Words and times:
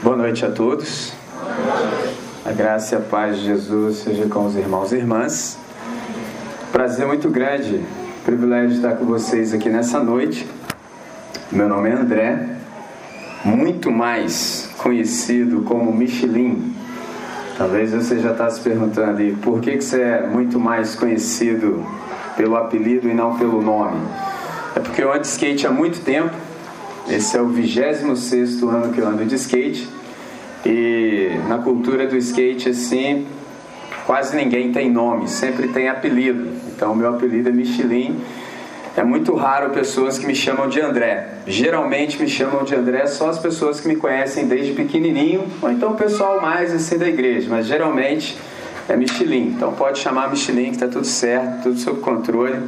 Boa 0.00 0.16
noite 0.16 0.44
a 0.44 0.50
todos. 0.52 1.12
A 2.44 2.52
graça 2.52 2.94
e 2.94 2.98
a 2.98 3.00
paz 3.00 3.36
de 3.36 3.46
Jesus 3.46 3.96
seja 3.96 4.28
com 4.28 4.46
os 4.46 4.54
irmãos 4.54 4.92
e 4.92 4.96
irmãs. 4.96 5.58
Prazer 6.70 7.04
muito 7.04 7.28
grande, 7.28 7.80
privilégio 8.24 8.76
estar 8.76 8.92
com 8.92 9.04
vocês 9.06 9.52
aqui 9.52 9.68
nessa 9.68 9.98
noite. 9.98 10.46
Meu 11.50 11.68
nome 11.68 11.90
é 11.90 11.94
André, 11.94 12.48
muito 13.44 13.90
mais 13.90 14.70
conhecido 14.78 15.62
como 15.62 15.92
Michelin. 15.92 16.76
Talvez 17.56 17.90
você 17.90 18.20
já 18.20 18.30
está 18.30 18.48
se 18.48 18.60
perguntando, 18.60 19.20
e 19.20 19.32
por 19.32 19.60
que, 19.60 19.78
que 19.78 19.82
você 19.82 20.00
é 20.00 20.26
muito 20.28 20.60
mais 20.60 20.94
conhecido 20.94 21.84
pelo 22.36 22.54
apelido 22.54 23.08
e 23.08 23.14
não 23.14 23.36
pelo 23.36 23.60
nome? 23.60 24.00
É 24.76 24.80
porque 24.80 25.02
eu 25.02 25.12
ando 25.12 25.22
skate 25.22 25.66
há 25.66 25.72
muito 25.72 26.04
tempo. 26.04 26.47
Esse 27.10 27.38
é 27.38 27.40
o 27.40 27.48
26 27.48 28.62
ano 28.62 28.92
que 28.92 29.00
eu 29.00 29.08
ando 29.08 29.24
de 29.24 29.34
skate. 29.36 29.88
E 30.66 31.30
na 31.48 31.58
cultura 31.58 32.06
do 32.06 32.16
skate, 32.16 32.68
assim, 32.68 33.26
quase 34.04 34.36
ninguém 34.36 34.72
tem 34.72 34.90
nome, 34.90 35.26
sempre 35.26 35.68
tem 35.68 35.88
apelido. 35.88 36.50
Então, 36.68 36.94
meu 36.94 37.08
apelido 37.08 37.48
é 37.48 37.52
Michelin. 37.52 38.20
É 38.94 39.02
muito 39.02 39.34
raro 39.34 39.70
pessoas 39.70 40.18
que 40.18 40.26
me 40.26 40.34
chamam 40.34 40.68
de 40.68 40.80
André. 40.80 41.28
Geralmente 41.46 42.20
me 42.20 42.28
chamam 42.28 42.64
de 42.64 42.74
André 42.74 43.06
só 43.06 43.30
as 43.30 43.38
pessoas 43.38 43.80
que 43.80 43.88
me 43.88 43.96
conhecem 43.96 44.46
desde 44.46 44.72
pequenininho, 44.72 45.46
ou 45.62 45.70
então 45.70 45.92
o 45.92 45.94
pessoal 45.94 46.40
mais 46.42 46.74
assim 46.74 46.98
da 46.98 47.08
igreja, 47.08 47.46
mas 47.48 47.66
geralmente 47.66 48.36
é 48.88 48.96
Michelin. 48.96 49.54
Então 49.56 49.72
pode 49.72 50.00
chamar 50.00 50.28
Michelin 50.28 50.70
que 50.70 50.70
está 50.72 50.88
tudo 50.88 51.06
certo, 51.06 51.62
tudo 51.62 51.78
sob 51.78 52.00
controle 52.00 52.58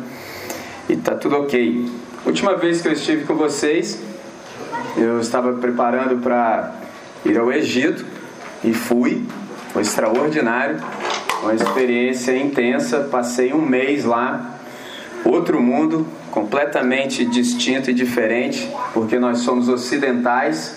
e 0.88 0.92
está 0.92 1.16
tudo 1.16 1.36
ok. 1.36 1.86
Última 2.24 2.54
vez 2.54 2.80
que 2.80 2.86
eu 2.86 2.92
estive 2.92 3.24
com 3.24 3.34
vocês, 3.34 4.00
eu 4.96 5.20
estava 5.20 5.52
preparando 5.54 6.20
para 6.22 6.74
ir 7.24 7.38
ao 7.38 7.52
Egito 7.52 8.04
e 8.64 8.72
fui. 8.72 9.24
Foi 9.72 9.82
extraordinário, 9.82 10.78
uma 11.42 11.54
experiência 11.54 12.36
intensa. 12.36 13.08
Passei 13.10 13.52
um 13.52 13.60
mês 13.60 14.04
lá, 14.04 14.58
outro 15.24 15.60
mundo, 15.60 16.06
completamente 16.30 17.24
distinto 17.24 17.90
e 17.90 17.94
diferente, 17.94 18.70
porque 18.92 19.18
nós 19.18 19.38
somos 19.38 19.68
ocidentais, 19.68 20.76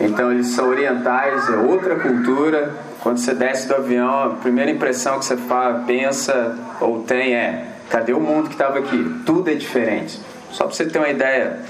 então 0.00 0.32
eles 0.32 0.48
são 0.48 0.68
orientais, 0.68 1.48
é 1.48 1.56
outra 1.56 1.96
cultura. 1.96 2.74
Quando 3.00 3.18
você 3.18 3.34
desce 3.34 3.68
do 3.68 3.74
avião, 3.74 4.24
a 4.24 4.30
primeira 4.30 4.70
impressão 4.70 5.18
que 5.18 5.24
você 5.24 5.36
fala, 5.36 5.84
pensa 5.86 6.56
ou 6.80 7.02
tem 7.02 7.34
é: 7.34 7.66
cadê 7.90 8.12
o 8.12 8.20
mundo 8.20 8.48
que 8.48 8.54
estava 8.54 8.78
aqui? 8.78 9.22
Tudo 9.24 9.50
é 9.50 9.54
diferente. 9.54 10.20
Só 10.50 10.64
para 10.64 10.74
você 10.74 10.86
ter 10.86 10.98
uma 10.98 11.08
ideia 11.08 11.60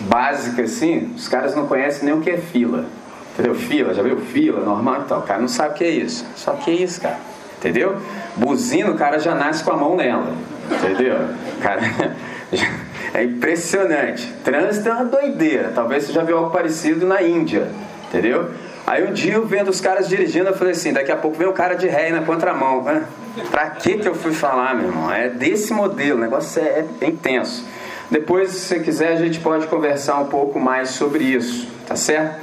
básica 0.00 0.62
assim, 0.62 1.12
os 1.16 1.28
caras 1.28 1.54
não 1.54 1.66
conhecem 1.66 2.04
nem 2.04 2.14
o 2.14 2.20
que 2.20 2.30
é 2.30 2.38
fila. 2.38 2.86
Entendeu? 3.32 3.54
Fila, 3.54 3.92
já 3.92 4.02
viu? 4.02 4.18
Fila, 4.18 4.60
normal 4.64 5.02
e 5.02 5.04
tal. 5.08 5.18
O 5.20 5.22
cara 5.22 5.40
não 5.40 5.48
sabe 5.48 5.74
o 5.74 5.74
que 5.74 5.84
é 5.84 5.90
isso. 5.90 6.24
Só 6.36 6.52
que 6.52 6.70
é 6.70 6.74
isso, 6.74 7.00
cara. 7.00 7.18
Entendeu? 7.58 7.96
Buzina, 8.36 8.90
o 8.90 8.94
cara 8.94 9.18
já 9.18 9.34
nasce 9.34 9.64
com 9.64 9.72
a 9.72 9.76
mão 9.76 9.96
nela. 9.96 10.32
Entendeu? 10.70 11.16
Cara, 11.60 11.80
é 13.12 13.24
impressionante. 13.24 14.32
Trânsito 14.44 14.88
é 14.88 14.92
uma 14.92 15.04
doideira. 15.04 15.72
Talvez 15.74 16.04
você 16.04 16.12
já 16.12 16.22
viu 16.22 16.38
algo 16.38 16.50
parecido 16.50 17.06
na 17.06 17.22
Índia. 17.22 17.68
Entendeu? 18.08 18.50
Aí 18.86 19.08
um 19.08 19.12
dia 19.12 19.34
eu 19.34 19.46
vendo 19.46 19.68
os 19.68 19.80
caras 19.80 20.08
dirigindo, 20.08 20.50
eu 20.50 20.54
falei 20.54 20.72
assim, 20.72 20.92
daqui 20.92 21.10
a 21.10 21.16
pouco 21.16 21.38
vem 21.38 21.48
o 21.48 21.52
cara 21.52 21.74
de 21.74 21.88
ré 21.88 22.10
na 22.10 22.22
contramão. 22.22 22.82
Né? 22.82 23.02
Pra 23.50 23.70
que 23.70 23.98
que 23.98 24.06
eu 24.06 24.14
fui 24.14 24.32
falar, 24.32 24.74
meu 24.74 24.88
irmão? 24.88 25.10
É 25.10 25.28
desse 25.28 25.72
modelo, 25.72 26.18
o 26.18 26.20
negócio 26.20 26.62
é, 26.62 26.84
é 27.00 27.06
intenso. 27.06 27.66
Depois, 28.10 28.50
se 28.50 28.60
você 28.60 28.80
quiser, 28.80 29.12
a 29.12 29.16
gente 29.16 29.40
pode 29.40 29.66
conversar 29.66 30.20
um 30.20 30.26
pouco 30.26 30.60
mais 30.60 30.90
sobre 30.90 31.24
isso, 31.24 31.66
tá 31.86 31.96
certo? 31.96 32.40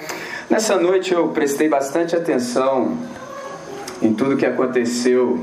Nessa 0.49 0.75
noite 0.75 1.13
eu 1.13 1.29
prestei 1.29 1.69
bastante 1.69 2.15
atenção 2.15 2.97
em 4.01 4.13
tudo 4.13 4.35
que 4.35 4.45
aconteceu, 4.45 5.39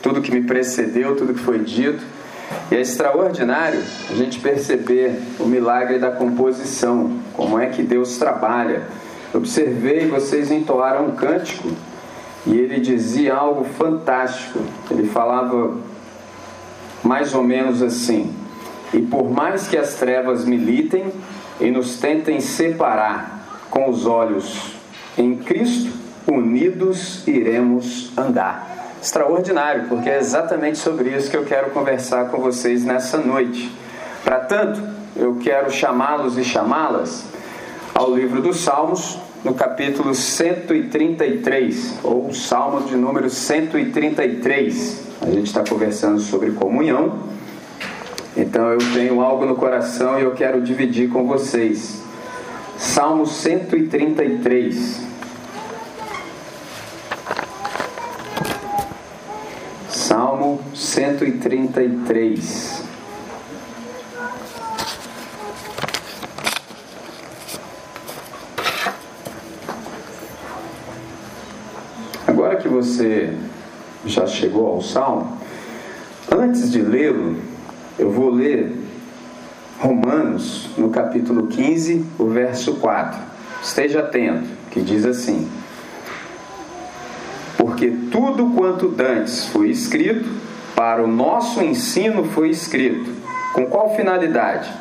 tudo 0.00 0.22
que 0.22 0.30
me 0.30 0.42
precedeu, 0.42 1.16
tudo 1.16 1.34
que 1.34 1.40
foi 1.40 1.58
dito. 1.58 2.02
E 2.70 2.76
é 2.76 2.80
extraordinário 2.80 3.82
a 4.10 4.14
gente 4.14 4.40
perceber 4.40 5.20
o 5.38 5.44
milagre 5.44 5.98
da 5.98 6.10
composição, 6.10 7.18
como 7.34 7.58
é 7.58 7.66
que 7.66 7.82
Deus 7.82 8.16
trabalha. 8.16 8.84
Observei, 9.34 10.06
vocês 10.06 10.50
entoaram 10.50 11.08
um 11.08 11.10
cântico 11.10 11.68
e 12.46 12.56
ele 12.56 12.80
dizia 12.80 13.34
algo 13.34 13.64
fantástico. 13.64 14.60
Ele 14.90 15.06
falava 15.08 15.76
mais 17.04 17.34
ou 17.34 17.42
menos 17.42 17.82
assim: 17.82 18.34
E 18.92 19.02
por 19.02 19.30
mais 19.30 19.68
que 19.68 19.76
as 19.76 19.94
trevas 19.94 20.44
militem 20.44 21.12
e 21.60 21.70
nos 21.70 21.98
tentem 21.98 22.40
separar 22.40 23.66
com 23.70 23.90
os 23.90 24.06
olhos 24.06 24.74
em 25.16 25.36
Cristo, 25.36 25.92
unidos 26.26 27.26
iremos 27.26 28.12
andar. 28.16 28.96
Extraordinário, 29.00 29.88
porque 29.88 30.08
é 30.08 30.18
exatamente 30.18 30.78
sobre 30.78 31.10
isso 31.10 31.30
que 31.30 31.36
eu 31.36 31.44
quero 31.44 31.70
conversar 31.70 32.30
com 32.30 32.38
vocês 32.38 32.84
nessa 32.84 33.18
noite. 33.18 33.70
Para 34.24 34.40
tanto, 34.40 34.82
eu 35.16 35.36
quero 35.36 35.70
chamá-los 35.70 36.36
e 36.36 36.44
chamá-las 36.44 37.24
ao 37.94 38.14
livro 38.14 38.40
dos 38.40 38.60
Salmos, 38.60 39.18
no 39.44 39.54
capítulo 39.54 40.14
133, 40.14 42.00
ou 42.02 42.32
Salmo 42.34 42.82
de 42.82 42.96
número 42.96 43.30
133. 43.30 45.06
A 45.22 45.26
gente 45.26 45.46
está 45.46 45.64
conversando 45.64 46.20
sobre 46.20 46.50
comunhão, 46.52 47.18
então 48.38 48.68
eu 48.68 48.78
tenho 48.94 49.20
algo 49.20 49.44
no 49.44 49.56
coração 49.56 50.16
e 50.16 50.22
eu 50.22 50.30
quero 50.30 50.62
dividir 50.62 51.10
com 51.10 51.26
vocês. 51.26 52.00
Salmo 52.76 53.26
133. 53.26 55.00
Salmo 59.88 60.60
133. 60.72 62.84
Agora 72.24 72.54
que 72.54 72.68
você 72.68 73.36
já 74.06 74.28
chegou 74.28 74.68
ao 74.68 74.80
Salmo, 74.80 75.36
antes 76.30 76.70
de 76.70 76.80
lê-lo, 76.80 77.47
eu 77.98 78.10
vou 78.10 78.30
ler 78.30 78.72
Romanos, 79.78 80.70
no 80.76 80.90
capítulo 80.90 81.46
15, 81.46 82.04
o 82.18 82.26
verso 82.26 82.74
4. 82.74 83.20
Esteja 83.62 84.00
atento, 84.00 84.48
que 84.70 84.80
diz 84.80 85.04
assim: 85.04 85.48
Porque 87.56 87.90
tudo 88.10 88.50
quanto 88.56 88.88
dantes 88.88 89.46
foi 89.46 89.70
escrito, 89.70 90.28
para 90.74 91.02
o 91.02 91.06
nosso 91.06 91.62
ensino 91.62 92.24
foi 92.24 92.50
escrito. 92.50 93.10
Com 93.52 93.66
qual 93.66 93.96
finalidade? 93.96 94.72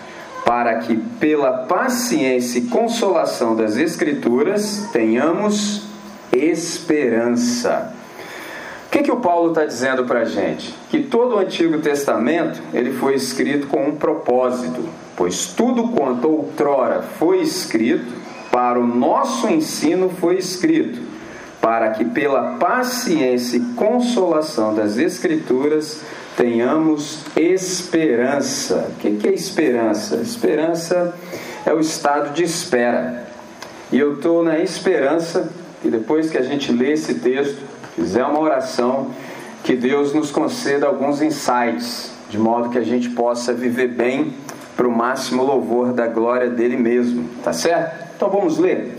Para 0.45 0.75
que, 0.75 0.95
pela 0.95 1.65
paciência 1.65 2.59
e 2.59 2.63
consolação 2.63 3.55
das 3.55 3.77
Escrituras, 3.77 4.87
tenhamos 4.93 5.87
esperança. 6.31 7.96
Que, 8.97 9.03
que 9.03 9.11
o 9.11 9.17
Paulo 9.17 9.49
está 9.49 9.63
dizendo 9.63 10.05
para 10.05 10.21
a 10.21 10.25
gente? 10.25 10.73
Que 10.89 11.03
todo 11.03 11.35
o 11.35 11.39
Antigo 11.39 11.77
Testamento 11.77 12.59
ele 12.73 12.91
foi 12.93 13.13
escrito 13.13 13.67
com 13.67 13.89
um 13.89 13.95
propósito, 13.95 14.83
pois 15.15 15.45
tudo 15.45 15.89
quanto 15.89 16.27
outrora 16.27 17.03
foi 17.03 17.41
escrito, 17.41 18.11
para 18.51 18.79
o 18.79 18.87
nosso 18.87 19.47
ensino 19.49 20.09
foi 20.09 20.37
escrito, 20.37 20.99
para 21.61 21.91
que 21.91 22.05
pela 22.05 22.55
paciência 22.57 23.57
e 23.57 23.59
consolação 23.75 24.73
das 24.73 24.97
Escrituras 24.97 26.01
tenhamos 26.35 27.19
esperança. 27.35 28.89
O 28.95 28.99
que, 28.99 29.11
que 29.11 29.27
é 29.27 29.33
esperança? 29.33 30.15
Esperança 30.15 31.13
é 31.67 31.71
o 31.71 31.79
estado 31.79 32.33
de 32.33 32.43
espera. 32.43 33.27
E 33.91 33.99
eu 33.99 34.15
estou 34.15 34.43
na 34.43 34.57
esperança 34.57 35.51
que 35.83 35.89
depois 35.89 36.31
que 36.31 36.37
a 36.39 36.41
gente 36.41 36.71
lê 36.71 36.93
esse 36.93 37.13
texto, 37.15 37.61
fizer 37.97 38.23
uma 38.23 38.39
oração, 38.39 39.09
que 39.63 39.75
Deus 39.75 40.13
nos 40.13 40.29
conceda 40.29 40.85
alguns 40.85 41.19
insights, 41.19 42.11
de 42.29 42.37
modo 42.37 42.69
que 42.69 42.77
a 42.77 42.83
gente 42.83 43.09
possa 43.09 43.53
viver 43.53 43.87
bem 43.87 44.33
para 44.75 44.87
o 44.87 44.91
máximo 44.95 45.43
louvor 45.43 45.91
da 45.93 46.05
glória 46.05 46.47
dele 46.47 46.77
mesmo, 46.77 47.27
tá 47.43 47.51
certo? 47.51 48.05
Então 48.15 48.29
vamos 48.29 48.59
ler. 48.59 48.95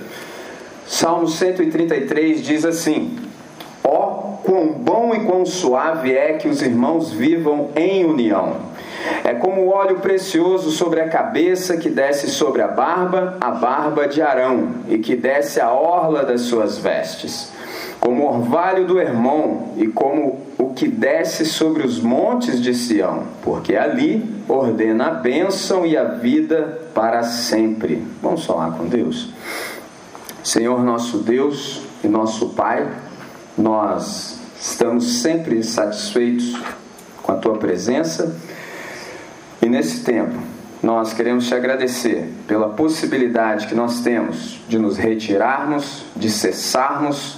Salmo 0.85 1.29
133 1.29 2.43
diz 2.43 2.65
assim: 2.65 3.17
Ó, 3.85 3.91
oh, 3.91 4.39
quão 4.45 4.73
bom 4.73 5.15
e 5.15 5.21
quão 5.21 5.47
suave 5.47 6.13
é 6.13 6.33
que 6.33 6.49
os 6.49 6.61
irmãos 6.61 7.13
vivam 7.13 7.71
em 7.77 8.05
união. 8.05 8.57
É 9.23 9.35
como 9.35 9.69
óleo 9.69 10.01
precioso 10.01 10.73
sobre 10.73 11.01
a 11.01 11.09
cabeça 11.09 11.77
que 11.77 11.89
desce 11.89 12.29
sobre 12.29 12.63
a 12.63 12.69
barba, 12.69 13.37
a 13.41 13.53
barba 13.53 14.09
de 14.09 14.21
Arão, 14.21 14.71
e 14.89 14.99
que 14.99 15.15
desce 15.15 15.61
a 15.61 15.71
orla 15.73 16.25
das 16.25 16.43
suas 16.43 16.79
vestes. 16.79 17.53
Como 18.01 18.27
orvalho 18.27 18.87
do 18.87 18.99
Hermon, 18.99 19.75
e 19.77 19.87
como 19.89 20.41
o 20.57 20.73
que 20.73 20.89
desce 20.89 21.45
sobre 21.45 21.87
os 21.87 22.01
montes 22.01 22.61
de 22.61 22.75
Sião, 22.75 23.25
porque 23.43 23.77
ali 23.77 24.25
ordena 24.49 25.09
a 25.09 25.11
bênção 25.11 25.85
e 25.85 25.97
a 25.97 26.05
vida 26.05 26.81
para 26.95 27.23
sempre. 27.23 28.07
Vamos 28.23 28.45
falar 28.45 28.73
com 28.73 28.87
Deus. 28.87 29.31
Senhor 30.43 30.83
nosso 30.83 31.19
Deus 31.19 31.83
e 32.03 32.09
nosso 32.09 32.51
Pai, 32.51 32.89
nós 33.57 34.39
estamos 34.61 35.21
sempre 35.21 35.63
satisfeitos 35.63 36.57
com 37.23 37.33
a 37.33 37.37
tua 37.37 37.59
presença 37.59 38.37
e 39.61 39.69
nesse 39.69 40.03
tempo 40.03 40.39
nós 40.83 41.13
queremos 41.13 41.47
te 41.47 41.55
agradecer 41.55 42.33
pela 42.47 42.69
possibilidade 42.69 43.67
que 43.67 43.75
nós 43.75 44.01
temos 44.01 44.61
de 44.69 44.79
nos 44.79 44.97
retirarmos, 44.97 46.05
de 46.15 46.31
cessarmos, 46.31 47.38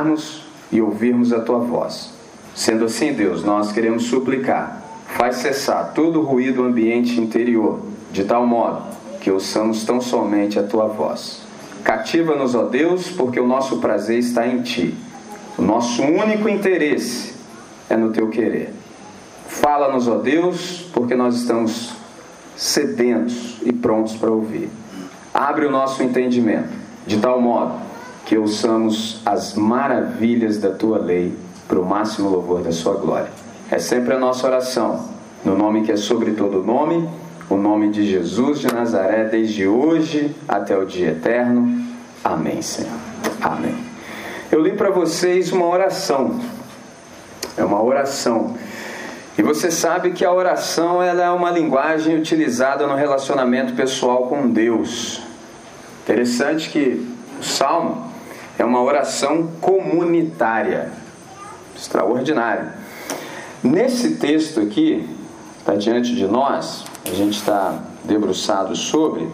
pararmos 0.00 0.42
e 0.72 0.80
ouvirmos 0.80 1.32
a 1.32 1.40
tua 1.40 1.58
voz. 1.58 2.10
Sendo 2.54 2.86
assim, 2.86 3.12
Deus, 3.12 3.44
nós 3.44 3.70
queremos 3.70 4.04
suplicar, 4.04 4.82
faz 5.16 5.36
cessar 5.36 5.92
todo 5.94 6.20
o 6.20 6.24
ruído 6.24 6.62
ambiente 6.62 7.20
interior, 7.20 7.80
de 8.10 8.24
tal 8.24 8.46
modo 8.46 8.82
que 9.20 9.30
ouçamos 9.30 9.84
tão 9.84 10.00
somente 10.00 10.58
a 10.58 10.62
tua 10.62 10.86
voz. 10.86 11.42
Cativa-nos, 11.84 12.54
ó 12.54 12.64
Deus, 12.64 13.10
porque 13.10 13.38
o 13.38 13.46
nosso 13.46 13.78
prazer 13.78 14.18
está 14.18 14.46
em 14.46 14.62
ti. 14.62 14.94
O 15.58 15.62
nosso 15.62 16.02
único 16.02 16.48
interesse 16.48 17.34
é 17.88 17.96
no 17.96 18.10
teu 18.10 18.28
querer. 18.28 18.72
Fala-nos, 19.46 20.08
ó 20.08 20.16
Deus, 20.16 20.88
porque 20.92 21.14
nós 21.14 21.36
estamos 21.36 21.92
sedentos 22.56 23.58
e 23.62 23.72
prontos 23.72 24.16
para 24.16 24.30
ouvir. 24.30 24.70
Abre 25.32 25.66
o 25.66 25.70
nosso 25.70 26.02
entendimento, 26.02 26.70
de 27.06 27.18
tal 27.18 27.40
modo 27.40 27.89
que 28.30 28.38
ouçamos 28.38 29.20
as 29.26 29.54
maravilhas 29.54 30.56
da 30.58 30.70
tua 30.70 30.98
lei 30.98 31.36
para 31.66 31.80
o 31.80 31.84
máximo 31.84 32.28
louvor 32.28 32.62
da 32.62 32.70
sua 32.70 32.94
glória. 32.94 33.26
É 33.68 33.80
sempre 33.80 34.14
a 34.14 34.20
nossa 34.20 34.46
oração, 34.46 35.08
no 35.44 35.56
nome 35.56 35.82
que 35.82 35.90
é 35.90 35.96
sobre 35.96 36.30
todo 36.34 36.62
nome, 36.62 37.10
o 37.48 37.56
nome 37.56 37.90
de 37.90 38.08
Jesus 38.08 38.60
de 38.60 38.72
Nazaré, 38.72 39.24
desde 39.24 39.66
hoje 39.66 40.32
até 40.46 40.78
o 40.78 40.86
dia 40.86 41.08
eterno. 41.08 41.84
Amém, 42.22 42.62
Senhor. 42.62 42.92
Amém. 43.40 43.74
Eu 44.52 44.62
li 44.62 44.76
para 44.76 44.90
vocês 44.90 45.50
uma 45.50 45.66
oração. 45.66 46.38
É 47.56 47.64
uma 47.64 47.82
oração 47.82 48.54
e 49.36 49.42
você 49.42 49.72
sabe 49.72 50.12
que 50.12 50.24
a 50.24 50.32
oração 50.32 51.02
ela 51.02 51.24
é 51.24 51.30
uma 51.30 51.50
linguagem 51.50 52.16
utilizada 52.16 52.86
no 52.86 52.94
relacionamento 52.94 53.72
pessoal 53.72 54.28
com 54.28 54.48
Deus. 54.48 55.20
Interessante 56.04 56.70
que 56.70 57.08
o 57.40 57.42
salmo 57.42 58.09
é 58.60 58.64
uma 58.64 58.82
oração 58.82 59.48
comunitária, 59.58 60.90
extraordinária. 61.74 62.74
Nesse 63.62 64.16
texto 64.16 64.60
aqui, 64.60 65.08
está 65.58 65.74
diante 65.74 66.14
de 66.14 66.26
nós, 66.26 66.84
a 67.06 67.14
gente 67.14 67.38
está 67.38 67.82
debruçado 68.04 68.76
sobre, 68.76 69.26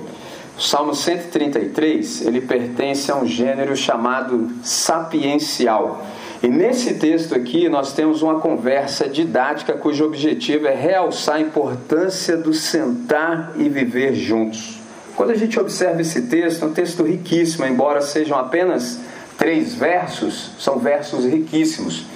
o 0.57 0.63
Salmo 0.63 0.95
133, 0.95 2.25
ele 2.25 2.41
pertence 2.41 3.11
a 3.11 3.17
um 3.17 3.27
gênero 3.27 3.77
chamado 3.77 4.49
sapiencial. 4.63 6.07
E 6.41 6.47
nesse 6.47 6.95
texto 6.95 7.35
aqui 7.35 7.69
nós 7.69 7.93
temos 7.93 8.23
uma 8.23 8.39
conversa 8.39 9.09
didática 9.09 9.73
cujo 9.73 10.05
objetivo 10.05 10.69
é 10.69 10.75
realçar 10.75 11.37
a 11.37 11.41
importância 11.41 12.37
do 12.37 12.55
sentar 12.55 13.55
e 13.57 13.69
viver 13.69 14.15
juntos. 14.15 14.79
Quando 15.17 15.31
a 15.31 15.37
gente 15.37 15.59
observa 15.59 16.01
esse 16.01 16.23
texto, 16.23 16.63
é 16.63 16.69
um 16.69 16.73
texto 16.73 17.03
riquíssimo, 17.03 17.67
embora 17.67 18.01
sejam 18.01 18.39
apenas 18.39 19.01
três 19.39 19.75
versos, 19.75 20.53
são 20.59 20.79
versos 20.79 21.25
riquíssimos. 21.25 22.07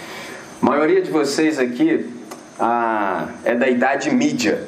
A 0.60 0.66
maioria 0.66 1.00
de 1.02 1.10
vocês 1.10 1.58
aqui 1.58 2.06
ah, 2.58 3.28
é 3.44 3.54
da 3.54 3.68
idade 3.68 4.10
mídia. 4.10 4.64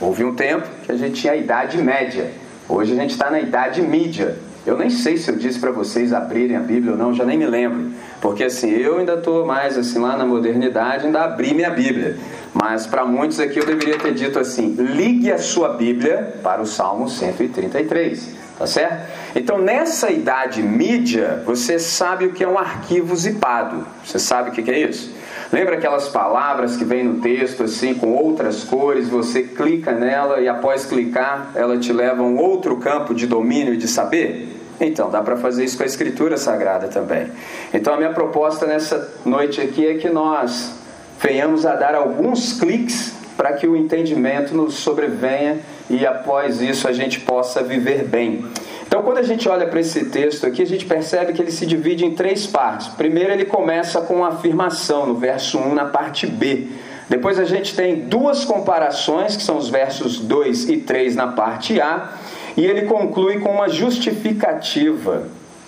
Houve 0.00 0.24
um 0.24 0.34
tempo 0.34 0.66
que 0.84 0.92
a 0.92 0.96
gente 0.96 1.20
tinha 1.20 1.32
a 1.32 1.36
idade 1.36 1.80
média. 1.80 2.30
Hoje 2.68 2.92
a 2.92 2.96
gente 2.96 3.10
está 3.10 3.30
na 3.30 3.40
idade 3.40 3.82
mídia. 3.82 4.36
Eu 4.66 4.78
nem 4.78 4.88
sei 4.88 5.18
se 5.18 5.30
eu 5.30 5.36
disse 5.36 5.58
para 5.58 5.70
vocês 5.70 6.12
abrirem 6.12 6.56
a 6.56 6.60
Bíblia 6.60 6.92
ou 6.92 6.98
não, 6.98 7.12
já 7.12 7.24
nem 7.24 7.36
me 7.36 7.46
lembro. 7.46 7.90
Porque 8.20 8.44
assim, 8.44 8.70
eu 8.70 8.98
ainda 8.98 9.14
estou 9.14 9.44
mais 9.44 9.76
assim 9.76 9.98
lá 9.98 10.16
na 10.16 10.24
modernidade, 10.24 11.06
ainda 11.06 11.22
abri 11.22 11.52
minha 11.52 11.70
Bíblia. 11.70 12.16
Mas 12.54 12.86
para 12.86 13.04
muitos 13.04 13.38
aqui 13.40 13.58
eu 13.58 13.66
deveria 13.66 13.98
ter 13.98 14.14
dito 14.14 14.38
assim: 14.38 14.74
ligue 14.78 15.30
a 15.30 15.38
sua 15.38 15.70
Bíblia 15.70 16.36
para 16.42 16.62
o 16.62 16.66
Salmo 16.66 17.08
133. 17.10 18.43
Tá 18.58 18.66
certo? 18.68 19.10
Então, 19.34 19.58
nessa 19.58 20.10
idade 20.10 20.62
mídia, 20.62 21.42
você 21.44 21.78
sabe 21.78 22.26
o 22.26 22.32
que 22.32 22.44
é 22.44 22.48
um 22.48 22.56
arquivo 22.56 23.14
zipado. 23.16 23.84
Você 24.04 24.18
sabe 24.18 24.50
o 24.50 24.52
que 24.52 24.70
é 24.70 24.78
isso? 24.78 25.12
Lembra 25.52 25.76
aquelas 25.76 26.08
palavras 26.08 26.76
que 26.76 26.84
vem 26.84 27.04
no 27.04 27.20
texto 27.20 27.64
assim 27.64 27.94
com 27.94 28.12
outras 28.12 28.64
cores, 28.64 29.08
você 29.08 29.42
clica 29.42 29.92
nela 29.92 30.40
e 30.40 30.48
após 30.48 30.84
clicar, 30.84 31.50
ela 31.54 31.78
te 31.78 31.92
leva 31.92 32.22
a 32.22 32.24
um 32.24 32.36
outro 32.38 32.76
campo 32.76 33.14
de 33.14 33.26
domínio 33.26 33.74
e 33.74 33.76
de 33.76 33.88
saber? 33.88 34.48
Então, 34.80 35.10
dá 35.10 35.22
para 35.22 35.36
fazer 35.36 35.64
isso 35.64 35.76
com 35.76 35.82
a 35.82 35.86
Escritura 35.86 36.36
Sagrada 36.36 36.88
também. 36.88 37.28
Então, 37.72 37.94
a 37.94 37.96
minha 37.96 38.12
proposta 38.12 38.66
nessa 38.66 39.12
noite 39.24 39.60
aqui 39.60 39.86
é 39.86 39.94
que 39.94 40.08
nós 40.08 40.74
venhamos 41.20 41.64
a 41.66 41.74
dar 41.74 41.94
alguns 41.94 42.58
cliques 42.58 43.14
para 43.36 43.52
que 43.52 43.66
o 43.66 43.76
entendimento 43.76 44.54
nos 44.54 44.74
sobrevenha 44.74 45.60
e 45.88 46.06
após 46.06 46.60
isso 46.60 46.88
a 46.88 46.92
gente 46.92 47.20
possa 47.20 47.62
viver 47.62 48.04
bem. 48.04 48.44
Então, 48.86 49.02
quando 49.02 49.18
a 49.18 49.22
gente 49.22 49.48
olha 49.48 49.66
para 49.66 49.80
esse 49.80 50.04
texto 50.06 50.46
aqui, 50.46 50.62
a 50.62 50.66
gente 50.66 50.84
percebe 50.84 51.32
que 51.32 51.42
ele 51.42 51.50
se 51.50 51.66
divide 51.66 52.04
em 52.04 52.14
três 52.14 52.46
partes. 52.46 52.88
Primeiro, 52.88 53.32
ele 53.32 53.44
começa 53.44 54.00
com 54.00 54.14
uma 54.14 54.28
afirmação 54.28 55.06
no 55.06 55.14
verso 55.16 55.58
1, 55.58 55.74
na 55.74 55.86
parte 55.86 56.26
B. 56.26 56.68
Depois, 57.08 57.38
a 57.38 57.44
gente 57.44 57.74
tem 57.74 58.02
duas 58.02 58.44
comparações, 58.44 59.36
que 59.36 59.42
são 59.42 59.56
os 59.56 59.68
versos 59.68 60.20
2 60.20 60.68
e 60.68 60.76
3 60.78 61.16
na 61.16 61.28
parte 61.28 61.80
A. 61.80 62.12
E 62.56 62.64
ele 62.64 62.82
conclui 62.82 63.40
com 63.40 63.50
uma 63.50 63.68
justificativa, 63.68 65.24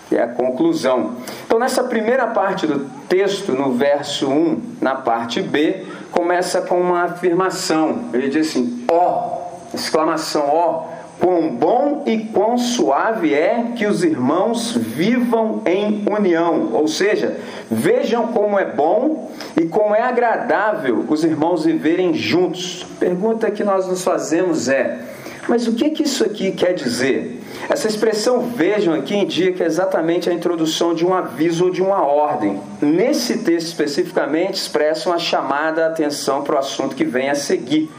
que 0.09 0.17
é 0.17 0.23
a 0.23 0.29
conclusão. 0.29 1.17
Então, 1.47 1.59
nessa 1.59 1.83
primeira 1.83 2.29
parte 2.29 2.67
do 2.67 2.89
texto, 3.09 3.53
no 3.53 3.73
verso 3.73 4.29
1, 4.29 4.61
na 4.81 4.95
parte 4.95 5.43
B, 5.43 5.85
começa 6.13 6.61
com 6.61 6.81
uma 6.81 7.03
afirmação. 7.05 8.05
Ele 8.13 8.29
diz 8.29 8.51
assim: 8.51 8.85
ó, 8.89 9.46
exclamação, 9.75 10.49
ó, 10.49 10.85
quão 11.19 11.49
bom 11.49 12.03
e 12.07 12.19
quão 12.19 12.59
suave 12.59 13.33
é 13.33 13.73
que 13.77 13.87
os 13.87 14.05
irmãos 14.05 14.73
vivam 14.77 15.63
em 15.65 16.05
união. 16.11 16.71
Ou 16.73 16.89
seja, 16.89 17.39
vejam 17.71 18.29
como 18.29 18.59
é 18.59 18.65
bom 18.65 19.31
e 19.57 19.67
como 19.67 19.95
é 19.95 20.03
agradável 20.03 21.05
os 21.09 21.25
irmãos 21.25 21.65
viverem 21.65 22.15
juntos. 22.15 22.87
Pergunta 22.99 23.51
que 23.51 23.65
nós 23.65 23.87
nos 23.87 24.05
fazemos 24.05 24.69
é: 24.69 25.01
mas 25.49 25.67
o 25.67 25.75
que, 25.75 25.91
que 25.91 26.03
isso 26.03 26.25
aqui 26.25 26.53
quer 26.53 26.75
dizer? 26.75 27.43
Essa 27.69 27.89
expressão 27.89 28.43
vejam 28.43 28.95
aqui 28.95 29.17
indica 29.17 29.65
exatamente 29.65 30.29
a 30.29 30.33
introdução 30.33 30.95
de 30.95 31.05
um 31.05 31.15
aviso 31.15 31.67
ou 31.67 31.71
de 31.71 31.83
uma 31.83 32.03
ordem. 32.03 32.61
Nesse 32.81 33.39
texto 33.39 33.69
especificamente, 33.69 34.55
expressa 34.55 35.09
uma 35.09 35.19
chamada 35.19 35.85
à 35.85 35.89
atenção 35.89 36.43
para 36.43 36.57
o 36.57 36.59
assunto 36.59 36.95
que 36.95 37.05
vem 37.05 37.31
a 37.31 37.35
seguir. 37.35 37.91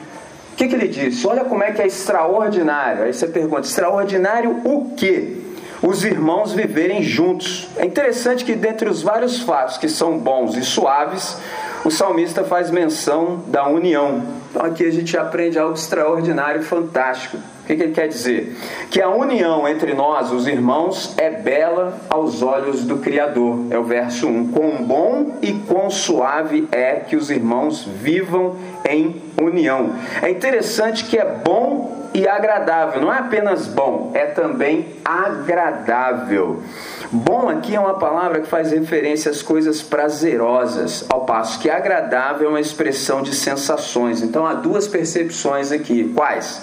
Que, 0.57 0.67
que 0.67 0.73
ele 0.73 0.87
disse? 0.87 1.27
Olha 1.27 1.45
como 1.45 1.63
é 1.63 1.71
que 1.71 1.83
é 1.83 1.85
extraordinário. 1.85 3.03
Aí 3.03 3.13
você 3.13 3.27
pergunta: 3.27 3.61
extraordinário 3.61 4.59
o 4.65 4.91
quê? 4.95 5.37
Os 5.83 6.03
irmãos 6.03 6.51
viverem 6.51 7.03
juntos. 7.03 7.69
É 7.77 7.85
interessante 7.85 8.43
que, 8.43 8.55
dentre 8.55 8.89
os 8.89 9.03
vários 9.03 9.39
fatos 9.39 9.77
que 9.77 9.87
são 9.87 10.17
bons 10.17 10.57
e 10.57 10.63
suaves, 10.63 11.37
o 11.85 11.91
salmista 11.91 12.43
faz 12.43 12.71
menção 12.71 13.43
da 13.47 13.67
união. 13.67 14.23
Então 14.49 14.65
aqui 14.65 14.83
a 14.83 14.91
gente 14.91 15.15
aprende 15.15 15.59
algo 15.59 15.75
extraordinário 15.75 16.61
e 16.61 16.63
fantástico. 16.63 17.37
O 17.67 17.69
que, 17.69 17.75
que 17.75 17.83
ele 17.83 17.91
quer 17.91 18.07
dizer? 18.07 18.55
Que 18.89 19.01
a 19.01 19.09
união 19.09 19.67
entre 19.67 19.93
nós, 19.93 20.31
os 20.31 20.47
irmãos, 20.47 21.13
é 21.17 21.29
bela 21.29 21.99
aos 22.09 22.41
olhos 22.41 22.85
do 22.85 22.99
Criador. 22.99 23.65
É 23.69 23.77
o 23.77 23.83
verso 23.83 24.25
1. 24.25 24.53
Quão 24.53 24.85
bom 24.85 25.37
e 25.41 25.51
quão 25.51 25.89
suave 25.89 26.65
é 26.71 26.93
que 26.93 27.17
os 27.17 27.29
irmãos 27.29 27.83
vivam 27.83 28.55
em 28.89 29.21
união. 29.37 29.91
É 30.21 30.29
interessante 30.29 31.03
que 31.03 31.17
é 31.17 31.25
bom 31.25 32.07
e 32.13 32.27
agradável. 32.27 33.01
Não 33.01 33.13
é 33.13 33.19
apenas 33.19 33.67
bom, 33.67 34.11
é 34.13 34.25
também 34.27 34.85
agradável. 35.03 36.63
Bom 37.11 37.47
aqui 37.47 37.75
é 37.75 37.79
uma 37.79 37.93
palavra 37.93 38.41
que 38.41 38.47
faz 38.47 38.71
referência 38.71 39.29
às 39.29 39.41
coisas 39.41 39.81
prazerosas, 39.81 41.05
ao 41.09 41.25
passo 41.25 41.59
que 41.59 41.69
agradável 41.69 42.47
é 42.47 42.49
uma 42.49 42.59
expressão 42.59 43.21
de 43.21 43.35
sensações. 43.35 44.21
Então 44.21 44.45
há 44.45 44.53
duas 44.53 44.87
percepções 44.87 45.71
aqui. 45.71 46.11
Quais? 46.15 46.61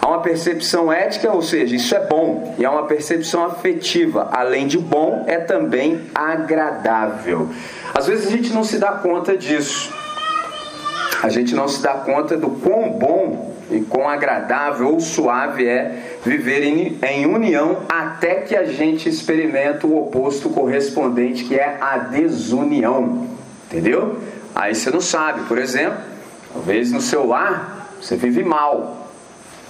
Há 0.00 0.06
uma 0.06 0.20
percepção 0.20 0.92
ética, 0.92 1.30
ou 1.32 1.42
seja, 1.42 1.74
isso 1.74 1.94
é 1.94 2.00
bom, 2.00 2.54
e 2.58 2.64
há 2.64 2.70
uma 2.70 2.84
percepção 2.84 3.44
afetiva. 3.44 4.28
Além 4.32 4.66
de 4.66 4.78
bom, 4.78 5.24
é 5.26 5.38
também 5.38 6.02
agradável. 6.14 7.48
Às 7.92 8.06
vezes 8.06 8.26
a 8.26 8.30
gente 8.30 8.52
não 8.52 8.64
se 8.64 8.78
dá 8.78 8.92
conta 8.92 9.36
disso. 9.36 9.92
A 11.22 11.28
gente 11.28 11.54
não 11.54 11.66
se 11.66 11.82
dá 11.82 11.94
conta 11.94 12.36
do 12.36 12.48
quão 12.50 12.90
bom 12.90 13.54
e 13.70 13.80
quão 13.80 14.08
agradável 14.08 14.92
ou 14.92 15.00
suave 15.00 15.66
é 15.66 16.18
viver 16.24 16.62
em, 16.62 16.98
em 17.02 17.26
união 17.26 17.78
até 17.88 18.36
que 18.36 18.54
a 18.54 18.64
gente 18.64 19.08
experimenta 19.08 19.86
o 19.86 19.98
oposto 19.98 20.48
correspondente, 20.48 21.44
que 21.44 21.56
é 21.56 21.76
a 21.80 21.98
desunião. 21.98 23.26
Entendeu? 23.66 24.18
Aí 24.54 24.74
você 24.74 24.90
não 24.90 25.00
sabe, 25.00 25.42
por 25.42 25.58
exemplo, 25.58 25.98
talvez 26.52 26.92
no 26.92 27.00
seu 27.00 27.26
lar 27.26 27.90
você 28.00 28.16
vive 28.16 28.44
mal. 28.44 28.97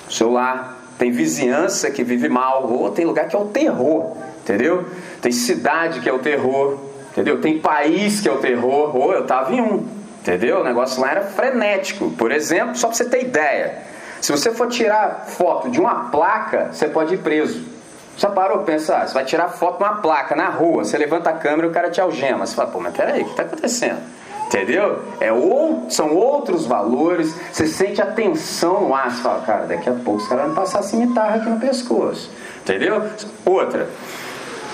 Seu 0.09 0.33
lar 0.33 0.77
tem 0.99 1.11
vizinhança 1.11 1.91
que 1.91 2.03
vive 2.03 2.29
mal, 2.29 2.71
ou 2.71 2.91
tem 2.91 3.05
lugar 3.05 3.29
que 3.29 3.37
é 3.37 3.39
o 3.39 3.47
terror, 3.47 4.17
entendeu? 4.43 4.85
Tem 5.23 5.31
cidade 5.31 6.01
que 6.01 6.09
é 6.09 6.13
o 6.13 6.19
terror, 6.19 6.79
entendeu? 7.13 7.41
Tem 7.41 7.59
país 7.59 8.21
que 8.21 8.29
é 8.29 8.33
o 8.33 8.39
terror, 8.39 8.97
ou 8.97 9.13
eu 9.13 9.23
estava 9.23 9.55
em 9.55 9.61
um, 9.61 9.87
entendeu? 10.21 10.61
O 10.61 10.65
negócio 10.65 11.01
lá 11.01 11.13
era 11.13 11.23
frenético. 11.23 12.11
Por 12.11 12.33
exemplo, 12.33 12.77
só 12.77 12.89
para 12.89 12.97
você 12.97 13.05
ter 13.05 13.23
ideia, 13.23 13.79
se 14.21 14.33
você 14.33 14.51
for 14.51 14.69
tirar 14.69 15.27
foto 15.27 15.71
de 15.71 15.81
uma 15.81 16.11
placa, 16.11 16.71
você 16.73 16.89
pode 16.89 17.15
ir 17.15 17.19
preso. 17.19 17.65
Já 18.17 18.29
parou 18.29 18.59
para 18.59 18.73
pensar? 18.73 19.07
Você 19.07 19.15
vai 19.15 19.25
tirar 19.25 19.49
foto 19.49 19.79
de 19.79 19.85
uma 19.85 19.97
placa 19.97 20.35
na 20.35 20.49
rua, 20.49 20.85
você 20.85 20.99
levanta 20.99 21.31
a 21.31 21.35
câmera 21.35 21.69
e 21.69 21.71
o 21.71 21.73
cara 21.73 21.89
te 21.89 22.01
algema. 22.01 22.45
Você 22.45 22.57
fala, 22.57 22.69
pô, 22.69 22.81
mas 22.81 22.93
peraí, 22.93 23.23
o 23.23 23.25
que 23.25 23.31
está 23.31 23.45
acontecendo? 23.45 24.01
Entendeu? 24.49 25.03
É 25.21 25.31
ou, 25.31 25.91
são 25.91 26.15
outros 26.15 26.65
valores, 26.65 27.35
você 27.53 27.67
sente 27.67 28.01
a 28.01 28.07
tensão 28.07 28.89
no 28.89 28.95
ar, 28.95 29.11
você 29.11 29.23
fala, 29.23 29.43
cara, 29.43 29.67
daqui 29.67 29.91
a 29.91 29.93
pouco 29.93 30.23
os 30.23 30.27
caras 30.27 30.47
vão 30.47 30.55
passar 30.55 30.83
cimitarra 30.83 31.37
aqui 31.37 31.51
no 31.51 31.61
pescoço. 31.61 32.31
Entendeu? 32.63 33.03
Outra. 33.45 33.91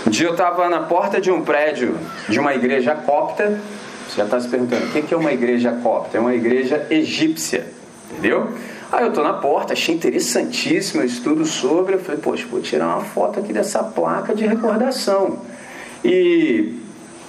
Um 0.07 0.11
dia 0.11 0.29
eu 0.29 0.33
estava 0.33 0.69
na 0.69 0.81
porta 0.81 1.21
de 1.21 1.29
um 1.29 1.43
prédio 1.43 1.99
de 2.29 2.39
uma 2.39 2.55
igreja 2.55 2.95
copta. 2.95 3.59
Você 4.09 4.19
já 4.19 4.25
está 4.25 4.41
se 4.41 4.49
perguntando, 4.49 4.87
o 4.87 4.91
que 4.91 5.13
é 5.13 5.17
uma 5.17 5.33
igreja 5.33 5.73
copta? 5.83 6.19
É 6.19 6.21
uma 6.21 6.35
igreja 6.35 6.87
egípcia. 6.89 7.67
Entendeu? 8.13 8.53
Aí 8.93 9.03
eu 9.03 9.09
estou 9.09 9.25
na 9.25 9.33
porta, 9.33 9.73
achei 9.73 9.93
interessantíssimo 9.93 11.03
o 11.03 11.05
estudo 11.05 11.45
sobre. 11.45 11.95
Eu 11.95 11.99
falei, 11.99 12.21
poxa, 12.21 12.47
vou 12.49 12.61
tirar 12.61 12.87
uma 12.87 13.01
foto 13.01 13.41
aqui 13.41 13.53
dessa 13.53 13.83
placa 13.83 14.37
de 14.37 14.47
recordação. 14.47 15.41
E 16.05 16.84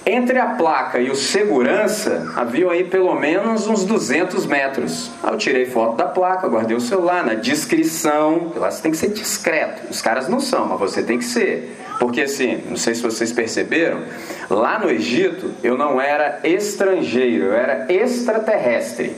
entre 0.06 0.38
a 0.38 0.46
placa 0.46 1.00
e 1.00 1.10
o 1.10 1.16
segurança, 1.16 2.32
havia 2.36 2.70
aí 2.70 2.84
pelo 2.84 3.12
menos 3.16 3.66
uns 3.66 3.84
200 3.84 4.46
metros. 4.46 5.10
Aí 5.20 5.32
eu 5.32 5.36
tirei 5.36 5.66
foto 5.66 5.96
da 5.96 6.04
placa, 6.04 6.46
guardei 6.46 6.76
o 6.76 6.80
celular 6.80 7.26
na 7.26 7.34
descrição. 7.34 8.52
Lá 8.54 8.70
você 8.70 8.82
tem 8.82 8.92
que 8.92 8.96
ser 8.96 9.08
discreto. 9.08 9.90
Os 9.90 10.00
caras 10.00 10.28
não 10.28 10.38
são, 10.38 10.68
mas 10.68 10.78
você 10.78 11.02
tem 11.02 11.18
que 11.18 11.24
ser. 11.24 11.76
Porque 11.98 12.20
assim, 12.20 12.62
não 12.68 12.76
sei 12.76 12.94
se 12.94 13.02
vocês 13.02 13.32
perceberam, 13.32 14.02
lá 14.48 14.78
no 14.78 14.88
Egito 14.88 15.52
eu 15.64 15.76
não 15.76 16.00
era 16.00 16.40
estrangeiro, 16.44 17.46
eu 17.46 17.54
era 17.54 17.86
extraterrestre. 17.92 19.16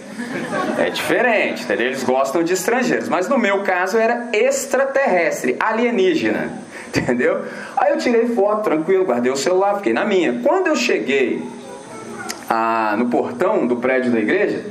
É 0.79 0.89
diferente, 0.89 1.65
entendeu? 1.65 1.89
Eles 1.89 2.05
gostam 2.05 2.43
de 2.43 2.55
estrangeiros, 2.55 3.09
mas 3.09 3.29
no 3.29 3.37
meu 3.37 3.63
caso 3.63 3.97
eu 3.97 4.01
era 4.01 4.29
extraterrestre, 4.33 5.57
alienígena, 5.59 6.51
entendeu? 6.97 7.45
Aí 7.77 7.93
eu 7.93 7.99
tirei 7.99 8.29
foto, 8.29 8.63
tranquilo, 8.63 9.05
guardei 9.05 9.31
o 9.31 9.37
celular, 9.37 9.77
fiquei 9.77 9.93
na 9.93 10.05
minha. 10.05 10.41
Quando 10.43 10.69
eu 10.69 10.77
cheguei 10.77 11.43
ah, 12.49 12.95
no 12.99 13.07
portão 13.07 13.67
do 13.67 13.77
prédio 13.77 14.11
da 14.11 14.19
igreja, 14.19 14.65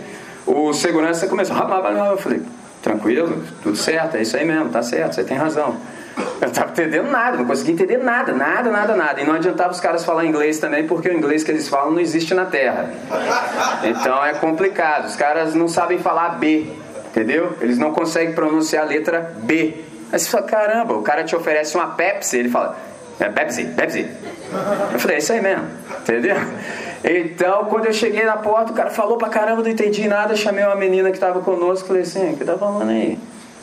o 0.45 0.74
segurança 0.74 1.27
começou, 1.27 1.55
eu 1.55 2.17
falei, 2.17 2.41
tranquilo, 2.81 3.43
tudo 3.62 3.75
certo, 3.75 4.17
é 4.17 4.21
isso 4.21 4.38
aí 4.38 4.45
mesmo, 4.45 4.69
tá 4.69 4.81
certo, 4.81 5.15
você 5.15 5.24
tem 5.24 5.38
razão. 5.38 5.75
Eu 6.17 6.24
não 6.41 6.47
estava 6.47 6.71
entendendo 6.71 7.12
nada, 7.12 7.38
não 7.38 7.45
conseguia 7.45 7.74
entender 7.74 7.97
nada, 7.97 8.33
nada, 8.33 8.71
nada, 8.71 8.95
nada. 8.95 9.21
E 9.21 9.25
não 9.25 9.36
adiantava 9.36 9.71
os 9.71 9.79
caras 9.79 10.03
falar 10.03 10.25
inglês 10.25 10.57
também, 10.57 10.88
porque 10.88 11.09
o 11.09 11.13
inglês 11.13 11.43
que 11.43 11.51
eles 11.51 11.67
falam 11.67 11.91
não 11.91 12.00
existe 12.00 12.33
na 12.33 12.45
Terra. 12.45 12.89
Então 13.83 14.25
é 14.25 14.33
complicado. 14.33 15.05
Os 15.05 15.15
caras 15.15 15.53
não 15.53 15.67
sabem 15.67 16.00
falar 16.00 16.29
B, 16.39 16.65
entendeu? 17.07 17.55
Eles 17.62 17.77
não 17.77 17.91
conseguem 17.91 18.33
pronunciar 18.33 18.83
a 18.83 18.88
letra 18.88 19.36
B. 19.43 19.83
Aí 20.12 20.20
você 20.20 20.30
fala, 20.30 20.44
caramba, 20.44 20.94
o 20.94 21.02
cara 21.02 21.24
te 21.24 21.36
oferece 21.36 21.76
uma 21.76 21.88
Pepsi, 21.90 22.38
ele 22.38 22.50
fala, 22.50 22.78
é 23.20 23.30
Pepsi, 23.30 23.66
Pepsi. 23.66 24.10
Eu 24.94 25.00
falei, 25.00 25.18
é 25.18 25.20
isso 25.20 25.34
aí 25.34 25.42
mesmo, 25.42 25.66
entendeu? 26.02 26.36
Então, 27.04 27.66
quando 27.66 27.86
eu 27.86 27.94
cheguei 27.94 28.24
na 28.26 28.38
porta, 28.38 28.72
o 28.72 28.76
cara 28.76 28.90
falou 28.90 29.18
pra 29.18 29.30
caramba, 29.30 29.62
não 29.62 29.70
entendi 29.70 30.08
nada, 30.08 30.36
chamei 30.36 30.64
uma 30.64 30.76
menina 30.76 31.10
que 31.10 31.18
estava 31.18 31.42
conosco, 31.42 31.88
falei 31.88 32.04
assim, 32.04 32.34
o 32.34 32.38
que 32.38 32.46
tá 32.46 32.58
falando 32.58 32.90
aí? 32.90 33.20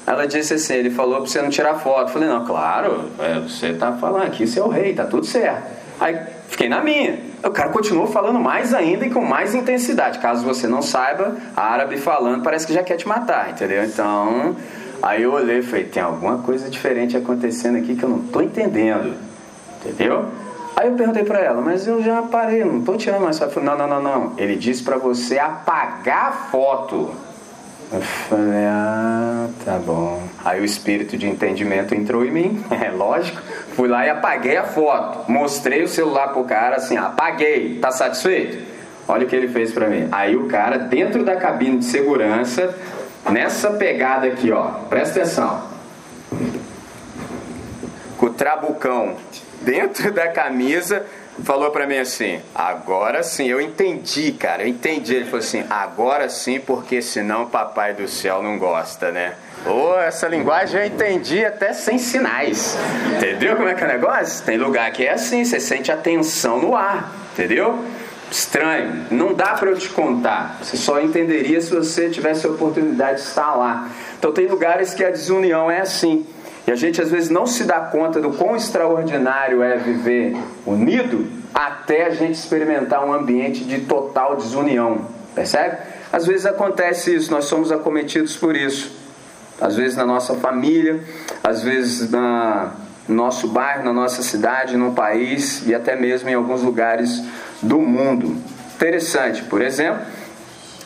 Ela 0.07 0.27
disse 0.27 0.55
assim, 0.55 0.75
ele 0.75 0.91
falou 0.91 1.17
para 1.17 1.27
você 1.27 1.41
não 1.41 1.49
tirar 1.49 1.75
foto. 1.77 2.09
Eu 2.09 2.09
falei, 2.09 2.29
não, 2.29 2.45
claro, 2.45 3.09
é, 3.19 3.41
você 3.41 3.69
está 3.69 3.93
falando 3.93 4.25
aqui, 4.25 4.47
você 4.47 4.61
é 4.61 4.63
o 4.63 4.69
rei, 4.69 4.95
tá 4.95 5.05
tudo 5.05 5.25
certo. 5.25 5.63
Aí 5.99 6.19
fiquei 6.49 6.69
na 6.69 6.83
minha. 6.83 7.19
O 7.43 7.51
cara 7.51 7.71
continuou 7.71 8.07
falando 8.07 8.39
mais 8.39 8.75
ainda 8.75 9.07
e 9.07 9.11
com 9.11 9.23
mais 9.23 9.55
intensidade. 9.55 10.19
Caso 10.19 10.45
você 10.45 10.67
não 10.67 10.83
saiba, 10.83 11.37
árabe 11.57 11.97
falando 11.97 12.43
parece 12.43 12.67
que 12.67 12.73
já 12.73 12.83
quer 12.83 12.97
te 12.97 13.09
matar, 13.09 13.51
entendeu? 13.51 13.85
Então, 13.85 14.57
aí 15.05 15.23
eu 15.23 15.33
olhei 15.33 15.59
e 15.59 15.63
falei, 15.63 15.85
tem 15.85 16.03
alguma 16.03 16.39
coisa 16.39 16.69
diferente 16.71 17.17
acontecendo 17.17 17.77
aqui 17.79 17.95
que 17.95 18.03
eu 18.03 18.09
não 18.09 18.21
estou 18.21 18.43
entendendo, 18.43 19.15
entendeu? 19.85 20.27
Aí 20.77 20.89
eu 20.89 20.95
perguntei 20.95 21.23
para 21.23 21.39
ela, 21.39 21.61
mas 21.61 21.87
eu 21.87 22.03
já 22.03 22.23
parei, 22.23 22.65
não 22.65 22.81
estou 22.81 22.97
tirando 22.97 23.23
mais 23.23 23.39
foto. 23.39 23.61
Não, 23.61 23.79
não, 23.79 23.87
não, 23.87 24.03
não. 24.03 24.33
Ele 24.37 24.57
disse 24.57 24.83
para 24.83 24.97
você 24.97 25.39
apagar 25.39 26.29
a 26.29 26.33
foto. 26.33 27.11
Eu 27.93 28.01
falei, 28.01 28.65
ah, 28.67 29.47
tá 29.65 29.79
bom. 29.79 30.21
Aí 30.45 30.61
o 30.61 30.65
espírito 30.65 31.17
de 31.17 31.29
entendimento 31.29 31.95
entrou 31.95 32.25
em 32.25 32.31
mim, 32.31 32.65
é 32.83 32.91
lógico. 32.91 33.41
Fui 33.77 33.87
lá 33.89 34.05
e 34.05 34.11
apaguei 34.11 34.57
a 34.57 34.65
foto. 34.65 35.31
Mostrei 35.31 35.83
o 35.85 35.89
celular 35.89 36.33
pro 36.33 36.43
cara 36.43 36.77
assim, 36.77 36.97
apaguei. 36.97 37.79
Tá 37.79 37.93
satisfeito? 37.93 38.65
Olha 39.07 39.27
o 39.27 39.29
que 39.29 39.37
ele 39.37 39.49
fez 39.49 39.71
para 39.71 39.87
mim. 39.87 40.09
Aí 40.11 40.35
o 40.35 40.49
cara, 40.49 40.79
dentro 40.79 41.25
da 41.25 41.37
cabine 41.37 41.79
de 41.79 41.85
segurança, 41.85 42.75
nessa 43.31 43.71
pegada 43.71 44.27
aqui, 44.27 44.51
ó, 44.53 44.67
presta 44.89 45.21
atenção. 45.21 45.63
Com 48.19 48.27
o 48.27 48.31
trabucão 48.31 49.17
dentro 49.63 50.13
da 50.13 50.29
camisa, 50.29 51.05
falou 51.43 51.71
para 51.71 51.87
mim 51.87 51.99
assim: 51.99 52.41
agora 52.55 53.23
sim, 53.23 53.47
eu 53.47 53.61
entendi, 53.61 54.33
cara, 54.33 54.63
eu 54.63 54.69
entendi. 54.69 55.15
Ele 55.15 55.25
falou 55.25 55.41
assim: 55.41 55.65
agora 55.69 56.29
sim, 56.29 56.61
porque 56.61 57.03
senão 57.03 57.47
papai 57.47 57.95
do 57.95 58.07
céu 58.07 58.43
não 58.43 58.59
gosta, 58.59 59.11
né? 59.11 59.35
Oh, 59.67 59.99
essa 59.99 60.29
linguagem 60.29 60.81
eu 60.81 60.87
entendi 60.87 61.45
até 61.45 61.73
sem 61.73 61.99
sinais. 61.99 62.77
Entendeu 63.17 63.57
como 63.57 63.69
é 63.69 63.75
que 63.75 63.83
é 63.83 63.87
o 63.87 63.89
negócio? 63.89 64.45
Tem 64.45 64.59
lugar 64.59 64.91
que 64.93 65.07
é 65.07 65.13
assim, 65.13 65.43
você 65.45 65.59
sente 65.59 65.91
a 65.91 65.97
tensão 65.97 66.61
no 66.61 66.77
ar, 66.77 67.11
entendeu? 67.33 67.83
Estranho, 68.35 69.07
não 69.13 69.33
dá 69.33 69.55
para 69.55 69.71
eu 69.71 69.79
te 69.79 69.89
contar. 69.91 70.59
Você 70.61 70.77
só 70.77 71.01
entenderia 71.01 71.61
se 71.61 71.73
você 71.73 72.11
tivesse 72.11 72.45
a 72.45 72.51
oportunidade 72.51 73.19
de 73.19 73.29
estar 73.29 73.55
lá. 73.55 73.89
Então 74.19 74.33
tem 74.33 74.49
lugares 74.49 74.93
que 74.93 75.05
a 75.05 75.11
desunião 75.11 75.71
é 75.71 75.81
assim. 75.81 76.27
E 76.67 76.73
a 76.73 76.75
gente 76.75 77.01
às 77.01 77.13
vezes 77.13 77.31
não 77.31 77.47
se 77.47 77.63
dá 77.63 77.79
conta 77.79 78.21
do 78.21 78.33
quão 78.33 78.57
extraordinário 78.57 79.63
é 79.63 79.77
viver 79.77 80.37
unido 80.67 81.31
até 81.55 82.07
a 82.07 82.11
gente 82.11 82.35
experimentar 82.35 83.07
um 83.07 83.13
ambiente 83.13 83.63
de 83.63 83.83
total 83.83 84.35
desunião. 84.35 85.07
Percebe? 85.33 85.79
Às 86.13 86.27
vezes 86.27 86.45
acontece 86.45 87.15
isso, 87.15 87.31
nós 87.31 87.45
somos 87.45 87.71
acometidos 87.71 88.37
por 88.37 88.57
isso. 88.57 88.97
Às 89.61 89.77
vezes 89.77 89.97
na 89.97 90.05
nossa 90.05 90.35
família, 90.35 91.01
às 91.45 91.63
vezes 91.63 92.11
na, 92.11 92.73
no 93.09 93.15
nosso 93.15 93.49
bairro, 93.49 93.85
na 93.85 93.93
nossa 93.93 94.23
cidade, 94.23 94.77
no 94.77 94.93
país 94.93 95.67
e 95.67 95.75
até 95.75 95.97
mesmo 95.97 96.29
em 96.29 96.35
alguns 96.35 96.63
lugares 96.63 97.23
do 97.63 97.79
mundo. 97.81 98.37
Interessante, 98.75 99.43
por 99.43 99.63
exemplo, 99.63 100.03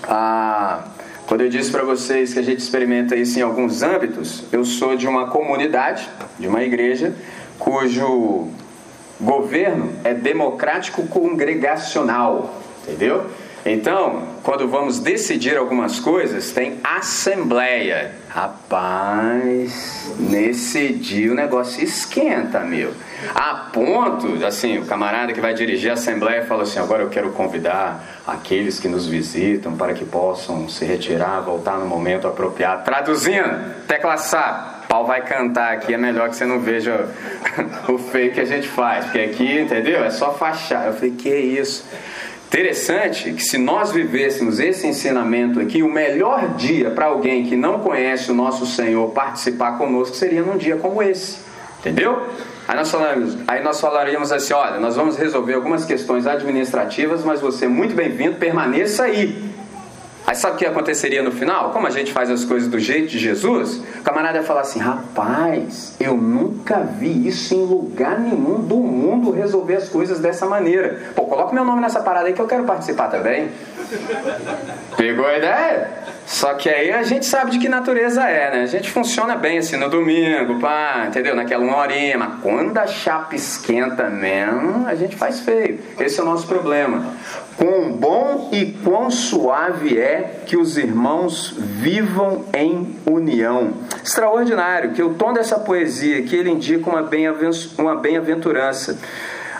a 0.04 0.84
quando 1.28 1.42
eu 1.42 1.50
disse 1.50 1.70
para 1.70 1.82
vocês 1.82 2.32
que 2.32 2.38
a 2.38 2.42
gente 2.42 2.60
experimenta 2.60 3.14
isso 3.14 3.38
em 3.38 3.42
alguns 3.42 3.82
âmbitos, 3.82 4.44
eu 4.50 4.64
sou 4.64 4.96
de 4.96 5.06
uma 5.06 5.26
comunidade, 5.26 6.08
de 6.38 6.48
uma 6.48 6.62
igreja, 6.62 7.14
cujo 7.58 8.48
governo 9.20 9.92
é 10.04 10.14
democrático 10.14 11.06
congregacional, 11.06 12.58
entendeu? 12.82 13.26
Então, 13.66 14.22
quando 14.48 14.66
vamos 14.66 14.98
decidir 14.98 15.58
algumas 15.58 16.00
coisas, 16.00 16.52
tem 16.52 16.80
assembleia. 16.82 18.12
Rapaz, 18.30 20.10
nesse 20.18 20.88
dia 20.94 21.30
o 21.30 21.34
negócio 21.34 21.84
esquenta, 21.84 22.60
meu. 22.60 22.94
A 23.34 23.68
ponto, 23.70 24.42
assim, 24.46 24.78
o 24.78 24.86
camarada 24.86 25.34
que 25.34 25.40
vai 25.40 25.52
dirigir 25.52 25.90
a 25.90 25.92
assembleia 25.92 26.46
fala 26.46 26.62
assim: 26.62 26.78
agora 26.78 27.02
eu 27.02 27.10
quero 27.10 27.30
convidar 27.32 28.22
aqueles 28.26 28.80
que 28.80 28.88
nos 28.88 29.06
visitam 29.06 29.76
para 29.76 29.92
que 29.92 30.06
possam 30.06 30.66
se 30.66 30.82
retirar, 30.86 31.42
voltar 31.42 31.76
no 31.76 31.84
momento 31.84 32.26
apropriado. 32.26 32.84
Traduzindo, 32.84 33.74
tecla 33.86 34.16
SAP 34.16 34.78
pau 34.88 35.06
vai 35.06 35.20
cantar 35.20 35.74
aqui, 35.74 35.92
é 35.92 35.98
melhor 35.98 36.30
que 36.30 36.36
você 36.36 36.46
não 36.46 36.60
veja 36.60 37.08
o 37.88 37.98
feio 37.98 38.32
que 38.32 38.40
a 38.40 38.44
gente 38.46 38.66
faz, 38.66 39.04
porque 39.04 39.20
aqui, 39.20 39.60
entendeu? 39.60 40.02
É 40.02 40.10
só 40.10 40.32
fachar. 40.32 40.86
Eu 40.86 40.94
falei, 40.94 41.10
que 41.10 41.28
isso? 41.28 41.84
Interessante 42.48 43.34
que 43.34 43.42
se 43.42 43.58
nós 43.58 43.92
vivêssemos 43.92 44.58
esse 44.58 44.86
ensinamento 44.86 45.60
aqui, 45.60 45.82
o 45.82 45.92
melhor 45.92 46.54
dia 46.56 46.90
para 46.90 47.04
alguém 47.04 47.44
que 47.44 47.54
não 47.54 47.80
conhece 47.80 48.30
o 48.30 48.34
nosso 48.34 48.64
Senhor 48.64 49.10
participar 49.10 49.76
conosco 49.76 50.16
seria 50.16 50.40
num 50.40 50.56
dia 50.56 50.76
como 50.76 51.02
esse. 51.02 51.40
Entendeu? 51.78 52.26
Aí 52.66 52.74
nós, 52.74 52.90
falamos, 52.90 53.36
aí 53.46 53.62
nós 53.62 53.78
falaríamos 53.78 54.32
assim: 54.32 54.54
olha, 54.54 54.80
nós 54.80 54.96
vamos 54.96 55.18
resolver 55.18 55.52
algumas 55.52 55.84
questões 55.84 56.26
administrativas, 56.26 57.22
mas 57.22 57.38
você 57.38 57.66
é 57.66 57.68
muito 57.68 57.94
bem-vindo, 57.94 58.36
permaneça 58.36 59.04
aí. 59.04 59.52
Aí 60.28 60.36
sabe 60.36 60.56
o 60.56 60.58
que 60.58 60.66
aconteceria 60.66 61.22
no 61.22 61.32
final? 61.32 61.70
Como 61.70 61.86
a 61.86 61.90
gente 61.90 62.12
faz 62.12 62.30
as 62.30 62.44
coisas 62.44 62.68
do 62.68 62.78
jeito 62.78 63.08
de 63.08 63.18
Jesus, 63.18 63.82
o 63.98 64.02
camarada 64.02 64.36
ia 64.36 64.44
falar 64.44 64.60
assim: 64.60 64.78
rapaz, 64.78 65.96
eu 65.98 66.18
nunca 66.18 66.80
vi 66.80 67.26
isso 67.26 67.54
em 67.54 67.64
lugar 67.64 68.20
nenhum 68.20 68.60
do 68.60 68.76
mundo 68.76 69.30
resolver 69.30 69.76
as 69.76 69.88
coisas 69.88 70.20
dessa 70.20 70.44
maneira. 70.44 71.00
Pô, 71.16 71.22
coloca 71.22 71.54
meu 71.54 71.64
nome 71.64 71.80
nessa 71.80 72.00
parada 72.00 72.26
aí 72.26 72.34
que 72.34 72.42
eu 72.42 72.46
quero 72.46 72.64
participar 72.64 73.08
também. 73.08 73.48
Pegou 74.98 75.24
a 75.24 75.38
ideia? 75.38 75.88
Só 76.28 76.52
que 76.52 76.68
aí 76.68 76.92
a 76.92 77.02
gente 77.04 77.24
sabe 77.24 77.52
de 77.52 77.58
que 77.58 77.70
natureza 77.70 78.22
é, 78.22 78.50
né? 78.50 78.62
A 78.62 78.66
gente 78.66 78.90
funciona 78.90 79.34
bem 79.34 79.56
assim 79.56 79.78
no 79.78 79.88
domingo, 79.88 80.60
pá, 80.60 81.06
entendeu? 81.08 81.34
Naquela 81.34 81.64
uma 81.64 81.78
horinha, 81.78 82.18
mas 82.18 82.34
quando 82.42 82.76
a 82.76 82.86
chapa 82.86 83.34
esquenta 83.34 84.10
mesmo, 84.10 84.86
a 84.86 84.94
gente 84.94 85.16
faz 85.16 85.40
feio. 85.40 85.80
Esse 85.98 86.20
é 86.20 86.22
o 86.22 86.26
nosso 86.26 86.46
problema. 86.46 87.14
Quão 87.56 87.92
bom 87.92 88.50
e 88.52 88.66
quão 88.84 89.10
suave 89.10 89.98
é 89.98 90.42
que 90.44 90.58
os 90.58 90.76
irmãos 90.76 91.54
vivam 91.56 92.44
em 92.52 92.94
união. 93.06 93.72
Extraordinário 94.04 94.92
que 94.92 95.02
o 95.02 95.14
tom 95.14 95.32
dessa 95.32 95.58
poesia 95.58 96.24
que 96.24 96.36
ele 96.36 96.50
indica 96.50 96.90
uma 96.90 97.96
bem-aventurança. 97.96 98.98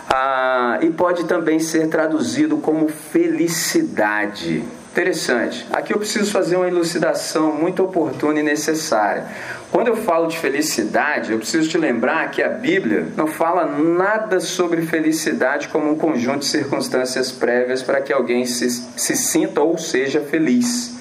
Ah, 0.07 0.77
e 0.81 0.89
pode 0.91 1.25
também 1.25 1.59
ser 1.59 1.87
traduzido 1.87 2.57
como 2.57 2.87
felicidade. 2.87 4.63
Interessante. 4.99 5.65
Aqui 5.71 5.93
eu 5.93 5.97
preciso 5.97 6.29
fazer 6.29 6.57
uma 6.57 6.67
elucidação 6.67 7.53
muito 7.53 7.81
oportuna 7.81 8.41
e 8.41 8.43
necessária. 8.43 9.23
Quando 9.71 9.87
eu 9.87 9.95
falo 9.95 10.27
de 10.27 10.37
felicidade, 10.37 11.31
eu 11.31 11.37
preciso 11.37 11.69
te 11.69 11.77
lembrar 11.77 12.29
que 12.31 12.43
a 12.43 12.49
Bíblia 12.49 13.07
não 13.15 13.25
fala 13.25 13.65
nada 13.65 14.41
sobre 14.41 14.81
felicidade 14.81 15.69
como 15.69 15.89
um 15.89 15.95
conjunto 15.95 16.39
de 16.39 16.47
circunstâncias 16.47 17.31
prévias 17.31 17.81
para 17.81 18.01
que 18.01 18.11
alguém 18.11 18.45
se, 18.45 18.69
se 18.69 19.15
sinta 19.15 19.61
ou 19.61 19.77
seja 19.77 20.19
feliz. 20.19 20.99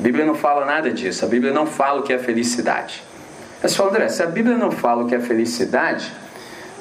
A 0.00 0.02
Bíblia 0.02 0.26
não 0.26 0.34
fala 0.34 0.66
nada 0.66 0.90
disso. 0.90 1.24
A 1.24 1.28
Bíblia 1.28 1.52
não 1.52 1.68
fala 1.68 2.00
o 2.00 2.02
que 2.02 2.12
é 2.12 2.18
felicidade. 2.18 3.04
Mas, 3.62 3.78
André, 3.78 4.08
se 4.08 4.24
a 4.24 4.26
Bíblia 4.26 4.58
não 4.58 4.72
fala 4.72 5.04
o 5.04 5.06
que 5.06 5.14
é 5.14 5.20
felicidade, 5.20 6.12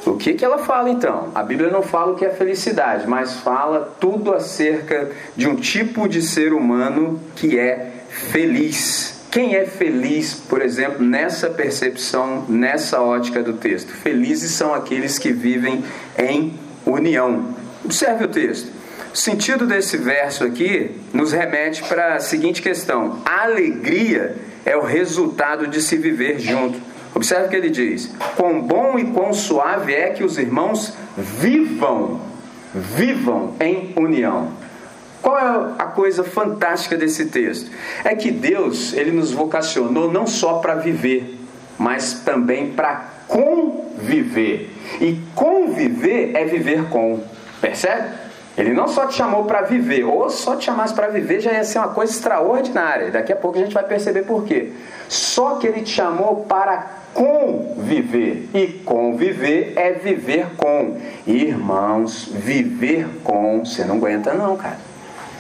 o 0.06 0.18
que, 0.18 0.34
que 0.34 0.46
ela 0.46 0.60
fala 0.60 0.90
então? 0.90 1.32
A 1.34 1.42
Bíblia 1.42 1.70
não 1.70 1.82
fala 1.82 2.14
o 2.14 2.16
que 2.16 2.26
é 2.26 2.30
felicidade, 2.30 3.08
mas 3.08 3.34
fala 3.38 3.96
tudo 4.00 4.34
acerca 4.34 5.10
de 5.36 5.48
um 5.48 5.56
tipo 5.56 6.08
de 6.08 6.22
ser 6.22 6.54
humano 6.54 7.20
que 7.36 7.58
é 7.58 7.92
feliz. 8.10 9.16
Quem 9.32 9.56
é 9.56 9.66
feliz, 9.66 10.34
por 10.34 10.62
exemplo, 10.62 11.04
nessa 11.04 11.50
percepção, 11.50 12.46
nessa 12.48 13.02
ótica 13.02 13.44
do 13.44 13.54
texto? 13.54 13.90
Felizes 13.90 14.52
são 14.52 14.74
aqueles 14.74 15.20
que 15.20 15.34
vivem 15.34 15.84
em 16.18 16.54
união. 16.86 17.56
Observe 17.84 18.26
o 18.26 18.28
texto. 18.28 18.72
O 19.14 19.18
sentido 19.18 19.66
desse 19.66 19.98
verso 19.98 20.44
aqui 20.44 20.92
nos 21.14 21.32
remete 21.32 21.84
para 21.84 22.16
a 22.16 22.20
seguinte 22.20 22.62
questão: 22.62 23.22
a 23.26 23.44
alegria 23.44 24.36
é 24.66 24.76
o 24.76 24.82
resultado 24.82 25.68
de 25.68 25.82
se 25.82 25.98
viver 25.98 26.40
junto. 26.40 26.80
Observe 27.16 27.46
o 27.46 27.50
que 27.50 27.56
ele 27.56 27.70
diz: 27.70 28.12
Quão 28.36 28.62
bom 28.62 29.00
e 29.00 29.06
quão 29.06 29.34
suave 29.34 29.94
é 29.94 30.10
que 30.10 30.24
os 30.24 30.38
irmãos 30.38 30.94
vivam, 31.18 32.20
vivam 32.74 33.56
em 33.60 33.94
união. 33.96 34.52
Qual 35.22 35.40
é 35.40 35.74
a 35.80 35.86
coisa 35.86 36.24
fantástica 36.24 36.96
desse 36.96 37.28
texto? 37.28 37.72
É 38.04 38.14
que 38.14 38.30
Deus, 38.30 38.94
ele 38.94 39.12
nos 39.12 39.32
vocacionou 39.32 40.12
não 40.12 40.28
só 40.28 40.60
para 40.60 40.76
viver, 40.76 41.40
mas 41.80 42.22
também 42.26 42.74
para 42.74 43.10
conviver. 43.28 44.70
E 45.02 45.20
conviver 45.34 46.36
é 46.36 46.46
viver 46.46 46.84
com. 46.90 47.24
Percebe? 47.60 48.25
Ele 48.58 48.74
não 48.74 48.88
só 48.88 49.06
te 49.06 49.16
chamou 49.16 49.44
para 49.44 49.62
viver, 49.62 50.06
ou 50.06 50.30
só 50.30 50.56
te 50.56 50.66
chamasse 50.66 50.94
para 50.94 51.08
viver 51.08 51.42
já 51.42 51.52
ia 51.52 51.64
ser 51.64 51.80
uma 51.80 51.90
coisa 51.90 52.14
extraordinária. 52.14 53.12
Daqui 53.12 53.34
a 53.34 53.36
pouco 53.36 53.58
a 53.58 53.62
gente 53.62 53.74
vai 53.74 53.84
perceber 53.84 54.24
por 54.24 54.46
quê. 54.46 54.72
Só 55.10 55.56
que 55.56 55.68
ele 55.68 55.82
te 55.82 55.90
chamou 55.90 56.46
para 56.48 56.88
conviver. 57.14 58.50
E 58.54 58.68
conviver 58.86 59.74
é 59.76 59.92
viver 59.92 60.48
com. 60.56 60.98
Irmãos, 61.28 62.30
viver 62.32 63.08
com. 63.24 63.66
Você 63.66 63.84
não 63.84 63.98
aguenta, 63.98 64.34
não, 64.34 64.56
cara. 64.56 64.78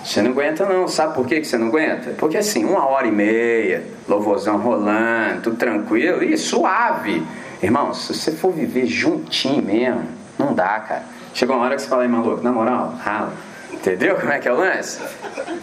Você 0.03 0.21
não 0.21 0.31
aguenta, 0.31 0.65
não. 0.65 0.87
Sabe 0.87 1.15
por 1.15 1.25
que 1.25 1.43
você 1.43 1.57
não 1.57 1.67
aguenta? 1.67 2.11
Porque 2.17 2.37
assim, 2.37 2.65
uma 2.65 2.85
hora 2.85 3.07
e 3.07 3.11
meia, 3.11 3.83
louvorzão 4.07 4.57
rolando, 4.57 5.41
tudo 5.41 5.55
tranquilo 5.55 6.21
e 6.21 6.37
suave. 6.37 7.23
Irmãos, 7.63 8.05
se 8.05 8.13
você 8.13 8.31
for 8.31 8.51
viver 8.51 8.85
juntinho 8.85 9.63
mesmo, 9.63 10.03
não 10.37 10.53
dá, 10.53 10.79
cara. 10.81 11.14
Chegou 11.35 11.57
uma 11.57 11.65
hora 11.65 11.75
que 11.75 11.81
você 11.81 11.89
fala 11.89 12.03
aí, 12.03 12.07
maluco, 12.07 12.41
na 12.41 12.49
moral, 12.49 12.95
rala. 12.97 13.33
Entendeu 13.69 14.15
como 14.15 14.31
é 14.31 14.39
que 14.39 14.47
é 14.47 14.53
o 14.53 14.55
lance? 14.55 15.01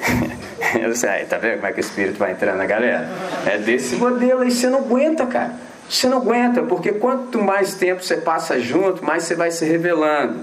Eu 0.79 0.95
sei, 0.95 1.09
aí, 1.09 1.25
tá 1.25 1.39
vendo 1.39 1.55
como 1.55 1.67
é 1.67 1.73
que 1.73 1.79
o 1.79 1.81
espírito 1.81 2.19
vai 2.19 2.33
entrando 2.33 2.59
na 2.59 2.67
galera? 2.67 3.09
É 3.47 3.57
desse 3.57 3.97
modelo 3.97 4.43
aí, 4.43 4.51
você 4.51 4.69
não 4.69 4.81
aguenta, 4.81 5.25
cara. 5.25 5.55
Você 5.89 6.09
não 6.09 6.19
aguenta, 6.19 6.63
porque 6.63 6.93
quanto 6.93 7.41
mais 7.43 7.75
tempo 7.75 8.05
você 8.05 8.19
passa 8.19 8.61
junto, 8.61 9.03
mais 9.03 9.25
você 9.25 9.35
vai 9.35 9.51
se 9.51 9.65
revelando. 9.65 10.41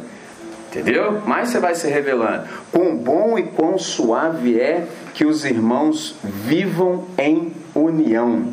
Entendeu? 0.67 1.21
Mais 1.21 1.49
você 1.49 1.59
vai 1.59 1.75
se 1.75 1.87
revelando. 1.87 2.47
Quão 2.71 2.97
bom 2.97 3.37
e 3.37 3.43
quão 3.43 3.77
suave 3.77 4.59
é 4.59 4.87
que 5.13 5.25
os 5.25 5.45
irmãos 5.45 6.15
vivam 6.23 7.05
em 7.19 7.53
união. 7.75 8.51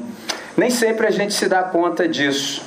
Nem 0.55 0.69
sempre 0.69 1.07
a 1.07 1.11
gente 1.11 1.33
se 1.33 1.49
dá 1.49 1.63
conta 1.63 2.07
disso. 2.07 2.63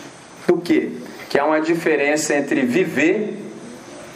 Do 0.47 0.57
que? 0.57 0.97
Que 1.29 1.37
há 1.37 1.45
uma 1.45 1.61
diferença 1.61 2.33
entre 2.33 2.61
viver, 2.61 3.48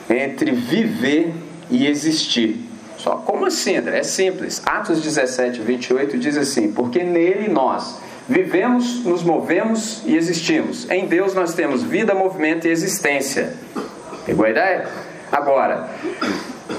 entre 0.09 0.51
viver 0.51 1.33
e 1.69 1.87
existir. 1.87 2.69
Só 2.97 3.17
como 3.17 3.45
assim, 3.45 3.77
André? 3.77 3.99
É 3.99 4.03
simples. 4.03 4.61
Atos 4.65 5.01
17, 5.01 5.61
28 5.61 6.17
diz 6.17 6.37
assim: 6.37 6.71
Porque 6.71 7.03
nele 7.03 7.47
nós 7.47 8.01
Vivemos, 8.27 9.03
nos 9.03 9.21
movemos 9.21 10.01
e 10.05 10.15
existimos. 10.15 10.89
Em 10.89 11.05
Deus 11.05 11.33
nós 11.33 11.53
temos 11.53 11.83
vida, 11.83 12.15
movimento 12.15 12.65
e 12.65 12.71
existência. 12.71 13.53
Pegou 14.25 14.45
a 14.45 14.49
ideia? 14.49 14.87
Agora, 15.29 15.89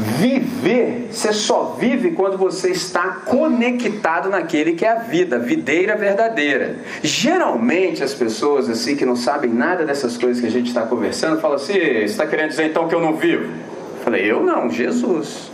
viver, 0.01 1.09
você 1.11 1.33
só 1.33 1.77
vive 1.79 2.13
quando 2.13 2.37
você 2.37 2.71
está 2.71 3.21
conectado 3.25 4.29
naquele 4.29 4.73
que 4.73 4.85
é 4.85 4.91
a 4.91 4.97
vida, 4.97 5.39
videira 5.39 5.97
verdadeira. 5.97 6.77
Geralmente 7.03 8.03
as 8.03 8.15
pessoas 8.15 8.69
assim 8.69 8.97
que 8.97 9.05
não 9.05 9.17
sabem 9.17 9.51
nada 9.51 9.85
dessas 9.85 10.17
coisas 10.17 10.41
que 10.41 10.47
a 10.47 10.51
gente 10.51 10.69
está 10.69 10.83
conversando, 10.83 11.41
falam 11.41 11.57
assim: 11.57 11.75
você 11.75 12.05
está 12.05 12.27
querendo 12.27 12.51
dizer 12.51 12.67
então 12.67 12.89
que 12.89 12.95
eu 12.95 13.01
não 13.01 13.15
vivo? 13.15 13.45
Eu 13.45 14.05
falei, 14.05 14.31
eu 14.31 14.43
não, 14.43 14.71
Jesus. 14.71 15.51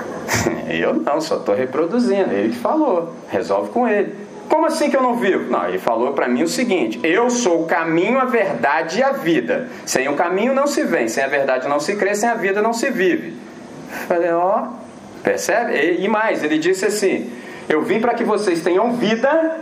eu 0.68 0.94
não, 0.94 1.20
só 1.20 1.36
estou 1.36 1.54
reproduzindo. 1.54 2.32
Ele 2.32 2.50
que 2.50 2.58
falou, 2.58 3.14
resolve 3.28 3.70
com 3.70 3.86
ele. 3.88 4.14
Como 4.48 4.66
assim 4.66 4.90
que 4.90 4.96
eu 4.96 5.02
não 5.02 5.16
vivo? 5.16 5.50
Não, 5.50 5.66
ele 5.66 5.78
falou 5.78 6.12
para 6.12 6.28
mim 6.28 6.42
o 6.42 6.48
seguinte: 6.48 7.00
eu 7.02 7.30
sou 7.30 7.62
o 7.62 7.66
caminho, 7.66 8.18
a 8.18 8.24
verdade 8.24 9.00
e 9.00 9.02
a 9.02 9.12
vida. 9.12 9.68
Sem 9.86 10.08
o 10.08 10.14
caminho 10.14 10.54
não 10.54 10.66
se 10.66 10.84
vem, 10.84 11.08
sem 11.08 11.24
a 11.24 11.28
verdade 11.28 11.68
não 11.68 11.80
se 11.80 11.96
crê, 11.96 12.14
sem 12.14 12.28
a 12.28 12.34
vida 12.34 12.60
não 12.60 12.72
se 12.72 12.90
vive. 12.90 13.34
Falei, 14.06 14.30
ó, 14.32 14.68
percebe? 15.22 15.98
E 15.98 16.08
mais, 16.08 16.42
ele 16.42 16.58
disse 16.58 16.84
assim: 16.84 17.32
eu 17.68 17.82
vim 17.82 18.00
para 18.00 18.14
que 18.14 18.24
vocês 18.24 18.62
tenham 18.62 18.92
vida 18.92 19.58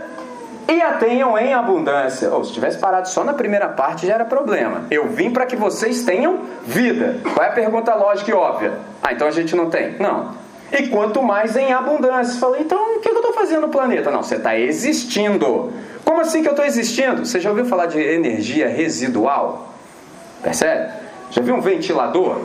e 0.67 0.81
a 0.81 0.93
tenham 0.93 1.37
em 1.37 1.53
abundância. 1.53 2.29
Ou 2.31 2.41
oh, 2.41 2.43
se 2.43 2.53
tivesse 2.53 2.77
parado 2.77 3.07
só 3.09 3.23
na 3.23 3.33
primeira 3.33 3.69
parte 3.69 4.07
já 4.07 4.15
era 4.15 4.25
problema. 4.25 4.85
Eu 4.89 5.07
vim 5.07 5.31
para 5.31 5.45
que 5.45 5.55
vocês 5.55 6.03
tenham 6.03 6.39
vida. 6.65 7.17
Qual 7.33 7.45
é 7.45 7.49
a 7.49 7.53
pergunta 7.53 7.93
lógica 7.95 8.31
e 8.31 8.33
óbvia? 8.33 8.73
Ah, 9.01 9.13
então 9.13 9.27
a 9.27 9.31
gente 9.31 9.55
não 9.55 9.69
tem? 9.69 9.97
Não 9.99 10.43
e 10.79 10.87
quanto 10.87 11.21
mais 11.21 11.55
em 11.55 11.71
abundância. 11.71 12.39
Falei, 12.39 12.61
então 12.61 12.97
o 12.97 12.99
que 12.99 13.09
eu 13.09 13.15
estou 13.15 13.33
fazendo 13.33 13.61
no 13.61 13.69
planeta? 13.69 14.09
Não, 14.09 14.23
você 14.23 14.35
está 14.35 14.57
existindo. 14.57 15.71
Como 16.03 16.19
assim 16.19 16.41
que 16.41 16.47
eu 16.47 16.53
estou 16.53 16.65
existindo? 16.65 17.25
Você 17.25 17.39
já 17.39 17.49
ouviu 17.49 17.65
falar 17.65 17.85
de 17.85 17.99
energia 17.99 18.67
residual? 18.67 19.69
Percebe? 20.41 20.91
Já 21.29 21.41
viu 21.41 21.55
um 21.55 21.61
ventilador? 21.61 22.41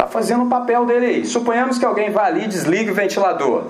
Está 0.00 0.08
fazendo 0.08 0.44
o 0.44 0.48
papel 0.48 0.86
dele 0.86 1.06
aí. 1.06 1.26
Suponhamos 1.26 1.78
que 1.78 1.84
alguém 1.84 2.10
vá 2.10 2.24
ali 2.24 2.44
e 2.44 2.48
desligue 2.48 2.90
o 2.90 2.94
ventilador. 2.94 3.64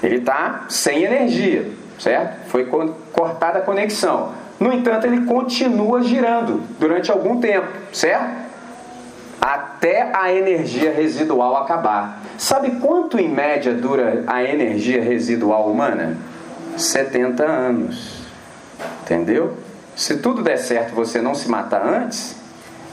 Ele 0.00 0.18
está 0.18 0.66
sem 0.68 1.02
energia, 1.02 1.68
certo? 1.98 2.48
Foi 2.50 2.70
cortada 3.12 3.58
a 3.58 3.62
conexão. 3.62 4.30
No 4.60 4.72
entanto, 4.72 5.08
ele 5.08 5.26
continua 5.26 6.04
girando 6.04 6.62
durante 6.78 7.10
algum 7.10 7.40
tempo, 7.40 7.66
certo? 7.92 8.46
até 9.40 10.10
a 10.12 10.32
energia 10.32 10.92
residual 10.92 11.56
acabar. 11.56 12.20
Sabe 12.38 12.80
quanto 12.80 13.18
em 13.18 13.28
média 13.28 13.74
dura 13.74 14.22
a 14.26 14.42
energia 14.44 15.02
residual 15.02 15.68
humana? 15.68 16.16
70 16.76 17.44
anos. 17.44 18.22
Entendeu? 19.02 19.56
Se 19.96 20.18
tudo 20.18 20.42
der 20.42 20.58
certo 20.58 20.94
você 20.94 21.20
não 21.20 21.34
se 21.34 21.48
matar 21.48 21.84
antes, 21.86 22.35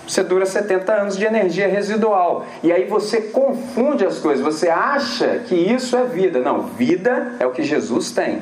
você 0.08 0.24
dura 0.24 0.46
70 0.46 0.94
anos 0.94 1.18
de 1.18 1.26
energia 1.26 1.68
residual. 1.68 2.46
E 2.62 2.72
aí 2.72 2.86
você 2.86 3.22
confunde 3.22 4.06
as 4.06 4.20
coisas, 4.20 4.44
você 4.44 4.70
acha 4.70 5.40
que 5.48 5.56
isso 5.56 5.96
é 5.96 6.04
vida. 6.04 6.40
Não, 6.40 6.64
vida 6.64 7.34
é 7.40 7.46
o 7.46 7.52
que 7.52 7.64
Jesus 7.64 8.12
tem. 8.12 8.42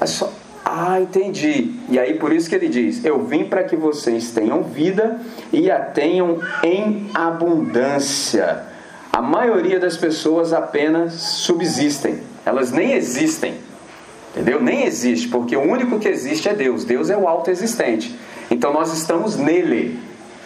É 0.00 0.06
só 0.06 0.30
ah, 0.68 1.00
entendi. 1.00 1.74
E 1.88 1.96
aí 1.96 2.14
por 2.14 2.32
isso 2.32 2.48
que 2.48 2.54
ele 2.56 2.68
diz: 2.68 3.04
Eu 3.04 3.24
vim 3.24 3.44
para 3.44 3.62
que 3.62 3.76
vocês 3.76 4.32
tenham 4.32 4.64
vida 4.64 5.20
e 5.52 5.70
a 5.70 5.78
tenham 5.78 6.40
em 6.60 7.08
abundância. 7.14 8.64
A 9.12 9.22
maioria 9.22 9.78
das 9.78 9.96
pessoas 9.96 10.52
apenas 10.52 11.12
subsistem, 11.12 12.18
elas 12.44 12.72
nem 12.72 12.94
existem. 12.94 13.54
Entendeu? 14.32 14.60
Nem 14.60 14.84
existe, 14.84 15.28
porque 15.28 15.56
o 15.56 15.62
único 15.62 16.00
que 16.00 16.08
existe 16.08 16.48
é 16.48 16.52
Deus. 16.52 16.84
Deus 16.84 17.10
é 17.10 17.16
o 17.16 17.28
autoexistente. 17.28 18.14
Então 18.50 18.72
nós 18.72 18.92
estamos 18.92 19.36
nele. 19.36 19.98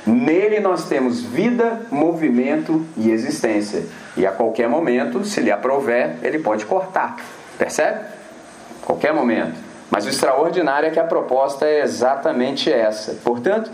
Nele 0.07 0.61
nós 0.61 0.89
temos 0.89 1.21
vida, 1.21 1.83
movimento 1.91 2.85
e 2.97 3.11
existência. 3.11 3.85
E 4.17 4.27
a 4.27 4.33
qualquer 4.33 4.69
momento, 4.69 5.25
se 5.25 5.41
lhe 5.41 5.51
aprover, 5.51 6.17
ele 6.23 6.39
pode 6.39 6.65
cortar. 6.67 7.17
Percebe? 7.59 8.21
qualquer 8.91 9.15
momento. 9.15 9.55
Mas 9.91 10.07
o 10.07 10.09
extraordinário 10.09 10.89
é 10.89 10.91
que 10.91 11.01
a 11.01 11.05
proposta 11.05 11.67
é 11.67 11.81
exatamente 11.81 12.73
essa. 12.73 13.17
Portanto, 13.25 13.71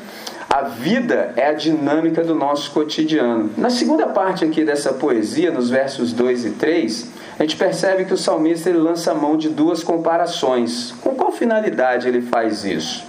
a 0.49 0.63
vida 0.63 1.33
é 1.37 1.49
a 1.49 1.53
dinâmica 1.53 2.23
do 2.23 2.35
nosso 2.35 2.71
cotidiano. 2.71 3.51
Na 3.57 3.69
segunda 3.69 4.07
parte 4.07 4.45
aqui 4.45 4.65
dessa 4.65 4.95
poesia, 4.95 5.51
nos 5.51 5.69
versos 5.69 6.13
2 6.13 6.47
e 6.47 6.51
3, 6.53 7.11
a 7.39 7.43
gente 7.43 7.57
percebe 7.57 8.07
que 8.07 8.15
o 8.15 8.17
salmista 8.17 8.71
ele 8.71 8.79
lança 8.79 9.13
mão 9.13 9.37
de 9.37 9.51
duas 9.51 9.83
comparações. 9.83 10.95
Com 11.03 11.15
qual 11.15 11.31
finalidade 11.31 12.09
ele 12.09 12.23
faz 12.23 12.65
isso? 12.65 13.05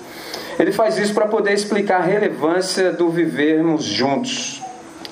Ele 0.59 0.71
faz 0.71 0.97
isso 0.97 1.13
para 1.13 1.27
poder 1.27 1.53
explicar 1.53 2.01
a 2.01 2.05
relevância 2.05 2.91
do 2.91 3.09
vivermos 3.09 3.83
juntos. 3.83 4.61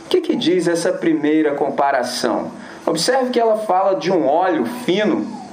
O 0.05 0.09
que, 0.09 0.21
que 0.21 0.35
diz 0.35 0.67
essa 0.67 0.91
primeira 0.91 1.53
comparação? 1.53 2.51
Observe 2.85 3.31
que 3.31 3.39
ela 3.39 3.57
fala 3.57 3.95
de 3.95 4.11
um 4.11 4.25
óleo 4.27 4.65
fino 4.85 5.44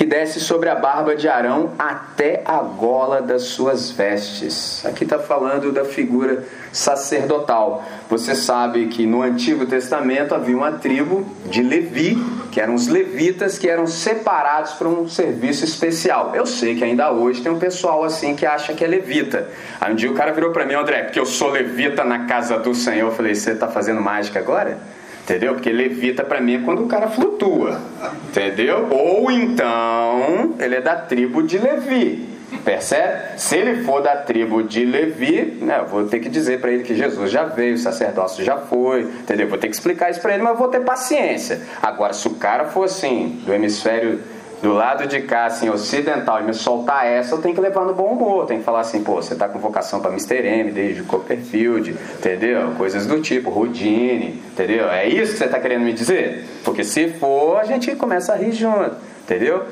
que 0.00 0.06
desce 0.06 0.40
sobre 0.40 0.70
a 0.70 0.74
barba 0.74 1.14
de 1.14 1.28
Arão 1.28 1.72
até 1.78 2.40
a 2.46 2.56
gola 2.56 3.20
das 3.20 3.42
suas 3.42 3.90
vestes. 3.90 4.82
Aqui 4.86 5.04
está 5.04 5.18
falando 5.18 5.70
da 5.72 5.84
figura 5.84 6.42
sacerdotal. 6.72 7.84
Você 8.08 8.34
sabe 8.34 8.86
que 8.86 9.04
no 9.04 9.20
Antigo 9.20 9.66
Testamento 9.66 10.34
havia 10.34 10.56
uma 10.56 10.72
tribo 10.72 11.26
de 11.44 11.62
Levi, 11.62 12.16
que 12.50 12.62
eram 12.62 12.74
os 12.74 12.86
levitas, 12.86 13.58
que 13.58 13.68
eram 13.68 13.86
separados 13.86 14.72
para 14.72 14.88
um 14.88 15.06
serviço 15.06 15.66
especial. 15.66 16.34
Eu 16.34 16.46
sei 16.46 16.76
que 16.76 16.82
ainda 16.82 17.12
hoje 17.12 17.42
tem 17.42 17.52
um 17.52 17.58
pessoal 17.58 18.02
assim 18.02 18.34
que 18.34 18.46
acha 18.46 18.72
que 18.72 18.82
é 18.82 18.88
levita. 18.88 19.50
Aí 19.78 19.92
um 19.92 19.96
dia 19.96 20.10
o 20.10 20.14
cara 20.14 20.32
virou 20.32 20.50
para 20.50 20.64
mim, 20.64 20.72
André, 20.72 21.02
porque 21.02 21.20
eu 21.20 21.26
sou 21.26 21.50
levita 21.50 22.04
na 22.04 22.24
casa 22.24 22.58
do 22.58 22.74
Senhor. 22.74 23.10
Eu 23.10 23.14
falei, 23.14 23.34
você 23.34 23.50
está 23.50 23.68
fazendo 23.68 24.00
mágica 24.00 24.38
agora? 24.38 24.78
Entendeu? 25.22 25.54
Porque 25.54 25.70
levita 25.70 26.24
para 26.24 26.40
mim 26.40 26.56
é 26.56 26.58
quando 26.64 26.82
o 26.84 26.86
cara 26.86 27.08
flutua. 27.08 27.80
Entendeu? 28.28 28.88
Ou 28.90 29.30
então 29.30 30.54
ele 30.58 30.76
é 30.76 30.80
da 30.80 30.96
tribo 30.96 31.42
de 31.42 31.58
Levi. 31.58 32.28
Percebe? 32.64 33.38
Se 33.38 33.56
ele 33.56 33.84
for 33.84 34.02
da 34.02 34.16
tribo 34.16 34.62
de 34.62 34.84
Levi, 34.84 35.58
né, 35.62 35.78
eu 35.78 35.86
vou 35.86 36.04
ter 36.04 36.18
que 36.18 36.28
dizer 36.28 36.60
para 36.60 36.72
ele 36.72 36.82
que 36.82 36.94
Jesus 36.94 37.30
já 37.30 37.44
veio, 37.44 37.74
o 37.74 37.78
sacerdócio 37.78 38.44
já 38.44 38.56
foi, 38.56 39.02
entendeu? 39.02 39.48
Vou 39.48 39.56
ter 39.56 39.68
que 39.68 39.74
explicar 39.74 40.10
isso 40.10 40.20
para 40.20 40.34
ele, 40.34 40.42
mas 40.42 40.58
vou 40.58 40.68
ter 40.68 40.80
paciência. 40.80 41.62
Agora, 41.80 42.12
se 42.12 42.26
o 42.26 42.34
cara 42.34 42.66
for 42.66 42.84
assim, 42.84 43.40
do 43.46 43.54
hemisfério 43.54 44.20
do 44.62 44.72
lado 44.72 45.06
de 45.06 45.22
cá, 45.22 45.46
assim, 45.46 45.70
ocidental, 45.70 46.40
e 46.40 46.44
me 46.44 46.52
soltar 46.52 47.06
essa, 47.06 47.34
eu 47.34 47.38
tenho 47.40 47.54
que 47.54 47.60
levar 47.60 47.84
no 47.84 47.94
bom 47.94 48.12
humor. 48.12 48.46
Tem 48.46 48.58
que 48.58 48.64
falar 48.64 48.80
assim, 48.80 49.02
pô, 49.02 49.14
você 49.14 49.34
tá 49.34 49.48
com 49.48 49.58
vocação 49.58 50.00
para 50.00 50.10
Mr. 50.10 50.46
M, 50.46 50.70
desde 50.70 51.02
Copperfield, 51.02 51.96
entendeu? 52.18 52.72
Coisas 52.76 53.06
do 53.06 53.20
tipo, 53.20 53.50
Houdini, 53.50 54.42
entendeu? 54.52 54.88
É 54.90 55.08
isso 55.08 55.32
que 55.32 55.38
você 55.38 55.48
tá 55.48 55.58
querendo 55.58 55.82
me 55.82 55.92
dizer? 55.92 56.46
Porque 56.62 56.84
se 56.84 57.08
for, 57.08 57.58
a 57.58 57.64
gente 57.64 57.94
começa 57.96 58.34
a 58.34 58.36
rir 58.36 58.52
junto, 58.52 58.96
entendeu? 59.22 59.64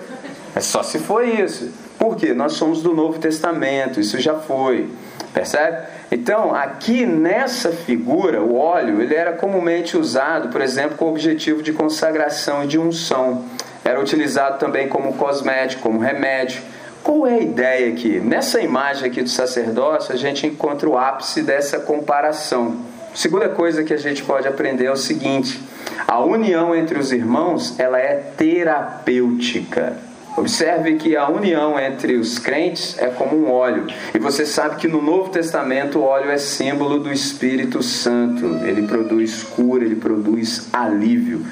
É 0.56 0.60
só 0.60 0.82
se 0.82 0.98
for 0.98 1.26
isso. 1.26 1.70
Por 1.98 2.16
quê? 2.16 2.32
Nós 2.32 2.54
somos 2.54 2.82
do 2.82 2.94
Novo 2.94 3.18
Testamento, 3.18 4.00
isso 4.00 4.18
já 4.18 4.34
foi. 4.34 4.88
Percebe? 5.34 5.86
Então, 6.10 6.54
aqui 6.54 7.04
nessa 7.04 7.70
figura, 7.70 8.40
o 8.40 8.56
óleo, 8.56 9.02
ele 9.02 9.14
era 9.14 9.32
comumente 9.32 9.96
usado, 9.96 10.48
por 10.48 10.62
exemplo, 10.62 10.96
com 10.96 11.04
o 11.04 11.10
objetivo 11.10 11.62
de 11.62 11.72
consagração 11.72 12.64
e 12.64 12.66
de 12.66 12.78
unção. 12.78 13.44
Era 13.88 13.98
utilizado 13.98 14.58
também 14.58 14.86
como 14.86 15.14
cosmético, 15.14 15.84
como 15.84 15.98
remédio. 15.98 16.60
Qual 17.02 17.26
é 17.26 17.36
a 17.36 17.40
ideia 17.40 17.90
aqui? 17.90 18.20
Nessa 18.20 18.60
imagem 18.60 19.08
aqui 19.08 19.22
do 19.22 19.30
sacerdócio, 19.30 20.12
a 20.12 20.16
gente 20.18 20.46
encontra 20.46 20.86
o 20.86 20.98
ápice 20.98 21.40
dessa 21.40 21.78
comparação. 21.78 22.76
Segunda 23.14 23.48
coisa 23.48 23.82
que 23.82 23.94
a 23.94 23.96
gente 23.96 24.22
pode 24.22 24.46
aprender 24.46 24.84
é 24.84 24.92
o 24.92 24.96
seguinte: 24.96 25.58
a 26.06 26.20
união 26.20 26.76
entre 26.76 26.98
os 26.98 27.12
irmãos, 27.12 27.80
ela 27.80 27.98
é 27.98 28.16
terapêutica. 28.36 29.96
Observe 30.36 30.96
que 30.96 31.16
a 31.16 31.26
união 31.26 31.80
entre 31.80 32.16
os 32.16 32.38
crentes 32.38 32.94
é 32.98 33.06
como 33.06 33.38
um 33.38 33.50
óleo. 33.50 33.86
E 34.14 34.18
você 34.18 34.44
sabe 34.44 34.76
que 34.76 34.86
no 34.86 35.00
Novo 35.00 35.30
Testamento 35.30 36.00
o 36.00 36.02
óleo 36.02 36.30
é 36.30 36.36
símbolo 36.36 36.98
do 36.98 37.10
Espírito 37.10 37.82
Santo. 37.82 38.44
Ele 38.66 38.86
produz 38.86 39.42
cura, 39.44 39.82
ele 39.82 39.96
produz 39.96 40.68
alívio. 40.74 41.46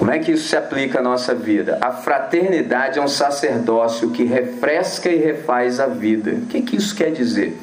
Como 0.00 0.10
é 0.10 0.18
que 0.18 0.32
isso 0.32 0.48
se 0.48 0.56
aplica 0.56 1.00
à 1.00 1.02
nossa 1.02 1.34
vida? 1.34 1.76
A 1.78 1.92
fraternidade 1.92 2.98
é 2.98 3.02
um 3.02 3.06
sacerdócio 3.06 4.08
que 4.12 4.24
refresca 4.24 5.10
e 5.10 5.16
refaz 5.18 5.78
a 5.78 5.88
vida. 5.88 6.30
O 6.30 6.46
que, 6.46 6.62
que 6.62 6.76
isso 6.76 6.96
quer 6.96 7.12
dizer? 7.12 7.54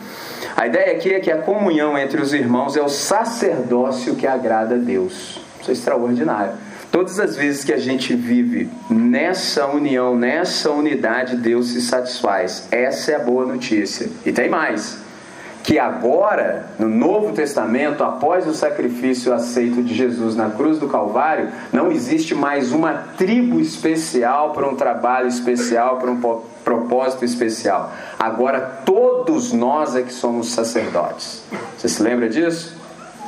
A 0.55 0.67
ideia 0.67 0.95
aqui 0.95 1.11
é 1.15 1.19
que 1.19 1.31
a 1.31 1.39
comunhão 1.39 1.97
entre 1.97 2.21
os 2.21 2.33
irmãos 2.33 2.77
é 2.77 2.81
o 2.83 2.89
sacerdócio 2.89 4.13
que 4.15 4.27
agrada 4.27 4.75
a 4.75 4.77
Deus. 4.77 5.41
Isso 5.59 5.71
é 5.71 5.73
extraordinário. 5.73 6.53
Todas 6.91 7.19
as 7.19 7.35
vezes 7.35 7.63
que 7.63 7.73
a 7.73 7.79
gente 7.79 8.13
vive 8.13 8.69
nessa 8.87 9.65
união, 9.65 10.15
nessa 10.15 10.69
unidade, 10.69 11.37
Deus 11.37 11.69
se 11.69 11.81
satisfaz. 11.81 12.67
Essa 12.69 13.13
é 13.13 13.15
a 13.15 13.19
boa 13.19 13.47
notícia. 13.47 14.07
E 14.23 14.31
tem 14.31 14.47
mais 14.47 15.06
que 15.67 15.77
agora, 15.77 16.67
no 16.79 16.87
Novo 16.87 17.33
Testamento, 17.33 18.01
após 18.01 18.47
o 18.47 18.53
sacrifício 18.53 19.33
aceito 19.33 19.83
de 19.83 19.93
Jesus 19.93 20.33
na 20.33 20.49
cruz 20.49 20.79
do 20.79 20.87
Calvário, 20.87 21.49
não 21.73 21.91
existe 21.91 22.33
mais 22.33 22.71
uma 22.71 22.93
tribo 23.17 23.59
especial 23.59 24.53
para 24.53 24.65
um 24.65 24.77
trabalho 24.77 25.27
especial, 25.27 25.97
para 25.97 26.09
um 26.09 26.21
propósito 26.63 27.25
especial. 27.25 27.91
Agora 28.17 28.61
todos 28.85 29.51
nós 29.51 29.93
é 29.93 30.03
que 30.03 30.13
somos 30.13 30.51
sacerdotes. 30.51 31.43
Você 31.77 31.89
se 31.89 32.01
lembra 32.01 32.29
disso? 32.29 32.73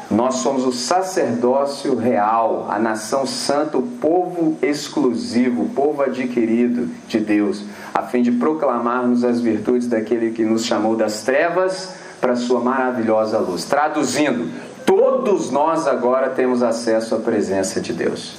Nós 0.09 0.35
somos 0.35 0.65
o 0.65 0.71
sacerdócio 0.71 1.93
real, 1.97 2.67
a 2.69 2.79
nação 2.79 3.27
santa, 3.27 3.77
o 3.77 3.83
povo 3.83 4.57
exclusivo, 4.61 5.63
o 5.63 5.69
povo 5.69 6.03
adquirido 6.03 6.89
de 7.05 7.19
Deus, 7.19 7.65
a 7.93 8.01
fim 8.03 8.21
de 8.21 8.31
proclamarmos 8.31 9.25
as 9.25 9.41
virtudes 9.41 9.89
daquele 9.89 10.31
que 10.31 10.45
nos 10.45 10.63
chamou 10.63 10.95
das 10.95 11.23
trevas 11.23 12.07
para 12.19 12.35
sua 12.35 12.59
maravilhosa 12.59 13.37
luz. 13.39 13.65
Traduzindo, 13.65 14.51
todos 14.85 15.51
nós 15.51 15.87
agora 15.87 16.29
temos 16.29 16.61
acesso 16.61 17.15
à 17.15 17.19
presença 17.19 17.79
de 17.79 17.93
Deus. 17.93 18.37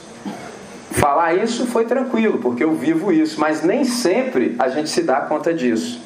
Falar 0.91 1.35
isso 1.35 1.67
foi 1.67 1.85
tranquilo, 1.85 2.39
porque 2.39 2.65
eu 2.65 2.75
vivo 2.75 3.13
isso, 3.13 3.41
mas 3.41 3.63
nem 3.63 3.85
sempre 3.85 4.57
a 4.59 4.69
gente 4.69 4.91
se 4.91 5.03
dá 5.03 5.21
conta 5.21 5.55
disso. 5.55 6.01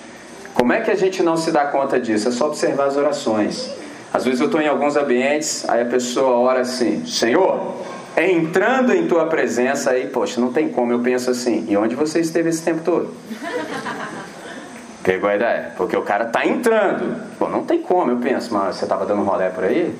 Como 0.52 0.72
é 0.72 0.80
que 0.80 0.90
a 0.90 0.94
gente 0.94 1.22
não 1.22 1.36
se 1.36 1.50
dá 1.50 1.64
conta 1.66 1.98
disso? 1.98 2.28
É 2.28 2.30
só 2.30 2.46
observar 2.46 2.86
as 2.86 2.96
orações. 2.96 3.70
Às 4.12 4.24
vezes 4.24 4.40
eu 4.40 4.46
estou 4.46 4.60
em 4.60 4.68
alguns 4.68 4.94
ambientes, 4.94 5.68
aí 5.68 5.82
a 5.82 5.86
pessoa 5.86 6.38
ora 6.38 6.60
assim: 6.60 7.04
Senhor, 7.04 7.74
entrando 8.16 8.94
em 8.94 9.08
tua 9.08 9.26
presença, 9.26 9.90
aí, 9.90 10.06
poxa, 10.06 10.40
não 10.40 10.52
tem 10.52 10.68
como. 10.68 10.92
Eu 10.92 11.00
penso 11.00 11.30
assim: 11.30 11.66
e 11.68 11.76
onde 11.76 11.96
você 11.96 12.20
esteve 12.20 12.48
esse 12.48 12.62
tempo 12.62 12.82
todo? 12.84 13.12
Pegou 15.04 15.28
a 15.28 15.36
ideia? 15.36 15.72
Porque 15.76 15.94
o 15.94 16.02
cara 16.02 16.24
tá 16.24 16.46
entrando. 16.46 17.14
Pô, 17.38 17.46
não 17.46 17.62
tem 17.64 17.82
como, 17.82 18.10
eu 18.10 18.16
penso, 18.16 18.52
mas 18.54 18.76
você 18.76 18.86
tava 18.86 19.04
dando 19.04 19.22
rolé 19.22 19.50
por 19.50 19.62
aí? 19.62 19.94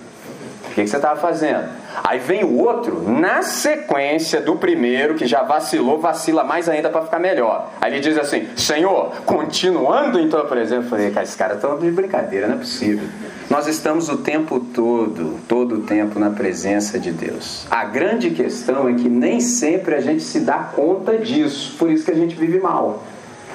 O 0.64 0.74
que, 0.74 0.82
que 0.82 0.88
você 0.88 0.96
estava 0.96 1.20
fazendo? 1.20 1.68
Aí 2.02 2.18
vem 2.18 2.42
o 2.42 2.58
outro, 2.58 3.08
na 3.08 3.42
sequência 3.42 4.40
do 4.40 4.56
primeiro, 4.56 5.14
que 5.14 5.26
já 5.26 5.42
vacilou, 5.42 6.00
vacila 6.00 6.42
mais 6.42 6.68
ainda 6.68 6.88
para 6.88 7.02
ficar 7.02 7.20
melhor. 7.20 7.70
Aí 7.80 7.92
ele 7.92 8.00
diz 8.00 8.18
assim: 8.18 8.48
Senhor, 8.56 9.12
continuando 9.24 10.18
em 10.18 10.28
tua 10.28 10.46
presença. 10.46 10.86
Eu 10.86 10.90
falei, 10.90 11.10
cara, 11.10 11.22
esses 11.22 11.36
caras 11.36 11.56
estão 11.56 11.78
de 11.78 11.90
brincadeira, 11.90 12.48
não 12.48 12.56
é 12.56 12.58
possível. 12.58 13.06
Nós 13.48 13.68
estamos 13.68 14.08
o 14.08 14.16
tempo 14.16 14.58
todo, 14.58 15.38
todo 15.46 15.76
o 15.76 15.80
tempo 15.82 16.18
na 16.18 16.30
presença 16.30 16.98
de 16.98 17.12
Deus. 17.12 17.66
A 17.70 17.84
grande 17.84 18.30
questão 18.30 18.88
é 18.88 18.94
que 18.94 19.08
nem 19.08 19.38
sempre 19.38 19.94
a 19.94 20.00
gente 20.00 20.22
se 20.22 20.40
dá 20.40 20.70
conta 20.74 21.18
disso, 21.18 21.76
por 21.78 21.90
isso 21.90 22.04
que 22.04 22.10
a 22.10 22.16
gente 22.16 22.34
vive 22.34 22.58
mal. 22.58 23.02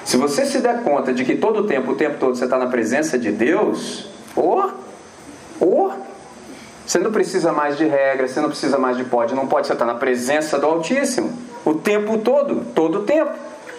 Se 0.05 0.17
você 0.17 0.45
se 0.45 0.59
der 0.59 0.83
conta 0.83 1.13
de 1.13 1.23
que 1.23 1.35
todo 1.35 1.61
o 1.61 1.67
tempo, 1.67 1.91
o 1.91 1.95
tempo 1.95 2.17
todo 2.19 2.35
você 2.35 2.45
está 2.45 2.57
na 2.57 2.67
presença 2.67 3.17
de 3.17 3.31
Deus, 3.31 4.07
ou, 4.35 4.71
ou, 5.59 5.93
você 6.85 6.97
não 6.97 7.11
precisa 7.11 7.51
mais 7.51 7.77
de 7.77 7.85
regra, 7.85 8.27
você 8.27 8.39
não 8.39 8.49
precisa 8.49 8.77
mais 8.77 8.97
de 8.97 9.03
pode, 9.03 9.35
não 9.35 9.47
pode, 9.47 9.67
você 9.67 9.73
está 9.73 9.85
na 9.85 9.95
presença 9.95 10.57
do 10.57 10.65
Altíssimo, 10.65 11.31
o 11.63 11.75
tempo 11.75 12.17
todo, 12.17 12.65
todo 12.73 12.99
o 12.99 13.03
tempo. 13.03 13.31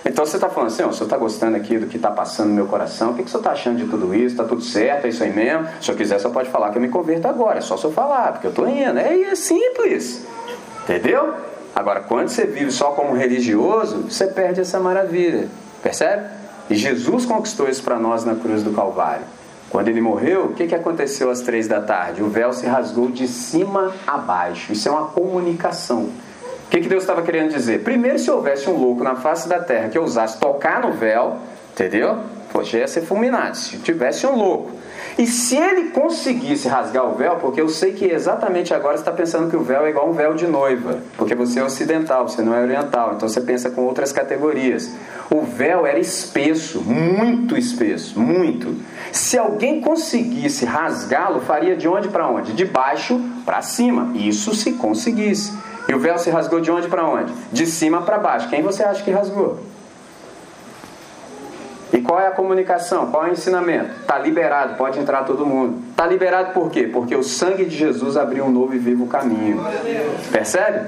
Então 0.05 0.25
você 0.25 0.37
está 0.37 0.49
falando 0.49 0.69
assim, 0.69 0.83
o 0.83 0.93
senhor 0.93 1.05
está 1.05 1.17
gostando 1.17 1.57
aqui 1.57 1.77
do 1.77 1.87
que 1.87 1.97
está 1.97 2.11
passando 2.11 2.49
no 2.49 2.55
meu 2.55 2.67
coração, 2.67 3.11
o 3.11 3.15
que, 3.15 3.23
que 3.23 3.29
o 3.29 3.31
senhor 3.31 3.41
está 3.41 3.53
achando 3.53 3.79
de 3.79 3.87
tudo 3.87 4.15
isso? 4.15 4.29
Está 4.29 4.45
tudo 4.45 4.63
certo, 4.63 5.07
é 5.07 5.09
isso 5.09 5.23
aí 5.23 5.33
mesmo? 5.33 5.67
Se 5.81 5.91
eu 5.91 5.97
quiser, 5.97 6.19
você 6.19 6.29
pode 6.29 6.49
falar 6.51 6.71
que 6.71 6.79
eu 6.79 6.83
me 6.83 6.89
converto 6.89 7.27
agora, 7.29 7.59
é 7.59 7.61
só 7.61 7.77
se 7.77 7.85
eu 7.85 7.93
falar, 7.93 8.33
porque 8.33 8.47
eu 8.47 8.51
estou 8.51 8.69
indo. 8.69 8.99
É, 8.99 9.23
é 9.23 9.35
simples, 9.35 10.27
entendeu? 10.85 11.35
Agora, 11.75 12.01
quando 12.01 12.29
você 12.29 12.47
vive 12.47 12.71
só 12.71 12.93
como 12.93 13.15
religioso, 13.15 14.05
você 14.09 14.27
perde 14.27 14.61
essa 14.61 14.81
maravilha. 14.81 15.49
Percebe? 15.83 16.27
E 16.69 16.75
Jesus 16.75 17.25
conquistou 17.25 17.69
isso 17.69 17.83
para 17.83 17.99
nós 17.99 18.25
na 18.25 18.35
cruz 18.35 18.63
do 18.63 18.73
Calvário. 18.73 19.25
Quando 19.71 19.89
ele 19.89 20.01
morreu, 20.01 20.47
o 20.47 20.55
que, 20.55 20.67
que 20.67 20.75
aconteceu 20.75 21.31
às 21.31 21.41
três 21.41 21.69
da 21.69 21.81
tarde? 21.81 22.23
O 22.23 22.29
véu 22.29 22.53
se 22.53 22.67
rasgou 22.67 23.09
de 23.09 23.29
cima 23.29 23.95
a 24.07 24.19
baixo. 24.19 24.73
Isso 24.73 24.89
é 24.89 24.93
uma 24.93 25.07
comunicação. 25.07 26.05
O 26.05 26.71
que, 26.71 26.81
que 26.81 26.89
Deus 26.89 27.03
estava 27.03 27.23
querendo 27.23 27.51
dizer? 27.51 27.83
Primeiro, 27.83 28.19
se 28.19 28.31
houvesse 28.31 28.69
um 28.69 28.77
louco 28.77 29.03
na 29.03 29.17
face 29.17 29.49
da 29.49 29.61
terra 29.61 29.89
que 29.89 29.99
ousasse 29.99 30.39
tocar 30.39 30.81
no 30.81 30.93
véu, 30.93 31.39
entendeu? 31.73 32.19
Poxa, 32.53 32.79
ia 32.79 32.89
ser 32.89 33.03
fulminado. 33.03 33.57
Se 33.57 33.79
tivesse 33.79 34.27
um 34.27 34.37
louco. 34.37 34.73
E 35.19 35.27
se 35.27 35.57
ele 35.57 35.91
conseguisse 35.91 36.69
rasgar 36.69 37.05
o 37.07 37.15
véu, 37.15 37.37
porque 37.37 37.61
eu 37.61 37.69
sei 37.69 37.93
que 37.93 38.05
exatamente 38.05 38.73
agora 38.73 38.95
está 38.95 39.13
pensando 39.13 39.51
que 39.51 39.57
o 39.57 39.63
véu 39.63 39.85
é 39.85 39.91
igual 39.91 40.09
um 40.09 40.13
véu 40.13 40.35
de 40.35 40.47
noiva, 40.47 40.99
porque 41.17 41.35
você 41.35 41.61
é 41.61 41.65
ocidental, 41.65 42.29
você 42.29 42.43
não 42.43 42.55
é 42.55 42.63
oriental, 42.63 43.15
então 43.15 43.29
você 43.29 43.41
pensa 43.41 43.71
com 43.71 43.83
outras 43.83 44.13
categorias. 44.13 44.91
O 45.31 45.43
véu 45.43 45.87
era 45.87 45.99
espesso, 45.99 46.81
muito 46.83 47.57
espesso, 47.57 48.19
muito. 48.19 48.75
Se 49.13 49.39
alguém 49.39 49.81
conseguisse 49.81 50.65
rasgá-lo, 50.65 51.41
faria 51.41 51.77
de 51.77 51.87
onde 51.87 52.09
para 52.09 52.29
onde? 52.29 52.53
De 52.53 52.65
baixo 52.65 53.21
para 53.45 53.63
cima. 53.63 54.13
Isso 54.15 54.55
se 54.55 54.73
conseguisse. 54.73 55.53
E 55.89 55.95
o 55.95 55.99
véu 55.99 56.19
se 56.19 56.31
rasgou 56.31 56.61
de 56.61 56.71
onde 56.71 56.89
para 56.89 57.05
onde? 57.05 57.33
De 57.53 57.67
cima 57.67 58.03
para 58.03 58.19
baixo. 58.19 58.49
Quem 58.49 58.63
você 58.63 58.83
acha 58.83 59.03
que 59.03 59.11
rasgou? 59.11 59.59
E 61.93 62.01
qual 62.01 62.21
é 62.21 62.29
a 62.29 62.31
comunicação? 62.31 63.11
Qual 63.11 63.27
é 63.27 63.31
o 63.31 63.33
ensinamento? 63.33 64.01
Está 64.01 64.19
liberado, 64.19 64.77
pode 64.77 64.99
entrar 64.99 65.25
todo 65.25 65.45
mundo. 65.45 65.83
Está 65.91 66.07
liberado 66.07 66.53
por 66.53 66.71
quê? 66.71 66.89
Porque 66.91 67.17
o 67.17 67.23
sangue 67.23 67.65
de 67.65 67.77
Jesus 67.77 68.17
abriu 68.17 68.45
um 68.45 68.51
novo 68.51 68.75
e 68.75 68.79
vivo 68.79 69.07
caminho. 69.07 69.61
Percebe? 70.31 70.87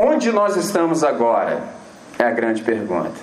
Onde 0.00 0.30
nós 0.30 0.56
estamos 0.56 1.02
agora? 1.02 1.60
É 2.18 2.24
a 2.24 2.30
grande 2.30 2.62
pergunta. 2.62 3.14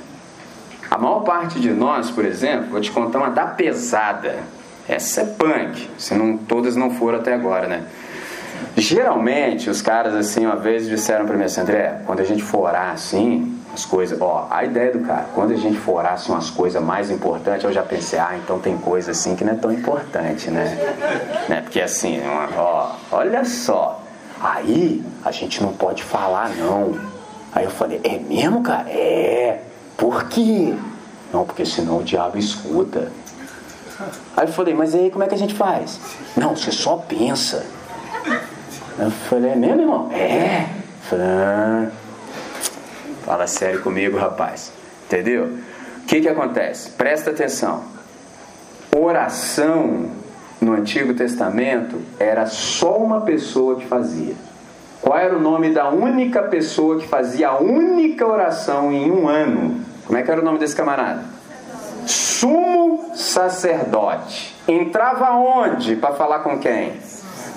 A 0.91 0.97
maior 0.97 1.21
parte 1.21 1.59
de 1.59 1.71
nós, 1.71 2.12
por 2.12 2.25
exemplo, 2.25 2.71
vou 2.71 2.81
te 2.81 2.91
contar 2.91 3.19
uma 3.19 3.29
da 3.29 3.45
pesada. 3.45 4.36
Essa 4.88 5.21
é 5.21 5.25
punk, 5.25 5.89
se 5.97 6.13
não 6.13 6.38
todas 6.38 6.75
não 6.75 6.91
foram 6.91 7.19
até 7.19 7.33
agora, 7.33 7.67
né? 7.67 7.83
Geralmente, 8.75 9.69
os 9.69 9.81
caras 9.81 10.13
assim, 10.13 10.45
uma 10.45 10.55
vez 10.55 10.88
disseram 10.88 11.25
para 11.25 11.38
mim 11.38 11.45
assim, 11.45 11.62
André, 11.62 12.01
quando 12.05 12.19
a 12.19 12.23
gente 12.23 12.43
for 12.43 12.67
orar 12.67 12.91
assim, 12.91 13.57
as 13.73 13.86
coisas, 13.86 14.21
ó, 14.21 14.47
a 14.51 14.63
ideia 14.63 14.91
do 14.91 14.99
cara, 14.99 15.25
quando 15.33 15.51
a 15.51 15.57
gente 15.57 15.77
for 15.79 15.97
orar 15.97 16.13
assim, 16.13 16.31
umas 16.31 16.51
coisas 16.51 16.81
mais 16.81 17.09
importantes, 17.09 17.63
eu 17.63 17.73
já 17.73 17.81
pensei, 17.81 18.19
ah, 18.19 18.38
então 18.38 18.59
tem 18.59 18.77
coisa 18.77 19.12
assim 19.12 19.36
que 19.36 19.43
não 19.43 19.53
é 19.53 19.55
tão 19.55 19.71
importante, 19.71 20.51
né? 20.51 20.77
né? 21.49 21.62
Porque 21.62 21.81
assim, 21.81 22.21
ó, 22.55 22.91
olha 23.12 23.43
só, 23.43 23.99
aí 24.39 25.03
a 25.25 25.31
gente 25.31 25.63
não 25.63 25.73
pode 25.73 26.03
falar 26.03 26.49
não. 26.49 26.93
Aí 27.51 27.65
eu 27.65 27.71
falei, 27.71 27.99
é 28.03 28.19
mesmo, 28.19 28.62
cara? 28.62 28.89
É. 28.89 29.62
Por 29.97 30.25
quê? 30.25 30.75
Não, 31.31 31.43
porque 31.43 31.65
senão 31.65 31.97
o 31.97 32.03
diabo 32.03 32.38
escuta. 32.38 33.12
Aí 34.38 34.45
eu 34.45 34.53
falei, 34.53 34.75
mas 34.75 34.93
aí 34.93 35.09
como 35.09 35.23
é 35.23 35.27
que 35.27 35.36
a 35.36 35.38
gente 35.38 35.55
faz? 35.55 35.99
Não, 36.38 36.55
você 36.55 36.71
só 36.71 36.97
pensa. 36.97 37.65
Eu 38.99 39.09
falei, 39.09 39.51
é 39.51 39.55
mesmo, 39.55 39.81
irmão? 39.81 40.12
É. 40.12 40.67
Falei, 41.09 41.25
ah, 41.25 41.88
fala 43.23 43.47
sério 43.47 43.81
comigo, 43.81 44.17
rapaz. 44.17 44.71
Entendeu? 45.05 45.57
O 45.97 46.05
que, 46.05 46.21
que 46.21 46.29
acontece? 46.29 46.91
Presta 46.91 47.31
atenção. 47.31 47.83
Oração 48.95 50.12
no 50.62 50.73
Antigo 50.73 51.13
Testamento 51.13 52.01
era 52.19 52.45
só 52.45 52.97
uma 52.97 53.21
pessoa 53.21 53.77
que 53.77 53.86
fazia. 53.86 54.36
Qual 55.01 55.17
era 55.17 55.36
o 55.36 55.39
nome 55.39 55.71
da 55.71 55.89
única 55.89 56.43
pessoa 56.43 56.97
que 56.99 57.07
fazia 57.07 57.49
a 57.49 57.57
única 57.57 58.25
oração 58.25 58.91
em 58.91 59.12
um 59.12 59.27
ano? 59.27 59.81
Como 60.05 60.17
é 60.17 60.23
que 60.23 60.31
era 60.31 60.41
o 60.41 60.43
nome 60.43 60.59
desse 60.59 60.75
camarada? 60.75 61.23
Sumo 62.05 63.12
sacerdote. 63.15 64.55
Entrava 64.67 65.31
onde 65.31 65.95
para 65.95 66.13
falar 66.13 66.39
com 66.39 66.57
quem? 66.59 66.93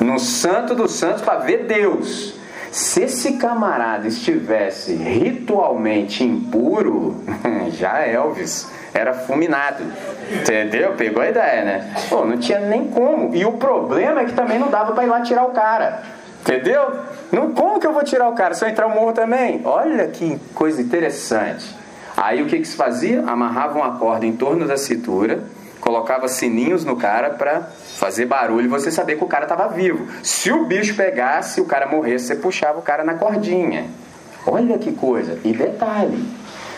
No 0.00 0.18
Santo 0.18 0.74
dos 0.74 0.92
Santos 0.92 1.22
para 1.22 1.38
ver 1.40 1.66
Deus. 1.66 2.34
Se 2.76 3.04
esse 3.04 3.32
camarada 3.38 4.06
estivesse 4.06 4.94
ritualmente 4.94 6.22
impuro, 6.22 7.16
já 7.72 8.06
Elvis 8.06 8.70
era 8.92 9.14
fulminado. 9.14 9.82
Entendeu? 10.30 10.92
Pegou 10.92 11.22
a 11.22 11.30
ideia, 11.30 11.64
né? 11.64 11.94
Pô, 12.10 12.26
não 12.26 12.36
tinha 12.36 12.60
nem 12.60 12.86
como. 12.88 13.34
E 13.34 13.46
o 13.46 13.52
problema 13.52 14.20
é 14.20 14.24
que 14.26 14.34
também 14.34 14.58
não 14.58 14.68
dava 14.68 14.92
para 14.92 15.04
ir 15.04 15.06
lá 15.06 15.22
tirar 15.22 15.44
o 15.44 15.52
cara. 15.52 16.02
Entendeu? 16.42 17.00
Não, 17.32 17.54
como 17.54 17.80
que 17.80 17.86
eu 17.86 17.94
vou 17.94 18.04
tirar 18.04 18.28
o 18.28 18.34
cara? 18.34 18.52
Se 18.52 18.62
eu 18.62 18.68
entrar 18.68 18.86
o 18.88 18.90
morro 18.90 19.14
também? 19.14 19.62
Olha 19.64 20.08
que 20.08 20.38
coisa 20.54 20.82
interessante. 20.82 21.74
Aí 22.14 22.42
o 22.42 22.46
que, 22.46 22.58
que 22.58 22.68
se 22.68 22.76
fazia? 22.76 23.22
Amarrava 23.26 23.78
uma 23.78 23.96
corda 23.96 24.26
em 24.26 24.36
torno 24.36 24.66
da 24.66 24.76
cintura, 24.76 25.44
colocava 25.80 26.28
sininhos 26.28 26.84
no 26.84 26.96
cara 26.96 27.30
para 27.30 27.70
fazer 27.96 28.26
barulho 28.26 28.66
e 28.66 28.68
você 28.68 28.90
saber 28.90 29.16
que 29.16 29.24
o 29.24 29.26
cara 29.26 29.44
estava 29.44 29.68
vivo. 29.68 30.06
Se 30.22 30.52
o 30.52 30.66
bicho 30.66 30.94
pegasse, 30.94 31.60
o 31.60 31.64
cara 31.64 31.86
morresse, 31.86 32.26
você 32.26 32.36
puxava 32.36 32.78
o 32.78 32.82
cara 32.82 33.02
na 33.02 33.14
cordinha. 33.14 33.86
Olha 34.46 34.78
que 34.78 34.92
coisa. 34.92 35.38
E 35.42 35.52
detalhe: 35.52 36.22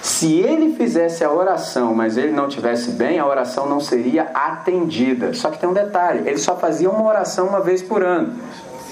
se 0.01 0.39
ele 0.39 0.77
fizesse 0.77 1.25
a 1.25 1.31
oração, 1.31 1.95
mas 1.95 2.17
ele 2.17 2.33
não 2.33 2.49
tivesse 2.49 2.93
bem, 2.93 3.19
a 3.19 3.27
oração 3.27 3.69
não 3.69 3.81
seria 3.81 4.31
atendida. 4.33 5.35
Só 5.35 5.51
que 5.51 5.59
tem 5.59 5.69
um 5.69 5.75
detalhe: 5.75 6.23
ele 6.27 6.39
só 6.39 6.57
fazia 6.57 6.89
uma 6.89 7.05
oração 7.05 7.49
uma 7.49 7.61
vez 7.61 7.83
por 7.83 8.03
ano. 8.03 8.35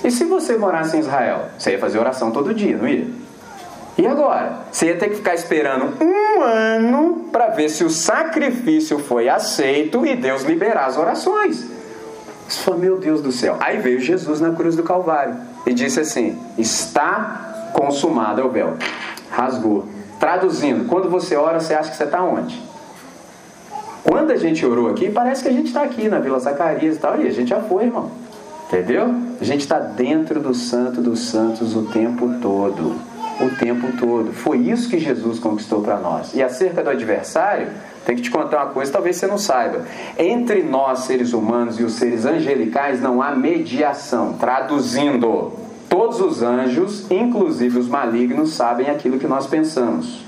E 0.05 0.11
se 0.11 0.25
você 0.25 0.57
morasse 0.57 0.97
em 0.97 1.01
Israel, 1.01 1.47
você 1.57 1.73
ia 1.73 1.79
fazer 1.79 1.99
oração 1.99 2.31
todo 2.31 2.53
dia, 2.53 2.77
não 2.77 2.87
ia? 2.87 3.07
E 3.97 4.07
agora? 4.07 4.59
Você 4.71 4.87
ia 4.87 4.97
ter 4.97 5.09
que 5.09 5.17
ficar 5.17 5.35
esperando 5.35 5.95
um 6.05 6.43
ano 6.43 7.29
para 7.33 7.49
ver 7.49 7.71
se 7.71 7.83
o 7.83 7.89
sacrifício 7.89 8.99
foi 8.99 9.27
aceito 9.27 10.05
e 10.05 10.15
Deus 10.15 10.43
liberar 10.43 10.85
as 10.85 10.99
orações. 10.99 11.76
Você 12.49 12.61
falou, 12.61 12.81
meu 12.81 12.99
Deus 12.99 13.21
do 13.21 13.33
céu. 13.33 13.57
Aí 13.61 13.79
veio 13.79 14.01
Jesus 14.01 14.41
na 14.41 14.53
cruz 14.53 14.77
do 14.77 14.83
Calvário 14.83 15.35
e 15.67 15.73
disse 15.73 16.01
assim: 16.01 16.39
Está 16.57 17.71
consumado 17.73 18.41
é 18.41 18.45
o 18.45 18.49
véu. 18.49 18.75
Rasgou. 19.31 19.87
Traduzindo, 20.21 20.89
quando 20.89 21.11
você 21.11 21.37
ora, 21.37 21.61
você 21.61 21.75
acha 21.75 21.91
que 21.91 21.97
você 21.97 22.05
está 22.05 22.23
onde? 22.23 22.63
Quando 24.03 24.31
a 24.31 24.37
gente 24.37 24.65
orou 24.65 24.89
aqui, 24.89 25.11
parece 25.11 25.43
que 25.43 25.49
a 25.49 25.53
gente 25.53 25.67
está 25.67 25.83
aqui 25.83 26.09
na 26.09 26.19
Vila 26.21 26.39
Zacarias 26.39 26.97
e 26.97 26.99
tal. 26.99 27.21
E 27.21 27.27
a 27.27 27.33
gente 27.33 27.49
já 27.49 27.61
foi, 27.61 27.85
irmão. 27.85 28.11
Entendeu? 28.67 29.15
A 29.41 29.45
gente 29.45 29.61
está 29.61 29.79
dentro 29.79 30.41
do 30.41 30.55
Santo 30.55 31.01
dos 31.01 31.29
Santos 31.29 31.77
o 31.77 31.83
tempo 31.83 32.29
todo 32.41 33.16
o 33.41 33.51
tempo 33.57 33.97
todo. 33.99 34.33
Foi 34.33 34.59
isso 34.59 34.89
que 34.89 34.99
Jesus 34.99 35.39
conquistou 35.39 35.83
para 35.83 35.99
nós. 35.99 36.35
E 36.35 36.43
acerca 36.43 36.83
do 36.83 36.91
adversário, 36.91 37.69
tem 38.05 38.17
que 38.17 38.23
te 38.23 38.31
contar 38.31 38.65
uma 38.65 38.73
coisa, 38.73 38.93
talvez 38.93 39.17
você 39.17 39.27
não 39.27 39.39
saiba. 39.39 39.85
Entre 40.17 40.63
nós, 40.63 41.01
seres 41.01 41.33
humanos, 41.33 41.79
e 41.79 41.83
os 41.83 41.95
seres 41.95 42.25
angelicais, 42.25 43.01
não 43.01 43.21
há 43.21 43.33
mediação. 43.33 44.35
Traduzindo, 44.35 45.53
todos 45.89 46.21
os 46.21 46.43
anjos, 46.43 47.11
inclusive 47.11 47.79
os 47.79 47.89
malignos, 47.89 48.55
sabem 48.55 48.89
aquilo 48.89 49.19
que 49.19 49.27
nós 49.27 49.47
pensamos. 49.47 50.25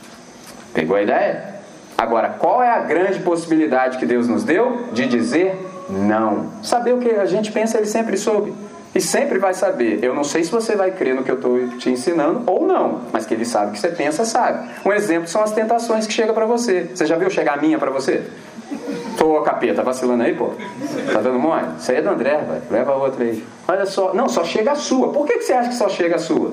Pegou 0.75 0.97
a 0.97 1.03
ideia? 1.03 1.55
Agora, 1.97 2.31
qual 2.31 2.63
é 2.63 2.71
a 2.71 2.81
grande 2.81 3.21
possibilidade 3.21 3.99
que 3.99 4.07
Deus 4.07 4.29
nos 4.29 4.45
deu 4.45 4.89
de 4.93 5.07
dizer 5.07 5.67
não? 5.89 6.51
Saber 6.63 6.95
o 6.95 6.99
que 6.99 7.11
a 7.11 7.27
gente 7.27 7.51
pensa, 7.51 7.79
ele 7.79 7.87
sempre 7.87 8.17
soube. 8.17 8.53
E 8.95 9.01
sempre 9.01 9.39
vai 9.39 9.55
saber. 9.55 10.03
Eu 10.03 10.15
não 10.15 10.25
sei 10.25 10.43
se 10.43 10.51
você 10.51 10.75
vai 10.75 10.91
crer 10.91 11.15
no 11.15 11.23
que 11.23 11.31
eu 11.31 11.37
estou 11.37 11.69
te 11.79 11.91
ensinando 11.91 12.43
ou 12.47 12.67
não, 12.67 13.03
mas 13.13 13.27
que 13.27 13.35
ele 13.35 13.45
sabe 13.45 13.71
o 13.71 13.73
que 13.73 13.81
você 13.81 13.89
pensa, 13.89 14.25
sabe. 14.25 14.69
Um 14.85 14.93
exemplo 14.93 15.29
são 15.29 15.43
as 15.43 15.53
tentações 15.53 16.07
que 16.07 16.13
chegam 16.13 16.35
para 16.35 16.47
você. 16.47 16.91
Você 16.95 17.07
já 17.07 17.17
viu 17.17 17.31
chegar 17.31 17.55
a 17.55 17.57
minha 17.61 17.79
para 17.79 17.91
você? 17.91 18.25
Tô 19.17 19.41
capeta, 19.43 19.83
vacilando 19.83 20.23
aí, 20.23 20.35
pô. 20.35 20.53
Tá 21.13 21.21
dando 21.21 21.39
mole? 21.39 21.67
Isso 21.79 21.91
aí 21.91 21.99
é 21.99 22.03
do 22.03 22.09
André, 22.09 22.45
vai. 22.47 22.63
Leva 22.71 22.95
outra 22.95 23.25
aí. 23.25 23.45
Olha 23.67 23.87
só. 23.87 24.15
Não, 24.15 24.29
só 24.29 24.45
chega 24.45 24.73
a 24.73 24.77
sua. 24.77 25.13
Por 25.13 25.27
que, 25.27 25.39
que 25.39 25.45
você 25.45 25.53
acha 25.53 25.69
que 25.69 25.77
só 25.77 25.89
chega 25.89 26.17
a 26.17 26.19
sua? 26.19 26.53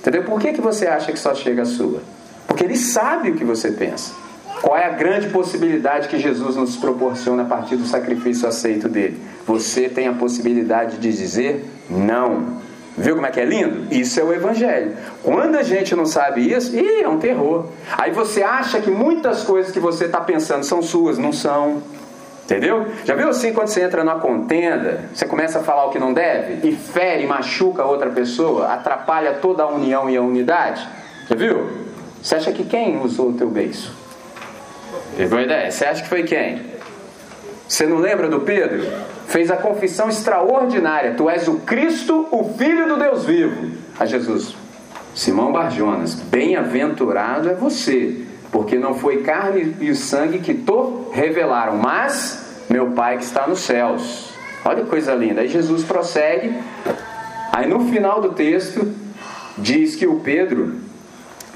Entendeu? 0.00 0.24
Por 0.24 0.40
que, 0.40 0.52
que 0.52 0.60
você 0.60 0.86
acha 0.86 1.12
que 1.12 1.18
só 1.18 1.34
chega 1.34 1.62
a 1.62 1.66
sua? 1.66 2.00
Porque 2.46 2.64
ele 2.64 2.76
sabe 2.76 3.30
o 3.30 3.34
que 3.34 3.44
você 3.44 3.72
pensa. 3.72 4.12
Qual 4.62 4.76
é 4.76 4.86
a 4.86 4.90
grande 4.90 5.28
possibilidade 5.28 6.08
que 6.08 6.18
Jesus 6.18 6.56
nos 6.56 6.76
proporciona 6.76 7.42
a 7.42 7.46
partir 7.46 7.76
do 7.76 7.86
sacrifício 7.86 8.48
aceito 8.48 8.88
dele? 8.88 9.20
Você 9.46 9.88
tem 9.88 10.08
a 10.08 10.12
possibilidade 10.12 10.98
de 10.98 11.12
dizer 11.12 11.64
não. 11.90 12.56
Viu 12.96 13.14
como 13.14 13.26
é 13.26 13.30
que 13.30 13.38
é 13.38 13.44
lindo? 13.44 13.92
Isso 13.94 14.18
é 14.18 14.24
o 14.24 14.32
Evangelho. 14.32 14.96
Quando 15.22 15.56
a 15.56 15.62
gente 15.62 15.94
não 15.94 16.06
sabe 16.06 16.50
isso, 16.50 16.74
ih, 16.74 17.02
é 17.02 17.08
um 17.08 17.18
terror. 17.18 17.66
Aí 17.96 18.10
você 18.10 18.42
acha 18.42 18.80
que 18.80 18.90
muitas 18.90 19.44
coisas 19.44 19.70
que 19.70 19.78
você 19.78 20.06
está 20.06 20.20
pensando 20.20 20.64
são 20.64 20.80
suas, 20.80 21.18
não 21.18 21.32
são. 21.32 21.82
Entendeu? 22.44 22.86
Já 23.04 23.14
viu 23.14 23.28
assim 23.28 23.52
quando 23.52 23.68
você 23.68 23.82
entra 23.82 24.02
numa 24.02 24.20
contenda, 24.20 25.10
você 25.12 25.26
começa 25.26 25.58
a 25.58 25.62
falar 25.62 25.86
o 25.86 25.90
que 25.90 25.98
não 25.98 26.14
deve 26.14 26.66
e 26.66 26.72
fere, 26.72 27.26
machuca 27.26 27.82
a 27.82 27.86
outra 27.86 28.08
pessoa, 28.08 28.68
atrapalha 28.68 29.34
toda 29.34 29.64
a 29.64 29.68
união 29.68 30.08
e 30.08 30.16
a 30.16 30.22
unidade? 30.22 30.88
Já 31.28 31.34
viu? 31.34 31.68
Você 32.22 32.36
acha 32.36 32.52
que 32.52 32.64
quem 32.64 32.98
usou 33.02 33.30
o 33.30 33.32
teu 33.34 33.50
beijo? 33.50 34.05
Pegou 35.16 35.38
a 35.38 35.42
ideia? 35.42 35.70
Você 35.70 35.84
acha 35.84 36.02
que 36.02 36.08
foi 36.08 36.22
quem? 36.22 36.62
Você 37.68 37.86
não 37.86 37.98
lembra 37.98 38.28
do 38.28 38.40
Pedro? 38.40 38.86
Fez 39.26 39.50
a 39.50 39.56
confissão 39.56 40.08
extraordinária: 40.08 41.14
Tu 41.14 41.28
és 41.28 41.48
o 41.48 41.54
Cristo, 41.60 42.28
o 42.30 42.54
Filho 42.56 42.86
do 42.88 42.96
Deus 42.96 43.24
vivo. 43.24 43.72
A 43.98 44.06
Jesus. 44.06 44.54
Simão 45.14 45.50
Barjonas, 45.50 46.14
bem-aventurado 46.14 47.48
é 47.48 47.54
você, 47.54 48.26
porque 48.52 48.78
não 48.78 48.94
foi 48.94 49.22
carne 49.22 49.74
e 49.80 49.94
sangue 49.94 50.40
que 50.40 50.52
te 50.52 50.72
revelaram, 51.12 51.78
mas 51.78 52.64
meu 52.68 52.90
Pai 52.90 53.16
que 53.16 53.24
está 53.24 53.46
nos 53.46 53.60
céus. 53.60 54.30
Olha 54.62 54.82
que 54.84 54.90
coisa 54.90 55.14
linda. 55.14 55.40
Aí 55.40 55.48
Jesus 55.48 55.84
prossegue. 55.84 56.54
Aí 57.52 57.66
no 57.66 57.88
final 57.88 58.20
do 58.20 58.32
texto 58.32 58.92
diz 59.56 59.96
que 59.96 60.06
o 60.06 60.20
Pedro, 60.20 60.74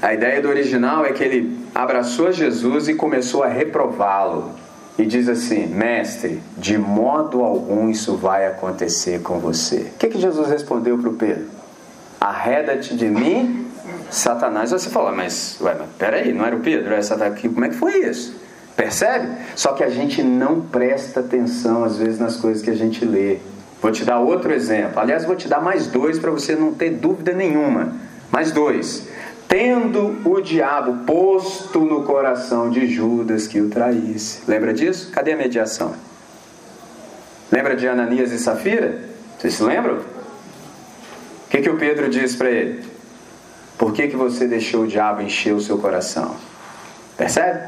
a 0.01 0.13
ideia 0.13 0.41
do 0.41 0.49
original 0.49 1.05
é 1.05 1.11
que 1.11 1.23
ele 1.23 1.60
abraçou 1.81 2.31
Jesus 2.31 2.87
e 2.87 2.93
começou 2.93 3.43
a 3.43 3.47
reprová-lo. 3.47 4.51
e 4.99 5.05
diz 5.05 5.27
assim: 5.27 5.65
Mestre, 5.67 6.41
de 6.57 6.77
modo 6.77 7.41
algum 7.43 7.89
isso 7.89 8.15
vai 8.15 8.45
acontecer 8.45 9.21
com 9.21 9.39
você. 9.39 9.91
O 9.95 9.97
que, 9.97 10.09
que 10.09 10.19
Jesus 10.19 10.47
respondeu 10.49 10.97
para 10.97 11.09
o 11.09 11.13
Pedro? 11.13 11.45
Arreda-te 12.19 12.95
de 12.95 13.05
mim, 13.07 13.65
Satanás. 14.11 14.69
Você 14.71 14.89
fala, 14.89 15.11
mas, 15.11 15.57
ué, 15.59 15.75
mas 15.79 15.89
peraí, 15.97 16.31
não 16.33 16.45
era 16.45 16.55
o 16.55 16.59
Pedro? 16.59 16.93
Essa 16.93 17.17
daqui, 17.17 17.49
como 17.49 17.65
é 17.65 17.69
que 17.69 17.75
foi 17.75 17.97
isso? 18.05 18.35
Percebe? 18.75 19.27
Só 19.55 19.73
que 19.73 19.83
a 19.83 19.89
gente 19.89 20.21
não 20.21 20.61
presta 20.61 21.21
atenção 21.21 21.83
às 21.83 21.97
vezes 21.97 22.19
nas 22.19 22.35
coisas 22.35 22.61
que 22.61 22.69
a 22.69 22.75
gente 22.75 23.03
lê. 23.03 23.37
Vou 23.81 23.91
te 23.91 24.05
dar 24.05 24.19
outro 24.19 24.53
exemplo. 24.53 24.99
Aliás, 24.99 25.25
vou 25.25 25.35
te 25.35 25.47
dar 25.47 25.61
mais 25.61 25.87
dois 25.87 26.19
para 26.19 26.29
você 26.29 26.55
não 26.55 26.73
ter 26.73 26.91
dúvida 26.91 27.33
nenhuma. 27.33 27.95
Mais 28.31 28.51
dois. 28.51 29.07
Tendo 29.51 30.21
o 30.23 30.39
diabo 30.39 31.03
posto 31.05 31.81
no 31.81 32.05
coração 32.05 32.69
de 32.69 32.87
Judas 32.87 33.47
que 33.47 33.59
o 33.59 33.69
traísse. 33.69 34.39
Lembra 34.47 34.73
disso? 34.73 35.11
Cadê 35.11 35.33
a 35.33 35.35
mediação? 35.35 35.93
Lembra 37.51 37.75
de 37.75 37.85
Ananias 37.85 38.31
e 38.31 38.39
Safira? 38.39 38.97
Vocês 39.37 39.55
se 39.55 39.61
lembram? 39.61 39.97
O 39.97 41.49
que, 41.49 41.57
que 41.57 41.69
o 41.69 41.75
Pedro 41.75 42.09
diz 42.09 42.33
para 42.33 42.49
ele? 42.49 42.85
Por 43.77 43.91
que, 43.91 44.07
que 44.07 44.15
você 44.15 44.47
deixou 44.47 44.83
o 44.83 44.87
diabo 44.87 45.21
encher 45.21 45.53
o 45.53 45.59
seu 45.59 45.77
coração? 45.77 46.33
Percebe? 47.17 47.59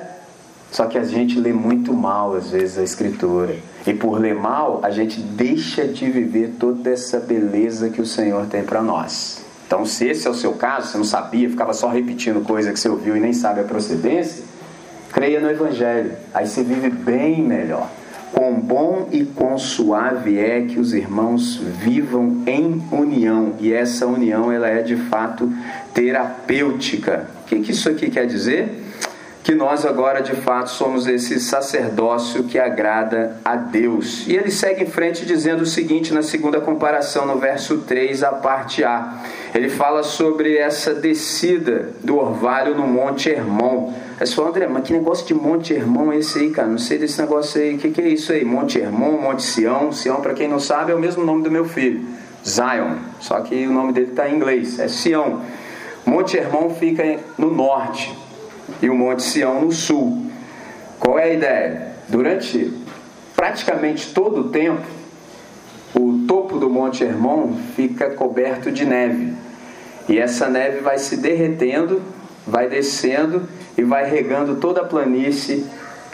Só 0.71 0.85
que 0.85 0.97
a 0.97 1.03
gente 1.03 1.37
lê 1.37 1.51
muito 1.51 1.93
mal, 1.93 2.33
às 2.33 2.49
vezes, 2.49 2.77
a 2.77 2.83
Escritura. 2.83 3.57
E 3.85 3.93
por 3.93 4.21
ler 4.21 4.35
mal, 4.35 4.79
a 4.83 4.89
gente 4.89 5.19
deixa 5.19 5.85
de 5.85 6.09
viver 6.09 6.53
toda 6.57 6.89
essa 6.89 7.19
beleza 7.19 7.89
que 7.89 7.99
o 7.99 8.05
Senhor 8.05 8.45
tem 8.45 8.63
para 8.63 8.81
nós. 8.81 9.42
Então, 9.73 9.87
se 9.87 10.07
esse 10.07 10.27
é 10.27 10.29
o 10.29 10.35
seu 10.35 10.53
caso, 10.53 10.91
você 10.91 10.97
não 10.99 11.03
sabia, 11.03 11.49
ficava 11.49 11.73
só 11.73 11.87
repetindo 11.87 12.45
coisa 12.45 12.71
que 12.71 12.79
você 12.79 12.87
ouviu 12.87 13.17
e 13.17 13.19
nem 13.19 13.33
sabe 13.33 13.61
a 13.61 13.63
procedência, 13.63 14.43
creia 15.11 15.39
no 15.39 15.49
Evangelho. 15.49 16.11
Aí 16.31 16.45
você 16.45 16.61
vive 16.61 16.91
bem 16.91 17.41
melhor. 17.41 17.89
Quão 18.31 18.53
bom 18.53 19.09
e 19.11 19.25
quão 19.25 19.57
suave 19.57 20.37
é 20.37 20.61
que 20.61 20.79
os 20.79 20.93
irmãos 20.93 21.55
vivam 21.55 22.43
em 22.45 22.83
união. 22.91 23.53
E 23.59 23.73
essa 23.73 24.05
união 24.05 24.51
ela 24.51 24.67
é 24.67 24.83
de 24.83 24.95
fato 24.95 25.51
terapêutica. 25.91 27.27
O 27.41 27.45
que, 27.47 27.59
que 27.61 27.71
isso 27.71 27.89
aqui 27.89 28.11
quer 28.11 28.27
dizer? 28.27 28.82
Que 29.43 29.53
nós 29.53 29.85
agora 29.85 30.21
de 30.21 30.33
fato 30.37 30.69
somos 30.69 31.05
esse 31.05 31.37
sacerdócio 31.37 32.45
que 32.45 32.57
agrada 32.57 33.35
a 33.43 33.57
Deus. 33.57 34.25
E 34.25 34.35
ele 34.37 34.49
segue 34.49 34.83
em 34.83 34.87
frente 34.87 35.25
dizendo 35.25 35.63
o 35.63 35.65
seguinte 35.65 36.13
na 36.13 36.23
segunda 36.23 36.61
comparação, 36.61 37.25
no 37.25 37.37
verso 37.37 37.79
3, 37.79 38.23
a 38.23 38.31
parte 38.31 38.85
A. 38.85 39.21
Ele 39.53 39.69
fala 39.69 40.01
sobre 40.01 40.55
essa 40.55 40.93
descida 40.93 41.89
do 42.01 42.17
orvalho 42.17 42.73
no 42.73 42.87
Monte 42.87 43.29
Hermon. 43.29 43.93
Aí 44.17 44.25
você 44.25 44.33
fala, 44.33 44.47
André, 44.47 44.67
mas 44.67 44.85
que 44.85 44.93
negócio 44.93 45.27
de 45.27 45.33
Monte 45.33 45.73
Hermon 45.73 46.13
é 46.13 46.19
esse 46.19 46.39
aí, 46.39 46.49
cara? 46.49 46.69
Não 46.69 46.77
sei 46.77 46.97
desse 46.97 47.19
negócio 47.19 47.61
aí. 47.61 47.75
O 47.75 47.77
que, 47.77 47.89
que 47.89 48.01
é 48.01 48.07
isso 48.07 48.31
aí? 48.31 48.45
Monte 48.45 48.79
Hermon, 48.79 49.19
Monte 49.19 49.43
Sião. 49.43 49.91
Sião, 49.91 50.21
para 50.21 50.33
quem 50.33 50.47
não 50.47 50.59
sabe, 50.59 50.93
é 50.93 50.95
o 50.95 50.99
mesmo 50.99 51.25
nome 51.25 51.43
do 51.43 51.51
meu 51.51 51.65
filho, 51.65 52.05
Zion. 52.47 52.95
Só 53.19 53.41
que 53.41 53.67
o 53.67 53.71
nome 53.73 53.91
dele 53.91 54.11
está 54.11 54.29
em 54.29 54.35
inglês, 54.35 54.79
é 54.79 54.87
Sião. 54.87 55.41
Monte 56.05 56.37
Hermon 56.37 56.69
fica 56.69 57.03
no 57.37 57.53
norte 57.53 58.22
e 58.81 58.89
o 58.89 58.95
Monte 58.95 59.23
Sião 59.23 59.61
no 59.61 59.71
sul. 59.71 60.31
Qual 60.99 61.19
é 61.19 61.23
a 61.23 61.33
ideia? 61.33 61.87
Durante 62.07 62.73
praticamente 63.35 64.13
todo 64.13 64.41
o 64.41 64.49
tempo, 64.49 64.83
o 65.93 66.25
topo 66.27 66.57
do 66.57 66.69
Monte 66.69 67.03
Hermon 67.03 67.53
fica 67.75 68.09
coberto 68.11 68.71
de 68.71 68.85
neve. 68.85 69.33
E 70.07 70.17
essa 70.17 70.49
neve 70.49 70.79
vai 70.79 70.97
se 70.97 71.17
derretendo, 71.17 72.01
vai 72.45 72.67
descendo 72.67 73.47
e 73.77 73.83
vai 73.83 74.09
regando 74.09 74.55
toda 74.55 74.81
a 74.81 74.85
planície, 74.85 75.65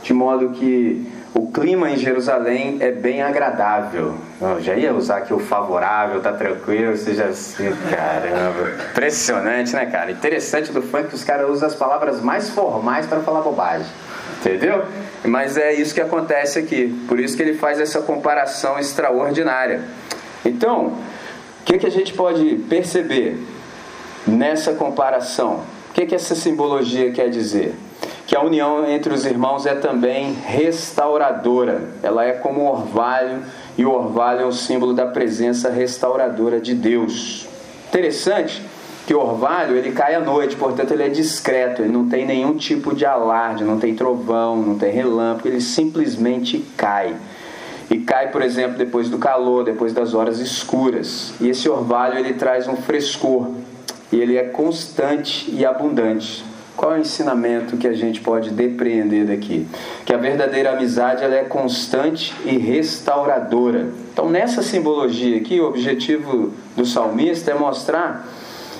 de 0.01 0.13
modo 0.13 0.49
que 0.49 1.07
o 1.33 1.51
clima 1.51 1.89
em 1.89 1.97
Jerusalém 1.97 2.77
é 2.79 2.91
bem 2.91 3.21
agradável. 3.21 4.15
Eu 4.41 4.61
já 4.61 4.73
ia 4.75 4.93
usar 4.93 5.17
aqui 5.17 5.33
o 5.33 5.39
favorável, 5.39 6.21
tá 6.21 6.33
tranquilo, 6.33 6.97
seja 6.97 7.25
assim, 7.25 7.71
caramba. 7.89 8.83
Impressionante, 8.91 9.73
né, 9.75 9.85
cara? 9.85 10.11
Interessante 10.11 10.71
do 10.71 10.81
funk 10.81 11.09
que 11.09 11.15
os 11.15 11.23
caras 11.23 11.49
usam 11.49 11.67
as 11.67 11.75
palavras 11.75 12.21
mais 12.21 12.49
formais 12.49 13.05
para 13.05 13.19
falar 13.19 13.41
bobagem. 13.41 13.87
Entendeu? 14.39 14.83
Mas 15.23 15.57
é 15.57 15.73
isso 15.73 15.93
que 15.93 16.01
acontece 16.01 16.57
aqui. 16.57 17.05
Por 17.07 17.19
isso 17.19 17.35
que 17.35 17.43
ele 17.43 17.55
faz 17.55 17.79
essa 17.79 18.01
comparação 18.01 18.79
extraordinária. 18.79 19.81
Então, 20.43 20.93
o 21.61 21.63
que, 21.65 21.77
que 21.77 21.85
a 21.85 21.91
gente 21.91 22.13
pode 22.13 22.55
perceber 22.69 23.37
nessa 24.25 24.73
comparação? 24.73 25.63
O 25.89 25.93
que, 25.93 26.05
que 26.05 26.15
essa 26.15 26.35
simbologia 26.35 27.11
quer 27.11 27.29
dizer? 27.29 27.75
Que 28.29 28.37
a 28.37 28.43
união 28.43 28.87
entre 28.87 29.11
os 29.11 29.25
irmãos 29.25 29.65
é 29.65 29.73
também 29.73 30.33
restauradora. 30.45 31.81
Ela 32.03 32.25
é 32.25 32.33
como 32.33 32.61
um 32.61 32.67
orvalho 32.67 33.39
e 33.75 33.83
o 33.83 33.91
orvalho 33.91 34.41
é 34.41 34.45
um 34.45 34.51
símbolo 34.51 34.93
da 34.93 35.07
presença 35.07 35.67
restauradora 35.71 36.61
de 36.61 36.75
Deus. 36.75 37.47
Interessante 37.87 38.61
que 39.07 39.15
o 39.15 39.19
orvalho 39.19 39.75
ele 39.75 39.91
cai 39.93 40.13
à 40.13 40.19
noite, 40.19 40.55
portanto 40.55 40.91
ele 40.91 41.01
é 41.01 41.09
discreto, 41.09 41.81
ele 41.81 41.91
não 41.91 42.07
tem 42.07 42.23
nenhum 42.23 42.55
tipo 42.55 42.93
de 42.93 43.03
alarde, 43.03 43.63
não 43.63 43.79
tem 43.79 43.95
trovão, 43.95 44.57
não 44.57 44.77
tem 44.77 44.93
relâmpago, 44.93 45.47
ele 45.47 45.59
simplesmente 45.59 46.63
cai. 46.77 47.15
E 47.89 47.97
cai, 47.97 48.29
por 48.29 48.43
exemplo, 48.43 48.77
depois 48.77 49.09
do 49.09 49.17
calor, 49.17 49.63
depois 49.63 49.91
das 49.91 50.13
horas 50.13 50.37
escuras. 50.37 51.33
E 51.41 51.49
esse 51.49 51.67
orvalho 51.67 52.19
ele 52.19 52.33
traz 52.35 52.67
um 52.67 52.75
frescor 52.75 53.49
e 54.11 54.19
ele 54.19 54.37
é 54.37 54.43
constante 54.43 55.49
e 55.51 55.65
abundante. 55.65 56.47
Qual 56.79 56.93
é 56.93 56.95
o 56.95 57.01
ensinamento 57.01 57.75
que 57.75 57.85
a 57.85 57.91
gente 57.91 58.21
pode 58.21 58.51
depreender 58.51 59.25
daqui? 59.25 59.67
Que 60.05 60.13
a 60.13 60.17
verdadeira 60.17 60.71
amizade 60.71 61.21
ela 61.21 61.35
é 61.35 61.43
constante 61.43 62.33
e 62.45 62.57
restauradora. 62.57 63.89
Então, 64.13 64.29
nessa 64.29 64.63
simbologia 64.63 65.35
aqui, 65.35 65.59
o 65.59 65.67
objetivo 65.67 66.53
do 66.77 66.85
salmista 66.85 67.51
é 67.51 67.53
mostrar 67.53 68.25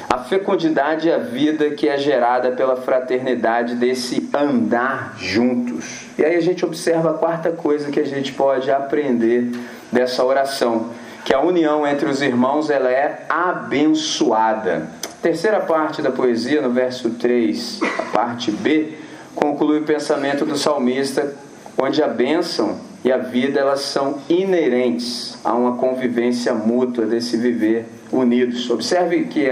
a 0.09 0.17
fecundidade 0.17 1.09
e 1.09 1.11
a 1.11 1.17
vida 1.17 1.71
que 1.71 1.89
é 1.89 1.97
gerada 1.97 2.51
pela 2.51 2.77
fraternidade 2.77 3.75
desse 3.75 4.29
andar 4.33 5.17
juntos. 5.17 6.05
E 6.17 6.23
aí 6.23 6.37
a 6.37 6.41
gente 6.41 6.63
observa 6.63 7.09
a 7.09 7.15
quarta 7.15 7.51
coisa 7.51 7.91
que 7.91 7.99
a 7.99 8.05
gente 8.05 8.31
pode 8.31 8.71
aprender 8.71 9.51
dessa 9.91 10.23
oração, 10.23 10.91
que 11.25 11.33
a 11.33 11.41
união 11.41 11.85
entre 11.85 12.09
os 12.09 12.21
irmãos 12.21 12.69
ela 12.69 12.89
é 12.89 13.25
abençoada. 13.27 14.87
Terceira 15.21 15.59
parte 15.59 16.01
da 16.01 16.11
poesia, 16.11 16.61
no 16.61 16.69
verso 16.69 17.09
3, 17.09 17.79
a 17.99 18.03
parte 18.03 18.51
B, 18.51 18.93
conclui 19.35 19.79
o 19.79 19.83
pensamento 19.83 20.45
do 20.45 20.57
salmista, 20.57 21.35
onde 21.77 22.01
a 22.01 22.07
bênção 22.07 22.77
e 23.03 23.11
a 23.11 23.17
vida 23.17 23.59
elas 23.59 23.81
são 23.81 24.19
inerentes 24.29 25.37
a 25.43 25.53
uma 25.53 25.75
convivência 25.75 26.53
mútua 26.53 27.05
desse 27.05 27.35
viver 27.35 27.85
unidos. 28.11 28.69
Observe 28.69 29.25
que 29.25 29.45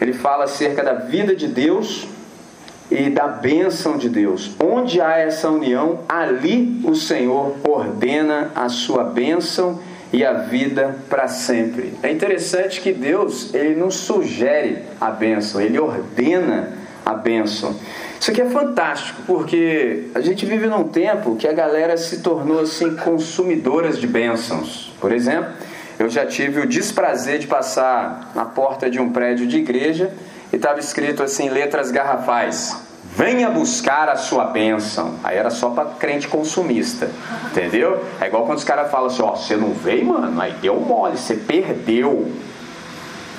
ele 0.00 0.12
fala 0.12 0.44
acerca 0.44 0.82
da 0.82 0.94
vida 0.94 1.34
de 1.34 1.48
Deus 1.48 2.06
e 2.88 3.10
da 3.10 3.26
bênção 3.26 3.98
de 3.98 4.08
Deus. 4.08 4.52
Onde 4.60 5.00
há 5.00 5.18
essa 5.18 5.50
união, 5.50 6.00
ali 6.08 6.80
o 6.84 6.94
Senhor 6.94 7.56
ordena 7.64 8.52
a 8.54 8.68
sua 8.68 9.02
bênção 9.02 9.80
e 10.12 10.24
a 10.24 10.32
vida 10.32 10.96
para 11.08 11.28
sempre. 11.28 11.94
É 12.02 12.10
interessante 12.10 12.80
que 12.80 12.92
Deus 12.92 13.54
ele 13.54 13.76
não 13.76 13.90
sugere 13.90 14.78
a 15.00 15.10
bênção, 15.10 15.60
ele 15.60 15.78
ordena 15.78 16.72
a 17.04 17.14
bênção. 17.14 17.74
Isso 18.20 18.30
aqui 18.30 18.42
é 18.42 18.50
fantástico, 18.50 19.22
porque 19.26 20.08
a 20.14 20.20
gente 20.20 20.44
vive 20.44 20.66
num 20.66 20.84
tempo 20.84 21.36
que 21.36 21.48
a 21.48 21.52
galera 21.52 21.96
se 21.96 22.20
tornou 22.20 22.60
assim 22.60 22.94
consumidoras 22.96 23.98
de 23.98 24.06
bênçãos. 24.06 24.92
Por 25.00 25.10
exemplo, 25.10 25.52
eu 25.98 26.08
já 26.08 26.26
tive 26.26 26.60
o 26.60 26.66
desprazer 26.66 27.38
de 27.38 27.46
passar 27.46 28.30
na 28.34 28.44
porta 28.44 28.90
de 28.90 29.00
um 29.00 29.10
prédio 29.10 29.46
de 29.46 29.58
igreja 29.58 30.10
e 30.52 30.56
estava 30.56 30.80
escrito 30.80 31.22
assim 31.22 31.48
letras 31.48 31.90
garrafais: 31.90 32.76
venha 33.16 33.50
buscar 33.50 34.08
a 34.08 34.16
sua 34.16 34.44
bênção. 34.44 35.14
Aí 35.22 35.36
era 35.36 35.50
só 35.50 35.70
para 35.70 35.86
crente 35.90 36.28
consumista, 36.28 37.10
entendeu? 37.50 38.04
É 38.20 38.26
igual 38.26 38.46
quando 38.46 38.58
os 38.58 38.64
caras 38.64 38.90
falam 38.90 39.06
assim: 39.06 39.22
ó, 39.22 39.34
você 39.34 39.56
não 39.56 39.72
veio, 39.72 40.06
mano, 40.06 40.40
aí 40.40 40.54
deu 40.60 40.76
mole, 40.76 41.16
você 41.16 41.34
perdeu. 41.34 42.30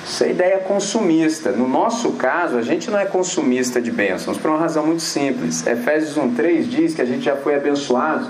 Isso 0.04 0.24
é 0.24 0.30
ideia 0.30 0.58
consumista. 0.58 1.52
No 1.52 1.68
nosso 1.68 2.12
caso, 2.12 2.58
a 2.58 2.62
gente 2.62 2.90
não 2.90 2.98
é 2.98 3.04
consumista 3.04 3.80
de 3.80 3.90
bênçãos 3.90 4.36
por 4.36 4.50
uma 4.50 4.58
razão 4.58 4.84
muito 4.84 5.02
simples. 5.02 5.64
Efésios 5.64 6.16
1,3 6.16 6.64
diz 6.64 6.94
que 6.94 7.00
a 7.00 7.04
gente 7.04 7.24
já 7.24 7.36
foi 7.36 7.54
abençoado 7.54 8.28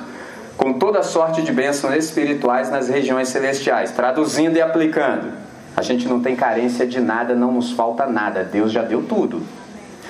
com 0.56 0.74
toda 0.74 1.02
sorte 1.02 1.40
de 1.42 1.50
bênçãos 1.50 1.94
espirituais 1.96 2.70
nas 2.70 2.88
regiões 2.88 3.28
celestiais. 3.28 3.90
Traduzindo 3.90 4.56
e 4.56 4.60
aplicando, 4.60 5.32
a 5.74 5.80
gente 5.80 6.06
não 6.06 6.20
tem 6.20 6.36
carência 6.36 6.86
de 6.86 7.00
nada, 7.00 7.34
não 7.34 7.52
nos 7.52 7.72
falta 7.72 8.06
nada. 8.06 8.44
Deus 8.44 8.70
já 8.70 8.82
deu 8.82 9.02
tudo. 9.02 9.42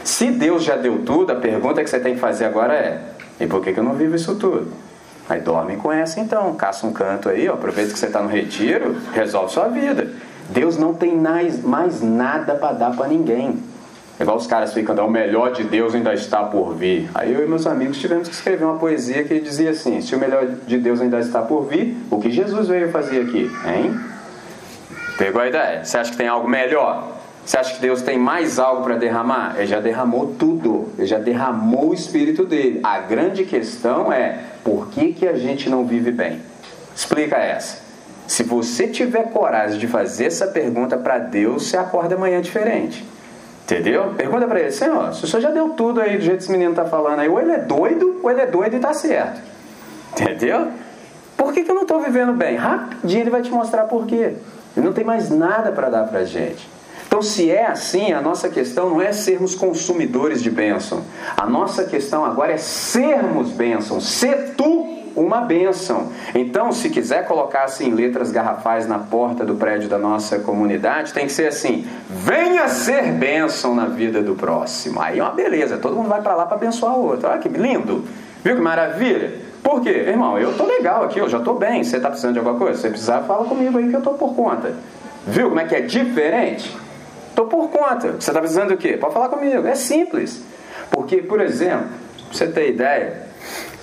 Se 0.04 0.30
Deus 0.30 0.64
já 0.64 0.76
deu 0.76 1.02
tudo, 1.04 1.32
a 1.32 1.36
pergunta 1.36 1.82
que 1.82 1.88
você 1.88 2.00
tem 2.00 2.14
que 2.14 2.20
fazer 2.20 2.44
agora 2.44 2.74
é: 2.74 3.00
e 3.40 3.46
por 3.46 3.62
que, 3.62 3.70
eu 3.76 3.84
não 3.84 3.94
vivo 3.94 4.16
isso 4.16 4.34
tudo? 4.36 4.72
Aí 5.28 5.40
dorme 5.40 5.76
com 5.76 5.92
essa 5.92 6.20
então, 6.20 6.52
caça 6.54 6.86
um 6.86 6.92
canto 6.92 7.28
aí, 7.28 7.48
ó, 7.48 7.54
aproveita 7.54 7.92
que 7.92 7.98
você 7.98 8.06
está 8.06 8.20
no 8.20 8.28
retiro, 8.28 8.96
resolve 9.14 9.52
sua 9.52 9.68
vida. 9.68 10.10
Deus 10.48 10.76
não 10.76 10.92
tem 10.92 11.16
mais, 11.16 12.02
nada 12.02 12.54
para 12.54 12.72
dar 12.72 12.96
para 12.96 13.08
ninguém. 13.08 13.62
Igual 14.20 14.36
os 14.36 14.46
caras 14.46 14.74
ficam, 14.74 14.94
o 15.06 15.10
melhor 15.10 15.52
de 15.52 15.64
Deus 15.64 15.94
ainda 15.94 16.12
está 16.12 16.42
por 16.44 16.74
vir. 16.74 17.08
Aí 17.14 17.32
eu 17.32 17.44
e 17.44 17.48
meus 17.48 17.66
amigos 17.66 17.98
tivemos 17.98 18.28
que 18.28 18.34
escrever 18.34 18.64
uma 18.64 18.78
poesia 18.78 19.24
que 19.24 19.40
dizia 19.40 19.70
assim: 19.70 20.00
se 20.00 20.14
o 20.14 20.18
melhor 20.18 20.46
de 20.66 20.78
Deus 20.78 21.00
ainda 21.00 21.18
está 21.18 21.40
por 21.40 21.62
vir, 21.62 21.96
o 22.10 22.20
que 22.20 22.30
Jesus 22.30 22.68
veio 22.68 22.90
fazer 22.90 23.22
aqui? 23.22 23.50
Hein? 23.64 23.98
Pegou 25.16 25.40
a 25.40 25.48
ideia? 25.48 25.84
Você 25.84 25.96
acha 25.96 26.10
que 26.10 26.16
tem 26.16 26.28
algo 26.28 26.48
melhor? 26.48 27.21
Você 27.44 27.58
acha 27.58 27.74
que 27.74 27.80
Deus 27.80 28.02
tem 28.02 28.18
mais 28.18 28.58
algo 28.58 28.84
para 28.84 28.96
derramar? 28.96 29.54
Ele 29.56 29.66
já 29.66 29.80
derramou 29.80 30.34
tudo. 30.38 30.88
Ele 30.96 31.06
já 31.06 31.18
derramou 31.18 31.90
o 31.90 31.94
Espírito 31.94 32.44
dele. 32.44 32.80
A 32.84 33.00
grande 33.00 33.44
questão 33.44 34.12
é 34.12 34.38
por 34.62 34.88
que, 34.88 35.12
que 35.12 35.26
a 35.26 35.36
gente 35.36 35.68
não 35.68 35.84
vive 35.84 36.12
bem? 36.12 36.40
Explica 36.94 37.36
essa. 37.36 37.82
Se 38.26 38.44
você 38.44 38.86
tiver 38.86 39.24
coragem 39.30 39.78
de 39.78 39.88
fazer 39.88 40.26
essa 40.26 40.46
pergunta 40.46 40.96
para 40.96 41.18
Deus, 41.18 41.66
você 41.66 41.76
acorda 41.76 42.14
amanhã 42.14 42.40
diferente. 42.40 43.04
Entendeu? 43.64 44.14
Pergunta 44.16 44.46
para 44.46 44.60
ele, 44.60 44.70
Senhor, 44.70 45.14
se 45.14 45.24
o 45.24 45.26
senhor 45.26 45.42
já 45.42 45.50
deu 45.50 45.70
tudo 45.70 46.00
aí 46.00 46.16
do 46.16 46.22
jeito 46.22 46.38
que 46.38 46.42
esse 46.44 46.52
menino 46.52 46.70
está 46.70 46.84
falando 46.84 47.20
aí, 47.20 47.28
ou 47.28 47.40
ele 47.40 47.52
é 47.52 47.58
doido, 47.58 48.20
ou 48.22 48.30
ele 48.30 48.40
é 48.40 48.46
doido 48.46 48.74
e 48.74 48.76
está 48.76 48.92
certo. 48.92 49.40
Entendeu? 50.12 50.68
Por 51.36 51.52
que, 51.52 51.62
que 51.62 51.70
eu 51.70 51.74
não 51.74 51.82
estou 51.82 52.00
vivendo 52.00 52.32
bem? 52.32 52.56
Rapidinho 52.56 53.20
ele 53.22 53.30
vai 53.30 53.42
te 53.42 53.50
mostrar 53.50 53.84
por 53.84 54.06
quê. 54.06 54.34
Ele 54.76 54.86
não 54.86 54.92
tem 54.92 55.04
mais 55.04 55.30
nada 55.30 55.72
para 55.72 55.88
dar 55.88 56.04
para 56.04 56.24
gente. 56.24 56.68
Então, 57.12 57.20
se 57.20 57.50
é 57.50 57.66
assim, 57.66 58.10
a 58.14 58.22
nossa 58.22 58.48
questão 58.48 58.88
não 58.88 58.98
é 58.98 59.12
sermos 59.12 59.54
consumidores 59.54 60.42
de 60.42 60.50
bênção. 60.50 61.02
A 61.36 61.44
nossa 61.44 61.84
questão 61.84 62.24
agora 62.24 62.54
é 62.54 62.56
sermos 62.56 63.50
bênção. 63.50 64.00
Ser 64.00 64.54
tu 64.56 64.88
uma 65.14 65.42
bênção. 65.42 66.10
Então, 66.34 66.72
se 66.72 66.88
quiser 66.88 67.28
colocar 67.28 67.64
assim 67.64 67.92
letras 67.92 68.30
garrafais 68.30 68.88
na 68.88 68.98
porta 68.98 69.44
do 69.44 69.56
prédio 69.56 69.90
da 69.90 69.98
nossa 69.98 70.38
comunidade, 70.38 71.12
tem 71.12 71.26
que 71.26 71.32
ser 71.32 71.48
assim: 71.48 71.86
venha 72.08 72.66
ser 72.68 73.12
bênção 73.12 73.74
na 73.74 73.84
vida 73.84 74.22
do 74.22 74.34
próximo. 74.34 74.98
Aí 74.98 75.18
é 75.18 75.22
uma 75.22 75.32
beleza, 75.32 75.76
todo 75.76 75.94
mundo 75.94 76.08
vai 76.08 76.22
para 76.22 76.34
lá 76.34 76.46
para 76.46 76.56
abençoar 76.56 76.96
o 76.96 77.08
outro. 77.08 77.28
Olha 77.28 77.38
que 77.38 77.48
lindo, 77.50 78.06
viu 78.42 78.56
que 78.56 78.62
maravilha? 78.62 79.34
Por 79.62 79.82
quê? 79.82 79.90
Irmão, 79.90 80.38
eu 80.38 80.56
tô 80.56 80.64
legal 80.64 81.04
aqui, 81.04 81.18
eu 81.18 81.28
já 81.28 81.40
tô 81.40 81.52
bem. 81.52 81.84
Você 81.84 82.00
tá 82.00 82.08
precisando 82.08 82.32
de 82.32 82.38
alguma 82.38 82.58
coisa? 82.58 82.76
Se 82.76 82.80
você 82.80 82.88
precisar, 82.88 83.20
fala 83.24 83.44
comigo 83.44 83.76
aí 83.76 83.90
que 83.90 83.96
eu 83.96 84.00
tô 84.00 84.14
por 84.14 84.34
conta. 84.34 84.72
Viu 85.26 85.50
como 85.50 85.60
é 85.60 85.66
que 85.66 85.74
é 85.74 85.82
diferente? 85.82 86.74
Estou 87.32 87.46
por 87.46 87.70
conta. 87.70 88.12
Você 88.12 88.30
está 88.30 88.40
precisando 88.40 88.68
do 88.68 88.76
quê? 88.76 88.98
Pode 88.98 89.14
falar 89.14 89.30
comigo. 89.30 89.66
É 89.66 89.74
simples. 89.74 90.42
Porque, 90.90 91.16
por 91.16 91.40
exemplo, 91.40 91.86
você 92.30 92.46
ter 92.46 92.68
ideia, 92.68 93.26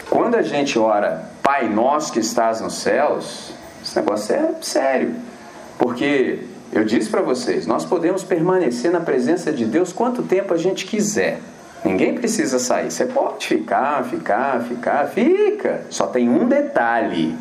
quando 0.07 0.35
a 0.35 0.43
gente 0.43 0.77
ora 0.77 1.29
Pai 1.41 1.67
Nosso 1.67 2.13
que 2.13 2.19
estás 2.19 2.61
nos 2.61 2.75
céus, 2.75 3.51
esse 3.83 3.95
negócio 3.95 4.35
é 4.35 4.53
sério. 4.61 5.15
Porque 5.79 6.41
eu 6.71 6.83
disse 6.83 7.09
para 7.09 7.21
vocês, 7.21 7.65
nós 7.65 7.83
podemos 7.83 8.23
permanecer 8.23 8.91
na 8.91 8.99
presença 8.99 9.51
de 9.51 9.65
Deus 9.65 9.91
quanto 9.91 10.21
tempo 10.21 10.53
a 10.53 10.57
gente 10.57 10.85
quiser. 10.85 11.39
Ninguém 11.83 12.13
precisa 12.13 12.59
sair. 12.59 12.91
Você 12.91 13.05
pode 13.05 13.47
ficar, 13.47 14.03
ficar, 14.03 14.61
ficar, 14.61 15.07
fica. 15.07 15.81
Só 15.89 16.05
tem 16.05 16.29
um 16.29 16.47
detalhe: 16.47 17.35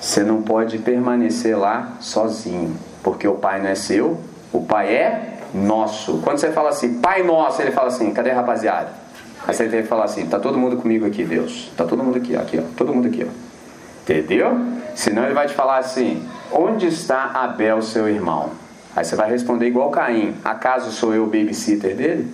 você 0.00 0.24
não 0.24 0.42
pode 0.42 0.78
permanecer 0.78 1.56
lá 1.56 1.92
sozinho, 2.00 2.76
porque 3.04 3.28
o 3.28 3.34
Pai 3.34 3.62
não 3.62 3.68
é 3.68 3.76
seu, 3.76 4.18
o 4.52 4.62
Pai 4.62 4.94
é 4.94 5.38
nosso. 5.54 6.20
Quando 6.22 6.38
você 6.38 6.50
fala 6.50 6.70
assim, 6.70 7.00
Pai 7.00 7.22
nosso, 7.22 7.60
ele 7.62 7.70
fala 7.70 7.88
assim, 7.88 8.12
cadê 8.12 8.30
rapaziada? 8.30 8.88
Aí 9.46 9.54
você 9.54 9.68
tem 9.68 9.82
que 9.82 9.88
falar 9.88 10.04
assim, 10.04 10.26
tá 10.26 10.38
todo 10.38 10.58
mundo 10.58 10.76
comigo 10.76 11.06
aqui, 11.06 11.24
Deus. 11.24 11.70
Tá 11.76 11.84
todo 11.84 12.02
mundo 12.02 12.18
aqui, 12.18 12.36
aqui, 12.36 12.58
ó. 12.58 12.62
Todo 12.76 12.92
mundo 12.92 13.08
aqui, 13.08 13.26
ó. 13.26 13.48
Entendeu? 14.02 14.58
Senão 14.94 15.24
ele 15.24 15.34
vai 15.34 15.46
te 15.46 15.54
falar 15.54 15.78
assim, 15.78 16.26
onde 16.52 16.86
está 16.86 17.30
Abel, 17.34 17.80
seu 17.82 18.08
irmão? 18.08 18.50
Aí 18.96 19.04
você 19.04 19.14
vai 19.14 19.30
responder 19.30 19.66
igual 19.66 19.90
Caim, 19.90 20.34
acaso 20.44 20.90
sou 20.90 21.14
eu 21.14 21.24
o 21.24 21.26
babysitter 21.26 21.94
dele? 21.94 22.32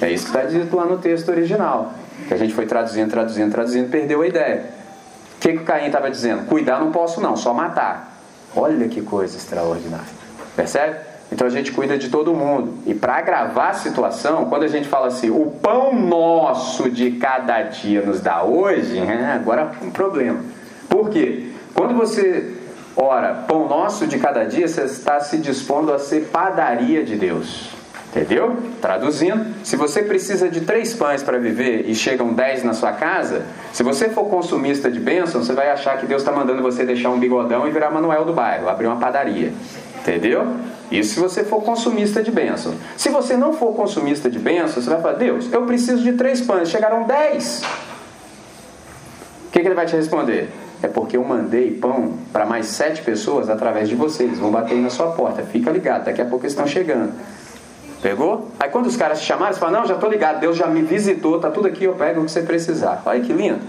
É 0.00 0.10
isso 0.10 0.30
que 0.30 0.36
está 0.36 0.48
dito 0.48 0.76
lá 0.76 0.84
no 0.84 0.98
texto 0.98 1.28
original. 1.30 1.92
Que 2.28 2.34
a 2.34 2.36
gente 2.36 2.54
foi 2.54 2.66
traduzindo, 2.66 3.10
traduzindo, 3.10 3.50
traduzindo, 3.50 3.90
perdeu 3.90 4.22
a 4.22 4.26
ideia. 4.26 4.64
O 5.36 5.40
que, 5.40 5.52
que 5.52 5.58
o 5.58 5.64
Caim 5.64 5.86
estava 5.86 6.10
dizendo? 6.10 6.46
Cuidar 6.46 6.80
não 6.80 6.90
posso 6.90 7.20
não, 7.20 7.36
só 7.36 7.52
matar. 7.52 8.18
Olha 8.56 8.88
que 8.88 9.02
coisa 9.02 9.36
extraordinária. 9.36 10.06
Percebe? 10.56 11.13
Então 11.32 11.46
a 11.46 11.50
gente 11.50 11.72
cuida 11.72 11.98
de 11.98 12.08
todo 12.08 12.32
mundo. 12.32 12.74
E 12.86 12.94
para 12.94 13.16
agravar 13.16 13.70
a 13.70 13.74
situação, 13.74 14.46
quando 14.46 14.62
a 14.62 14.68
gente 14.68 14.88
fala 14.88 15.08
assim, 15.08 15.30
o 15.30 15.46
pão 15.62 15.94
nosso 15.94 16.90
de 16.90 17.12
cada 17.12 17.62
dia 17.62 18.02
nos 18.02 18.20
dá 18.20 18.42
hoje, 18.42 19.00
agora 19.34 19.72
é 19.80 19.84
um 19.84 19.90
problema. 19.90 20.40
Por 20.88 21.10
quê? 21.10 21.48
Quando 21.74 21.94
você 21.94 22.54
ora, 22.96 23.34
pão 23.48 23.68
nosso 23.68 24.06
de 24.06 24.18
cada 24.18 24.44
dia, 24.44 24.68
você 24.68 24.82
está 24.82 25.18
se 25.20 25.38
dispondo 25.38 25.92
a 25.92 25.98
ser 25.98 26.26
padaria 26.26 27.02
de 27.02 27.16
Deus. 27.16 27.74
Entendeu? 28.14 28.56
Traduzindo, 28.80 29.44
se 29.64 29.74
você 29.74 30.00
precisa 30.00 30.48
de 30.48 30.60
três 30.60 30.94
pães 30.94 31.20
para 31.20 31.36
viver 31.36 31.84
e 31.88 31.96
chegam 31.96 32.32
dez 32.32 32.62
na 32.62 32.72
sua 32.72 32.92
casa, 32.92 33.42
se 33.72 33.82
você 33.82 34.08
for 34.08 34.26
consumista 34.26 34.88
de 34.88 35.00
bênção, 35.00 35.42
você 35.42 35.52
vai 35.52 35.68
achar 35.68 35.98
que 35.98 36.06
Deus 36.06 36.22
está 36.22 36.30
mandando 36.30 36.62
você 36.62 36.84
deixar 36.84 37.10
um 37.10 37.18
bigodão 37.18 37.66
e 37.66 37.72
virar 37.72 37.90
Manuel 37.90 38.24
do 38.24 38.32
bairro, 38.32 38.68
abrir 38.68 38.86
uma 38.86 39.00
padaria. 39.00 39.52
Entendeu? 39.98 40.46
Isso 40.90 41.14
se 41.14 41.20
você 41.20 41.44
for 41.44 41.62
consumista 41.62 42.22
de 42.22 42.30
bênção. 42.30 42.74
Se 42.96 43.08
você 43.08 43.36
não 43.36 43.52
for 43.52 43.74
consumista 43.74 44.30
de 44.30 44.38
bênção, 44.38 44.82
você 44.82 44.90
vai 44.90 45.00
falar, 45.00 45.14
Deus, 45.14 45.50
eu 45.52 45.62
preciso 45.62 46.02
de 46.02 46.12
três 46.12 46.40
pães, 46.40 46.68
chegaram 46.68 47.04
dez. 47.04 47.62
O 49.48 49.50
que, 49.50 49.60
que 49.60 49.66
ele 49.66 49.74
vai 49.74 49.86
te 49.86 49.96
responder? 49.96 50.50
É 50.82 50.88
porque 50.88 51.16
eu 51.16 51.24
mandei 51.24 51.70
pão 51.70 52.14
para 52.32 52.44
mais 52.44 52.66
sete 52.66 53.02
pessoas 53.02 53.48
através 53.48 53.88
de 53.88 53.94
vocês. 53.94 54.28
Eles 54.28 54.38
vão 54.38 54.50
bater 54.50 54.76
na 54.76 54.90
sua 54.90 55.12
porta. 55.12 55.42
Fica 55.42 55.70
ligado, 55.70 56.04
daqui 56.04 56.20
a 56.20 56.26
pouco 56.26 56.44
eles 56.44 56.52
estão 56.52 56.66
chegando. 56.66 57.12
Pegou? 58.02 58.50
Aí 58.60 58.68
quando 58.68 58.86
os 58.86 58.96
caras 58.96 59.20
te 59.20 59.24
chamaram, 59.24 59.54
você 59.54 59.60
fala, 59.60 59.78
não, 59.78 59.86
já 59.86 59.94
estou 59.94 60.10
ligado, 60.10 60.40
Deus 60.40 60.58
já 60.58 60.66
me 60.66 60.82
visitou, 60.82 61.40
tá 61.40 61.50
tudo 61.50 61.68
aqui, 61.68 61.84
eu 61.84 61.94
pego 61.94 62.20
o 62.20 62.24
que 62.26 62.30
você 62.30 62.42
precisar. 62.42 63.02
Olha 63.06 63.20
que 63.20 63.32
lindo. 63.32 63.60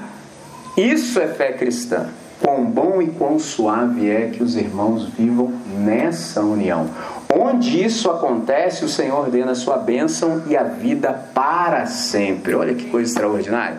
Isso 0.75 1.19
é 1.21 1.27
fé 1.27 1.53
cristã. 1.53 2.09
Quão 2.41 2.65
bom 2.65 3.01
e 3.01 3.07
quão 3.07 3.39
suave 3.39 4.09
é 4.09 4.29
que 4.31 4.43
os 4.43 4.55
irmãos 4.55 5.07
vivam 5.09 5.53
nessa 5.77 6.41
união. 6.41 6.89
Onde 7.33 7.83
isso 7.83 8.09
acontece, 8.09 8.85
o 8.85 8.89
Senhor 8.89 9.19
ordena 9.19 9.51
a 9.51 9.55
sua 9.55 9.77
bênção 9.77 10.43
e 10.47 10.55
a 10.55 10.63
vida 10.63 11.13
para 11.33 11.85
sempre. 11.85 12.53
Olha 12.53 12.73
que 12.73 12.85
coisa 12.89 13.09
extraordinária. 13.09 13.77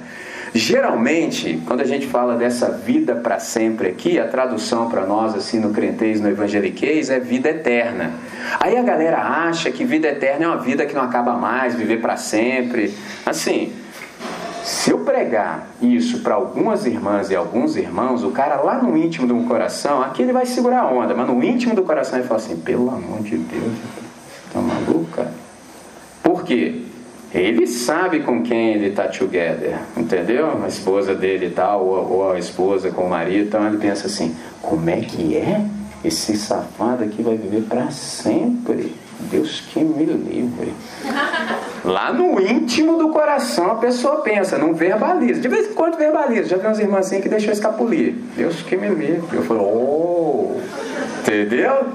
Geralmente, 0.56 1.60
quando 1.66 1.82
a 1.82 1.84
gente 1.84 2.06
fala 2.06 2.34
dessa 2.34 2.70
vida 2.70 3.14
para 3.14 3.38
sempre 3.38 3.88
aqui, 3.88 4.18
a 4.18 4.26
tradução 4.26 4.88
para 4.88 5.04
nós, 5.04 5.34
assim, 5.34 5.60
no 5.60 5.70
crentez, 5.70 6.18
no 6.18 6.30
evangeliquez, 6.30 7.10
é 7.10 7.20
vida 7.20 7.50
eterna. 7.50 8.12
Aí 8.58 8.76
a 8.76 8.82
galera 8.82 9.18
acha 9.18 9.70
que 9.70 9.84
vida 9.84 10.08
eterna 10.08 10.46
é 10.46 10.48
uma 10.48 10.56
vida 10.56 10.86
que 10.86 10.94
não 10.94 11.02
acaba 11.02 11.34
mais, 11.34 11.74
viver 11.74 12.00
para 12.00 12.16
sempre. 12.16 12.94
Assim, 13.26 13.72
se 14.66 14.90
eu 14.90 14.98
pregar 14.98 15.68
isso 15.80 16.22
para 16.22 16.34
algumas 16.34 16.86
irmãs 16.86 17.30
e 17.30 17.36
alguns 17.36 17.76
irmãos, 17.76 18.24
o 18.24 18.32
cara 18.32 18.56
lá 18.56 18.82
no 18.82 18.96
íntimo 18.96 19.24
do 19.24 19.46
coração, 19.46 20.02
aqui 20.02 20.22
ele 20.22 20.32
vai 20.32 20.44
segurar 20.44 20.80
a 20.80 20.90
onda, 20.90 21.14
mas 21.14 21.28
no 21.28 21.40
íntimo 21.40 21.72
do 21.72 21.84
coração 21.84 22.18
ele 22.18 22.26
fala 22.26 22.40
assim: 22.40 22.56
pelo 22.56 22.90
amor 22.90 23.22
de 23.22 23.36
Deus, 23.36 23.74
tá 24.52 24.60
maluco, 24.60 25.04
cara? 25.12 25.32
Por 26.20 26.42
quê? 26.42 26.82
Ele 27.32 27.64
sabe 27.68 28.24
com 28.24 28.42
quem 28.42 28.74
ele 28.74 28.88
está 28.88 29.06
together, 29.06 29.78
entendeu? 29.96 30.60
A 30.60 30.66
esposa 30.66 31.14
dele 31.14 31.46
e 31.46 31.50
tal, 31.50 31.86
ou, 31.86 32.14
ou 32.14 32.32
a 32.32 32.36
esposa 32.36 32.90
com 32.90 33.02
o 33.02 33.08
marido, 33.08 33.46
então 33.46 33.64
ele 33.68 33.78
pensa 33.78 34.08
assim: 34.08 34.34
como 34.60 34.90
é 34.90 34.96
que 34.96 35.36
é? 35.36 35.64
Esse 36.06 36.36
safado 36.36 37.02
aqui 37.02 37.20
vai 37.20 37.36
viver 37.36 37.62
para 37.62 37.90
sempre. 37.90 38.94
Deus 39.18 39.60
que 39.60 39.80
me 39.80 40.04
livre. 40.04 40.72
Lá 41.84 42.12
no 42.12 42.40
íntimo 42.40 42.96
do 42.96 43.08
coração 43.08 43.72
a 43.72 43.74
pessoa 43.74 44.20
pensa, 44.20 44.56
não 44.56 44.72
verbaliza. 44.72 45.40
De 45.40 45.48
vez 45.48 45.68
em 45.68 45.74
quando 45.74 45.96
verbaliza. 45.96 46.50
Já 46.50 46.58
vi 46.58 46.66
umas 46.66 46.78
irmãs 46.78 47.06
assim 47.06 47.20
que 47.20 47.28
deixou 47.28 47.52
escapulir. 47.52 48.14
Deus 48.36 48.62
que 48.62 48.76
me 48.76 48.88
livre. 48.88 49.36
Eu 49.36 49.42
falo, 49.42 49.64
oh, 49.64 50.60
entendeu? 51.22 51.88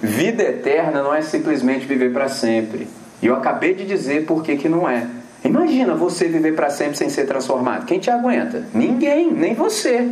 Vida 0.00 0.42
eterna 0.44 1.02
não 1.02 1.14
é 1.14 1.20
simplesmente 1.20 1.84
viver 1.84 2.10
para 2.10 2.30
sempre. 2.30 2.88
E 3.20 3.26
eu 3.26 3.34
acabei 3.34 3.74
de 3.74 3.84
dizer 3.84 4.24
por 4.24 4.42
que, 4.42 4.56
que 4.56 4.68
não 4.68 4.88
é. 4.88 5.06
Imagina 5.44 5.94
você 5.94 6.26
viver 6.26 6.54
para 6.54 6.70
sempre 6.70 6.96
sem 6.96 7.10
ser 7.10 7.26
transformado. 7.26 7.84
Quem 7.84 7.98
te 7.98 8.10
aguenta? 8.10 8.64
Ninguém, 8.72 9.30
nem 9.30 9.52
você. 9.52 10.08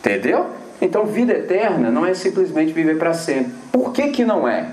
Entendeu? 0.00 0.46
Então, 0.86 1.04
vida 1.04 1.32
eterna 1.32 1.90
não 1.90 2.06
é 2.06 2.14
simplesmente 2.14 2.72
viver 2.72 2.96
para 2.96 3.12
sempre. 3.12 3.52
Por 3.72 3.92
que, 3.92 4.08
que 4.08 4.24
não 4.24 4.46
é? 4.46 4.68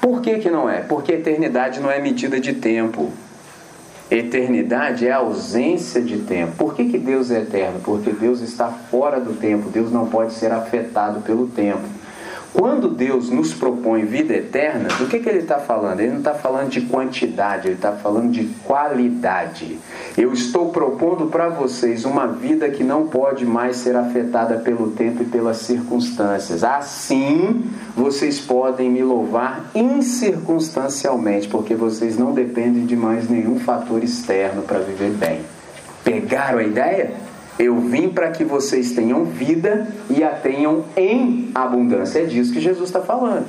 Por 0.00 0.22
que, 0.22 0.38
que 0.38 0.48
não 0.48 0.68
é? 0.68 0.80
Porque 0.80 1.12
eternidade 1.12 1.78
não 1.78 1.90
é 1.90 2.00
medida 2.00 2.40
de 2.40 2.54
tempo. 2.54 3.10
Eternidade 4.10 5.06
é 5.06 5.12
ausência 5.12 6.00
de 6.00 6.20
tempo. 6.20 6.52
Por 6.56 6.74
que, 6.74 6.86
que 6.86 6.96
Deus 6.96 7.30
é 7.30 7.42
eterno? 7.42 7.80
Porque 7.84 8.12
Deus 8.12 8.40
está 8.40 8.68
fora 8.68 9.20
do 9.20 9.34
tempo. 9.34 9.68
Deus 9.68 9.92
não 9.92 10.06
pode 10.06 10.32
ser 10.32 10.52
afetado 10.52 11.20
pelo 11.20 11.48
tempo. 11.48 11.82
Quando 12.52 12.88
Deus 12.88 13.30
nos 13.30 13.54
propõe 13.54 14.04
vida 14.04 14.34
eterna, 14.34 14.88
do 14.98 15.06
que, 15.06 15.20
que 15.20 15.28
Ele 15.28 15.38
está 15.38 15.58
falando? 15.58 16.00
Ele 16.00 16.10
não 16.10 16.18
está 16.18 16.34
falando 16.34 16.68
de 16.68 16.80
quantidade, 16.80 17.68
Ele 17.68 17.76
está 17.76 17.92
falando 17.92 18.32
de 18.32 18.44
qualidade. 18.64 19.78
Eu 20.18 20.32
estou 20.32 20.70
propondo 20.70 21.26
para 21.26 21.48
vocês 21.48 22.04
uma 22.04 22.26
vida 22.26 22.68
que 22.68 22.82
não 22.82 23.06
pode 23.06 23.46
mais 23.46 23.76
ser 23.76 23.94
afetada 23.94 24.56
pelo 24.58 24.90
tempo 24.90 25.22
e 25.22 25.26
pelas 25.26 25.58
circunstâncias. 25.58 26.64
Assim, 26.64 27.70
vocês 27.96 28.40
podem 28.40 28.90
me 28.90 29.02
louvar 29.02 29.70
incircunstancialmente, 29.72 31.46
porque 31.46 31.76
vocês 31.76 32.18
não 32.18 32.32
dependem 32.32 32.84
de 32.84 32.96
mais 32.96 33.30
nenhum 33.30 33.60
fator 33.60 34.02
externo 34.02 34.62
para 34.62 34.80
viver 34.80 35.10
bem. 35.10 35.40
Pegaram 36.02 36.58
a 36.58 36.64
ideia? 36.64 37.29
Eu 37.60 37.78
vim 37.78 38.08
para 38.08 38.30
que 38.30 38.42
vocês 38.42 38.92
tenham 38.92 39.24
vida 39.24 39.86
e 40.08 40.24
a 40.24 40.30
tenham 40.30 40.86
em 40.96 41.50
abundância. 41.54 42.20
É 42.20 42.24
disso 42.24 42.54
que 42.54 42.60
Jesus 42.60 42.88
está 42.88 43.02
falando. 43.02 43.46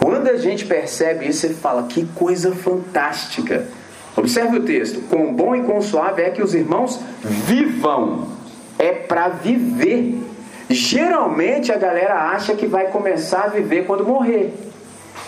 Quando 0.00 0.28
a 0.28 0.36
gente 0.36 0.64
percebe 0.64 1.26
isso, 1.26 1.44
ele 1.44 1.54
fala: 1.54 1.82
que 1.88 2.06
coisa 2.14 2.52
fantástica. 2.52 3.66
Observe 4.16 4.58
o 4.58 4.62
texto: 4.62 5.00
com 5.08 5.34
bom 5.34 5.56
e 5.56 5.62
com 5.64 5.80
suave 5.80 6.22
é 6.22 6.30
que 6.30 6.40
os 6.40 6.54
irmãos 6.54 7.00
vivam. 7.20 8.28
É 8.78 8.92
para 8.92 9.28
viver. 9.28 10.22
Geralmente 10.70 11.72
a 11.72 11.76
galera 11.76 12.30
acha 12.30 12.54
que 12.54 12.66
vai 12.66 12.86
começar 12.86 13.46
a 13.46 13.48
viver 13.48 13.86
quando 13.86 14.06
morrer. 14.06 14.54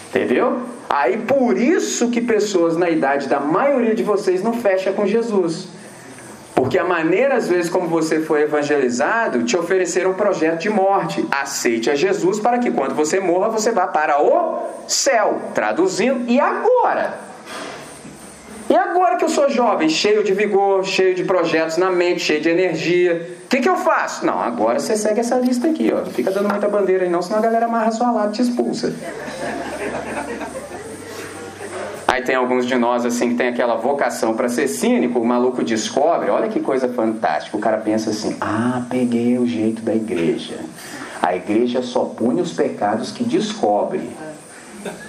Entendeu? 0.08 0.60
Aí 0.88 1.16
por 1.18 1.58
isso 1.58 2.10
que 2.10 2.20
pessoas 2.20 2.76
na 2.76 2.88
idade 2.90 3.28
da 3.28 3.40
maioria 3.40 3.94
de 3.94 4.04
vocês 4.04 4.40
não 4.40 4.52
fecham 4.52 4.92
com 4.92 5.04
Jesus. 5.04 5.79
Porque 6.54 6.78
a 6.78 6.84
maneira, 6.84 7.36
às 7.36 7.48
vezes, 7.48 7.70
como 7.70 7.88
você 7.88 8.20
foi 8.20 8.42
evangelizado, 8.42 9.44
te 9.44 9.56
ofereceram 9.56 10.10
um 10.10 10.14
projeto 10.14 10.60
de 10.60 10.70
morte. 10.70 11.26
Aceite 11.30 11.90
a 11.90 11.94
Jesus 11.94 12.38
para 12.38 12.58
que 12.58 12.70
quando 12.70 12.94
você 12.94 13.18
morra, 13.18 13.48
você 13.48 13.70
vá 13.70 13.86
para 13.86 14.22
o 14.22 14.66
céu. 14.86 15.40
Traduzindo, 15.54 16.30
e 16.30 16.38
agora? 16.38 17.30
E 18.70 18.76
agora 18.76 19.16
que 19.16 19.24
eu 19.24 19.28
sou 19.28 19.50
jovem, 19.50 19.88
cheio 19.88 20.22
de 20.22 20.32
vigor, 20.32 20.84
cheio 20.84 21.12
de 21.12 21.24
projetos 21.24 21.76
na 21.76 21.90
mente, 21.90 22.20
cheio 22.20 22.40
de 22.40 22.48
energia, 22.48 23.28
o 23.44 23.48
que, 23.48 23.58
que 23.60 23.68
eu 23.68 23.76
faço? 23.76 24.24
Não, 24.24 24.40
agora 24.40 24.78
você 24.78 24.96
segue 24.96 25.18
essa 25.18 25.34
lista 25.34 25.66
aqui, 25.66 25.90
ó. 25.92 25.98
Não 25.98 26.06
fica 26.06 26.30
dando 26.30 26.48
muita 26.48 26.68
bandeira 26.68 27.02
aí 27.02 27.10
não, 27.10 27.20
senão 27.20 27.40
a 27.40 27.42
galera 27.42 27.66
amarra 27.66 27.90
sua 27.90 28.12
lado 28.12 28.28
e 28.28 28.32
te 28.34 28.42
expulsa. 28.42 28.94
Aí 32.10 32.22
tem 32.22 32.34
alguns 32.34 32.66
de 32.66 32.74
nós 32.74 33.06
assim 33.06 33.28
que 33.28 33.34
tem 33.36 33.46
aquela 33.46 33.76
vocação 33.76 34.34
para 34.34 34.48
ser 34.48 34.66
cínico, 34.66 35.20
o 35.20 35.24
maluco 35.24 35.62
descobre, 35.62 36.28
olha 36.28 36.48
que 36.48 36.58
coisa 36.58 36.88
fantástica. 36.88 37.56
O 37.56 37.60
cara 37.60 37.76
pensa 37.76 38.10
assim: 38.10 38.36
"Ah, 38.40 38.82
peguei 38.90 39.38
o 39.38 39.46
jeito 39.46 39.80
da 39.80 39.94
igreja. 39.94 40.58
A 41.22 41.36
igreja 41.36 41.82
só 41.82 42.06
pune 42.06 42.40
os 42.40 42.52
pecados 42.52 43.12
que 43.12 43.22
descobre". 43.22 44.10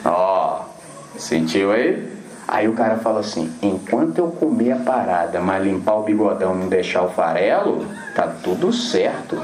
Ó, 0.06 0.60
oh, 0.62 1.20
sentiu 1.20 1.72
aí? 1.72 2.08
Aí 2.48 2.68
o 2.68 2.74
cara 2.74 2.98
fala 2.98 3.22
assim: 3.22 3.52
enquanto 3.64 4.20
eu 4.20 4.28
comer 4.28 4.74
a 4.74 4.76
parada, 4.76 5.40
mas 5.40 5.64
limpar 5.64 5.96
o 5.96 6.04
bigodão 6.04 6.54
e 6.54 6.60
não 6.60 6.68
deixar 6.68 7.02
o 7.02 7.10
farelo, 7.10 7.84
tá 8.14 8.28
tudo 8.28 8.72
certo. 8.72 9.42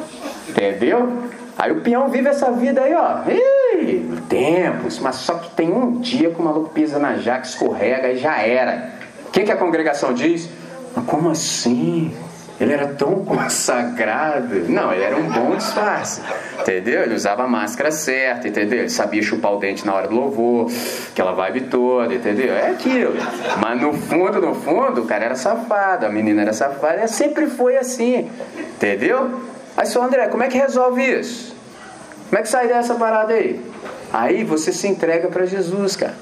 Entendeu? 0.48 1.24
Aí 1.58 1.72
o 1.72 1.82
peão 1.82 2.08
vive 2.08 2.30
essa 2.30 2.52
vida 2.52 2.82
aí, 2.82 2.94
ó. 2.94 3.28
Ih, 3.28 3.57
tempos, 4.28 5.00
mas 5.00 5.16
só 5.16 5.36
que 5.36 5.50
tem 5.52 5.72
um 5.72 6.00
dia 6.00 6.30
que 6.30 6.40
o 6.40 6.44
maluco 6.44 6.70
pisa 6.70 7.00
na 7.00 7.16
jaca, 7.18 7.46
escorrega 7.46 8.10
e 8.10 8.18
já 8.18 8.40
era. 8.42 8.92
O 9.28 9.32
que, 9.32 9.44
que 9.44 9.52
a 9.52 9.58
congregação 9.58 10.14
diz? 10.14 10.50
Mas 10.96 11.06
como 11.06 11.30
assim? 11.30 12.16
Ele 12.60 12.74
era 12.74 12.88
tão 12.88 13.24
consagrado. 13.26 14.68
Não, 14.68 14.92
ele 14.92 15.04
era 15.04 15.16
um 15.16 15.30
bom 15.30 15.56
disfarce. 15.56 16.22
Entendeu? 16.60 17.04
Ele 17.04 17.14
usava 17.14 17.44
a 17.44 17.48
máscara 17.48 17.92
certa, 17.92 18.48
entendeu? 18.48 18.80
Ele 18.80 18.90
sabia 18.90 19.22
chupar 19.22 19.54
o 19.54 19.60
dente 19.60 19.86
na 19.86 19.94
hora 19.94 20.08
do 20.08 20.16
louvor, 20.16 20.72
aquela 21.12 21.34
vibe 21.34 21.62
toda, 21.62 22.14
entendeu? 22.14 22.54
É 22.54 22.72
aquilo. 22.72 23.14
Mas 23.62 23.80
no 23.80 23.94
fundo, 23.94 24.42
no 24.42 24.56
fundo, 24.56 25.02
o 25.02 25.06
cara 25.06 25.26
era 25.26 25.36
safado, 25.36 26.06
a 26.06 26.10
menina 26.10 26.42
era 26.42 26.54
safada, 26.54 27.04
e 27.04 27.08
sempre 27.08 27.48
foi 27.48 27.78
assim. 27.78 28.30
Entendeu? 28.58 29.42
Aí, 29.76 29.86
seu 29.86 30.02
André, 30.02 30.28
como 30.28 30.42
é 30.42 30.48
que 30.48 30.58
resolve 30.58 31.04
isso? 31.04 31.56
Como 32.30 32.40
é 32.40 32.42
que 32.42 32.50
sai 32.50 32.68
dessa 32.68 32.96
parada 32.96 33.34
aí? 33.34 33.62
Aí 34.12 34.44
você 34.44 34.72
se 34.72 34.88
entrega 34.88 35.28
para 35.28 35.46
Jesus, 35.46 35.96
cara. 35.96 36.16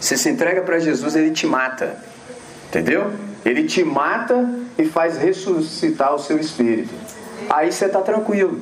Você 0.00 0.16
se 0.16 0.28
entrega 0.28 0.62
para 0.62 0.78
Jesus, 0.78 1.16
ele 1.16 1.30
te 1.30 1.46
mata. 1.46 1.96
Entendeu? 2.68 3.12
Ele 3.44 3.64
te 3.64 3.84
mata 3.84 4.48
e 4.78 4.84
faz 4.84 5.16
ressuscitar 5.16 6.14
o 6.14 6.18
seu 6.18 6.38
espírito. 6.38 6.92
Aí 7.48 7.70
você 7.72 7.86
está 7.86 8.00
tranquilo. 8.00 8.60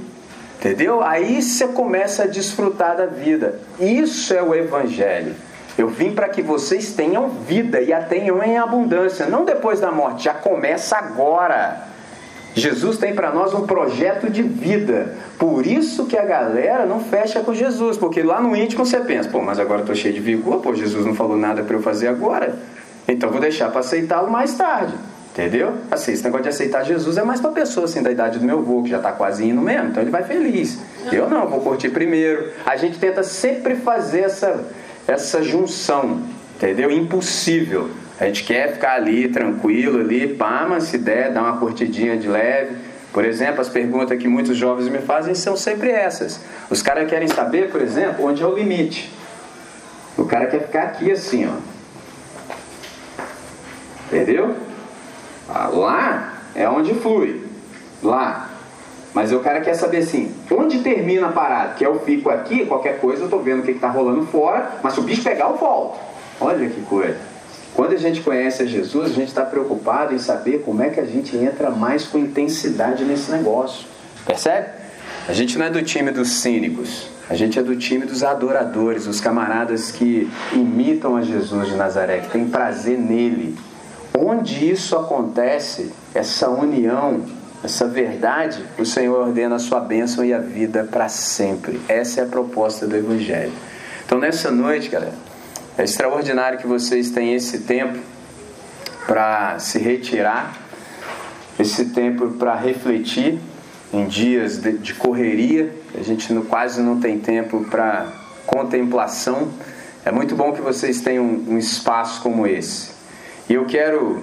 Entendeu? 0.59 1.03
Aí 1.03 1.43
você 1.43 1.68
começa 1.68 2.24
a 2.24 2.26
desfrutar 2.26 2.97
da 2.97 3.07
vida. 3.07 3.61
Isso 3.78 4.32
é 4.32 4.43
o 4.43 4.55
Evangelho. 4.55 5.35
Eu 5.76 5.89
vim 5.89 6.14
para 6.14 6.28
que 6.28 6.41
vocês 6.41 6.93
tenham 6.93 7.28
vida 7.28 7.80
e 7.80 7.93
a 7.93 8.01
tenham 8.01 8.43
em 8.43 8.57
abundância, 8.57 9.26
não 9.26 9.45
depois 9.45 9.80
da 9.80 9.91
morte, 9.91 10.24
já 10.24 10.35
começa 10.35 10.97
agora. 10.97 11.93
Jesus 12.55 12.98
tem 12.98 13.14
para 13.14 13.32
nós 13.32 13.52
um 13.52 13.66
projeto 13.66 14.30
de 14.30 14.42
vida. 14.42 15.16
Por 15.38 15.66
isso 15.66 16.07
que 16.07 16.16
a 16.16 16.24
galera 16.24 16.86
não 16.86 17.00
fecha 17.00 17.40
com 17.40 17.52
Jesus, 17.52 17.96
porque 17.96 18.22
lá 18.22 18.40
no 18.40 18.55
íntimo 18.55 18.86
você 18.86 19.00
pensa, 19.00 19.28
pô, 19.28 19.42
mas 19.42 19.59
agora 19.59 19.80
eu 19.80 19.84
estou 19.84 19.96
cheio 19.96 20.14
de 20.14 20.20
vigor, 20.20 20.61
pô, 20.61 20.72
Jesus 20.74 21.05
não 21.05 21.14
falou 21.14 21.36
nada 21.36 21.64
para 21.64 21.76
eu 21.76 21.82
fazer 21.82 22.07
agora. 22.07 22.55
Então 23.09 23.30
vou 23.30 23.40
deixar 23.40 23.70
para 23.70 23.80
aceitá-lo 23.80 24.30
mais 24.30 24.55
tarde. 24.55 24.94
Entendeu? 25.32 25.74
Assim, 25.90 26.12
esse 26.12 26.22
negócio 26.22 26.44
de 26.44 26.50
aceitar 26.50 26.84
Jesus 26.84 27.18
é 27.18 27.24
mais 27.24 27.40
para 27.40 27.50
pessoa 27.50 27.86
assim 27.86 28.00
da 28.00 28.11
idade 28.12 28.38
do 28.38 28.44
meu 28.44 28.61
avô, 28.61 28.84
que 28.84 28.90
já 28.90 28.98
está 28.98 29.11
quase 29.11 29.44
indo 29.44 29.61
mesmo, 29.61 29.88
então 29.88 30.00
ele 30.00 30.12
vai 30.12 30.22
feliz. 30.22 30.78
Eu 31.11 31.28
não, 31.28 31.48
vou 31.48 31.61
curtir 31.61 31.88
primeiro. 31.88 32.52
A 32.64 32.76
gente 32.76 33.00
tenta 33.00 33.24
sempre 33.24 33.74
fazer 33.74 34.20
essa, 34.20 34.64
essa 35.09 35.42
junção, 35.42 36.22
entendeu? 36.55 36.88
Impossível. 36.88 37.90
A 38.18 38.26
gente 38.26 38.44
quer 38.44 38.72
ficar 38.74 38.92
ali 38.92 39.28
tranquilo, 39.28 40.00
ali, 40.00 40.34
pá, 40.34 40.66
mas 40.68 40.84
se 40.84 40.98
der, 40.98 41.32
dá 41.32 41.42
uma 41.42 41.56
curtidinha 41.56 42.16
de 42.16 42.28
leve. 42.28 42.76
Por 43.12 43.24
exemplo, 43.24 43.60
as 43.60 43.68
perguntas 43.68 44.18
que 44.18 44.28
muitos 44.28 44.56
jovens 44.56 44.88
me 44.88 44.98
fazem 44.98 45.34
são 45.34 45.56
sempre 45.56 45.90
essas. 45.90 46.40
Os 46.70 46.82
caras 46.82 47.08
querem 47.08 47.28
saber, 47.28 47.70
por 47.70 47.80
exemplo, 47.80 48.24
onde 48.26 48.42
é 48.42 48.46
o 48.46 48.54
limite. 48.54 49.10
O 50.16 50.24
cara 50.24 50.46
quer 50.46 50.62
ficar 50.62 50.82
aqui 50.82 51.10
assim, 51.10 51.48
ó. 51.48 51.54
Entendeu? 54.06 54.54
Ah, 55.48 55.68
lá 55.68 56.34
é 56.54 56.68
onde 56.68 56.94
flui. 56.94 57.44
Lá. 58.02 58.50
Mas 59.12 59.32
o 59.32 59.40
cara 59.40 59.60
quer 59.60 59.74
saber 59.74 59.98
assim, 59.98 60.34
onde 60.50 60.80
termina 60.80 61.28
a 61.28 61.32
parada? 61.32 61.74
Que 61.74 61.86
eu 61.86 62.00
fico 62.00 62.30
aqui, 62.30 62.66
qualquer 62.66 63.00
coisa, 63.00 63.24
eu 63.24 63.28
tô 63.28 63.38
vendo 63.38 63.60
o 63.60 63.62
que, 63.62 63.72
está 63.72 63.88
rolando 63.88 64.26
fora, 64.26 64.72
mas 64.82 64.94
se 64.94 65.00
o 65.00 65.04
bicho 65.04 65.22
pegar, 65.22 65.46
eu 65.46 65.56
volto. 65.56 66.00
Olha 66.40 66.68
que 66.68 66.80
coisa. 66.82 67.34
Quando 67.74 67.92
a 67.92 67.98
gente 67.98 68.20
conhece 68.20 68.62
a 68.62 68.66
Jesus, 68.66 69.10
a 69.10 69.14
gente 69.14 69.28
está 69.28 69.44
preocupado 69.44 70.14
em 70.14 70.18
saber 70.18 70.62
como 70.64 70.80
é 70.80 70.90
que 70.90 71.00
a 71.00 71.04
gente 71.04 71.36
entra 71.36 71.70
mais 71.70 72.04
com 72.04 72.18
intensidade 72.18 73.04
nesse 73.04 73.32
negócio. 73.32 73.86
Percebe? 74.24 74.68
A 75.28 75.32
gente 75.32 75.58
não 75.58 75.66
é 75.66 75.70
do 75.70 75.82
time 75.82 76.12
dos 76.12 76.34
cínicos, 76.34 77.08
a 77.28 77.34
gente 77.34 77.58
é 77.58 77.62
do 77.62 77.74
time 77.74 78.06
dos 78.06 78.22
adoradores, 78.22 79.08
os 79.08 79.20
camaradas 79.20 79.90
que 79.90 80.30
imitam 80.52 81.16
a 81.16 81.22
Jesus 81.22 81.68
de 81.68 81.74
Nazaré, 81.74 82.18
que 82.18 82.30
tem 82.30 82.46
prazer 82.46 82.96
nele. 82.96 83.56
Onde 84.16 84.70
isso 84.70 84.96
acontece, 84.96 85.90
essa 86.14 86.48
união, 86.48 87.24
essa 87.64 87.88
verdade, 87.88 88.64
o 88.78 88.84
Senhor 88.84 89.18
ordena 89.18 89.56
a 89.56 89.58
sua 89.58 89.80
bênção 89.80 90.24
e 90.24 90.32
a 90.32 90.38
vida 90.38 90.86
para 90.88 91.08
sempre. 91.08 91.80
Essa 91.88 92.20
é 92.20 92.24
a 92.24 92.26
proposta 92.26 92.86
do 92.86 92.94
Evangelho. 92.94 93.52
Então, 94.04 94.18
nessa 94.18 94.50
noite, 94.50 94.88
galera, 94.90 95.14
é 95.76 95.82
extraordinário 95.82 96.58
que 96.58 96.66
vocês 96.66 97.10
tenham 97.10 97.34
esse 97.34 97.60
tempo 97.60 97.98
para 99.06 99.58
se 99.58 99.78
retirar, 99.78 100.56
esse 101.58 101.86
tempo 101.86 102.30
para 102.32 102.54
refletir 102.54 103.40
em 103.92 104.06
dias 104.06 104.58
de, 104.58 104.78
de 104.78 104.94
correria. 104.94 105.74
A 105.98 106.02
gente 106.02 106.32
não, 106.32 106.42
quase 106.42 106.80
não 106.80 107.00
tem 107.00 107.18
tempo 107.18 107.64
para 107.64 108.06
contemplação. 108.46 109.48
É 110.04 110.12
muito 110.12 110.36
bom 110.36 110.52
que 110.52 110.60
vocês 110.60 111.00
tenham 111.00 111.24
um, 111.24 111.54
um 111.54 111.58
espaço 111.58 112.22
como 112.22 112.46
esse. 112.46 112.92
E 113.48 113.54
eu 113.54 113.64
quero 113.66 114.22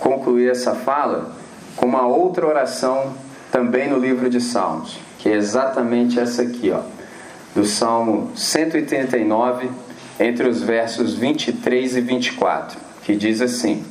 concluir 0.00 0.50
essa 0.50 0.74
fala 0.74 1.36
com 1.76 1.86
uma 1.86 2.04
outra 2.06 2.46
oração 2.46 3.14
também 3.52 3.88
no 3.88 3.98
livro 3.98 4.28
de 4.28 4.40
Salmos, 4.40 4.98
que 5.18 5.28
é 5.28 5.34
exatamente 5.34 6.18
essa 6.18 6.42
aqui, 6.42 6.70
ó, 6.70 6.80
do 7.54 7.64
Salmo 7.64 8.30
139 8.34 9.70
entre 10.20 10.46
os 10.46 10.60
versos 10.60 11.14
23 11.14 11.96
e 11.96 12.00
24, 12.02 12.78
que 13.02 13.16
diz 13.16 13.40
assim: 13.40 13.82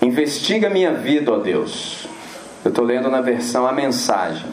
Investiga 0.00 0.70
minha 0.70 0.92
vida, 0.94 1.32
ó 1.32 1.38
Deus. 1.38 2.06
Eu 2.64 2.68
estou 2.68 2.84
lendo 2.84 3.10
na 3.10 3.20
versão 3.20 3.66
a 3.66 3.72
mensagem. 3.72 4.46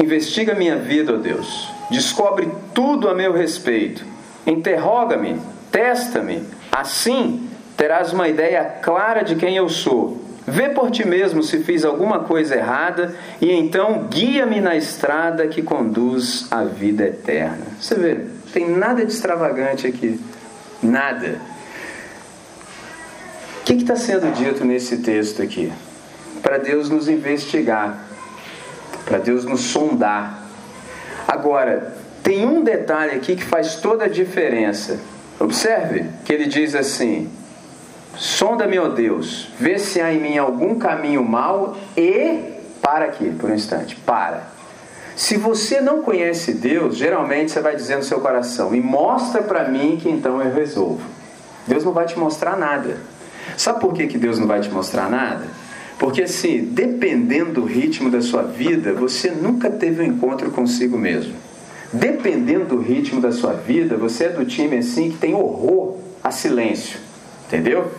Investiga 0.00 0.54
minha 0.54 0.76
vida, 0.76 1.14
ó 1.14 1.16
Deus. 1.16 1.68
Descobre 1.90 2.48
tudo 2.72 3.08
a 3.08 3.14
meu 3.14 3.32
respeito. 3.32 4.04
Interroga-me, 4.46 5.40
testa-me. 5.70 6.46
Assim 6.70 7.48
terás 7.76 8.12
uma 8.12 8.28
ideia 8.28 8.64
clara 8.64 9.22
de 9.22 9.34
quem 9.34 9.56
eu 9.56 9.68
sou 9.68 10.31
Vê 10.46 10.70
por 10.70 10.90
ti 10.90 11.06
mesmo 11.06 11.42
se 11.42 11.62
fiz 11.62 11.84
alguma 11.84 12.20
coisa 12.20 12.56
errada 12.56 13.14
e 13.40 13.52
então 13.52 14.08
guia-me 14.10 14.60
na 14.60 14.76
estrada 14.76 15.46
que 15.46 15.62
conduz 15.62 16.48
à 16.50 16.64
vida 16.64 17.04
eterna. 17.04 17.66
Você 17.80 17.94
vê, 17.94 18.20
tem 18.52 18.68
nada 18.68 19.04
de 19.04 19.12
extravagante 19.12 19.86
aqui. 19.86 20.20
Nada. 20.82 21.40
O 23.60 23.64
que 23.64 23.74
está 23.74 23.94
sendo 23.94 24.32
dito 24.34 24.64
nesse 24.64 24.98
texto 24.98 25.40
aqui? 25.40 25.72
Para 26.42 26.58
Deus 26.58 26.90
nos 26.90 27.08
investigar, 27.08 28.04
para 29.04 29.18
Deus 29.18 29.44
nos 29.44 29.60
sondar. 29.60 30.42
Agora, 31.28 31.94
tem 32.22 32.44
um 32.44 32.64
detalhe 32.64 33.14
aqui 33.14 33.36
que 33.36 33.44
faz 33.44 33.76
toda 33.76 34.06
a 34.06 34.08
diferença. 34.08 34.98
Observe 35.38 36.06
que 36.24 36.32
ele 36.32 36.46
diz 36.46 36.74
assim: 36.74 37.30
Sonda-me, 38.16 38.78
ó 38.78 38.88
Deus, 38.88 39.48
vê 39.58 39.78
se 39.78 40.00
há 40.00 40.12
em 40.12 40.20
mim 40.20 40.38
algum 40.38 40.78
caminho 40.78 41.24
mau 41.24 41.76
e. 41.96 42.52
Para 42.80 43.04
aqui, 43.04 43.30
por 43.30 43.50
um 43.50 43.54
instante, 43.54 43.94
para. 43.94 44.50
Se 45.14 45.36
você 45.36 45.80
não 45.80 46.02
conhece 46.02 46.52
Deus, 46.52 46.96
geralmente 46.96 47.52
você 47.52 47.60
vai 47.60 47.76
dizer 47.76 47.96
no 47.96 48.02
seu 48.02 48.20
coração: 48.20 48.74
e 48.74 48.80
mostra 48.80 49.42
para 49.42 49.68
mim 49.68 49.98
que 50.00 50.08
então 50.08 50.42
eu 50.42 50.52
resolvo. 50.52 51.02
Deus 51.66 51.84
não 51.84 51.92
vai 51.92 52.06
te 52.06 52.18
mostrar 52.18 52.56
nada. 52.56 52.96
Sabe 53.56 53.80
por 53.80 53.92
que, 53.92 54.06
que 54.06 54.18
Deus 54.18 54.38
não 54.38 54.46
vai 54.46 54.60
te 54.60 54.70
mostrar 54.70 55.10
nada? 55.10 55.46
Porque 55.98 56.22
assim, 56.22 56.64
dependendo 56.64 57.52
do 57.52 57.64
ritmo 57.64 58.10
da 58.10 58.20
sua 58.20 58.42
vida, 58.42 58.92
você 58.92 59.30
nunca 59.30 59.70
teve 59.70 60.02
um 60.02 60.06
encontro 60.06 60.50
consigo 60.50 60.98
mesmo. 60.98 61.34
Dependendo 61.92 62.64
do 62.64 62.78
ritmo 62.78 63.20
da 63.20 63.30
sua 63.30 63.52
vida, 63.52 63.96
você 63.96 64.24
é 64.24 64.28
do 64.30 64.44
time 64.44 64.78
assim 64.78 65.10
que 65.10 65.18
tem 65.18 65.34
horror 65.34 65.98
a 66.24 66.30
silêncio. 66.30 66.98
Entendeu? 67.46 67.90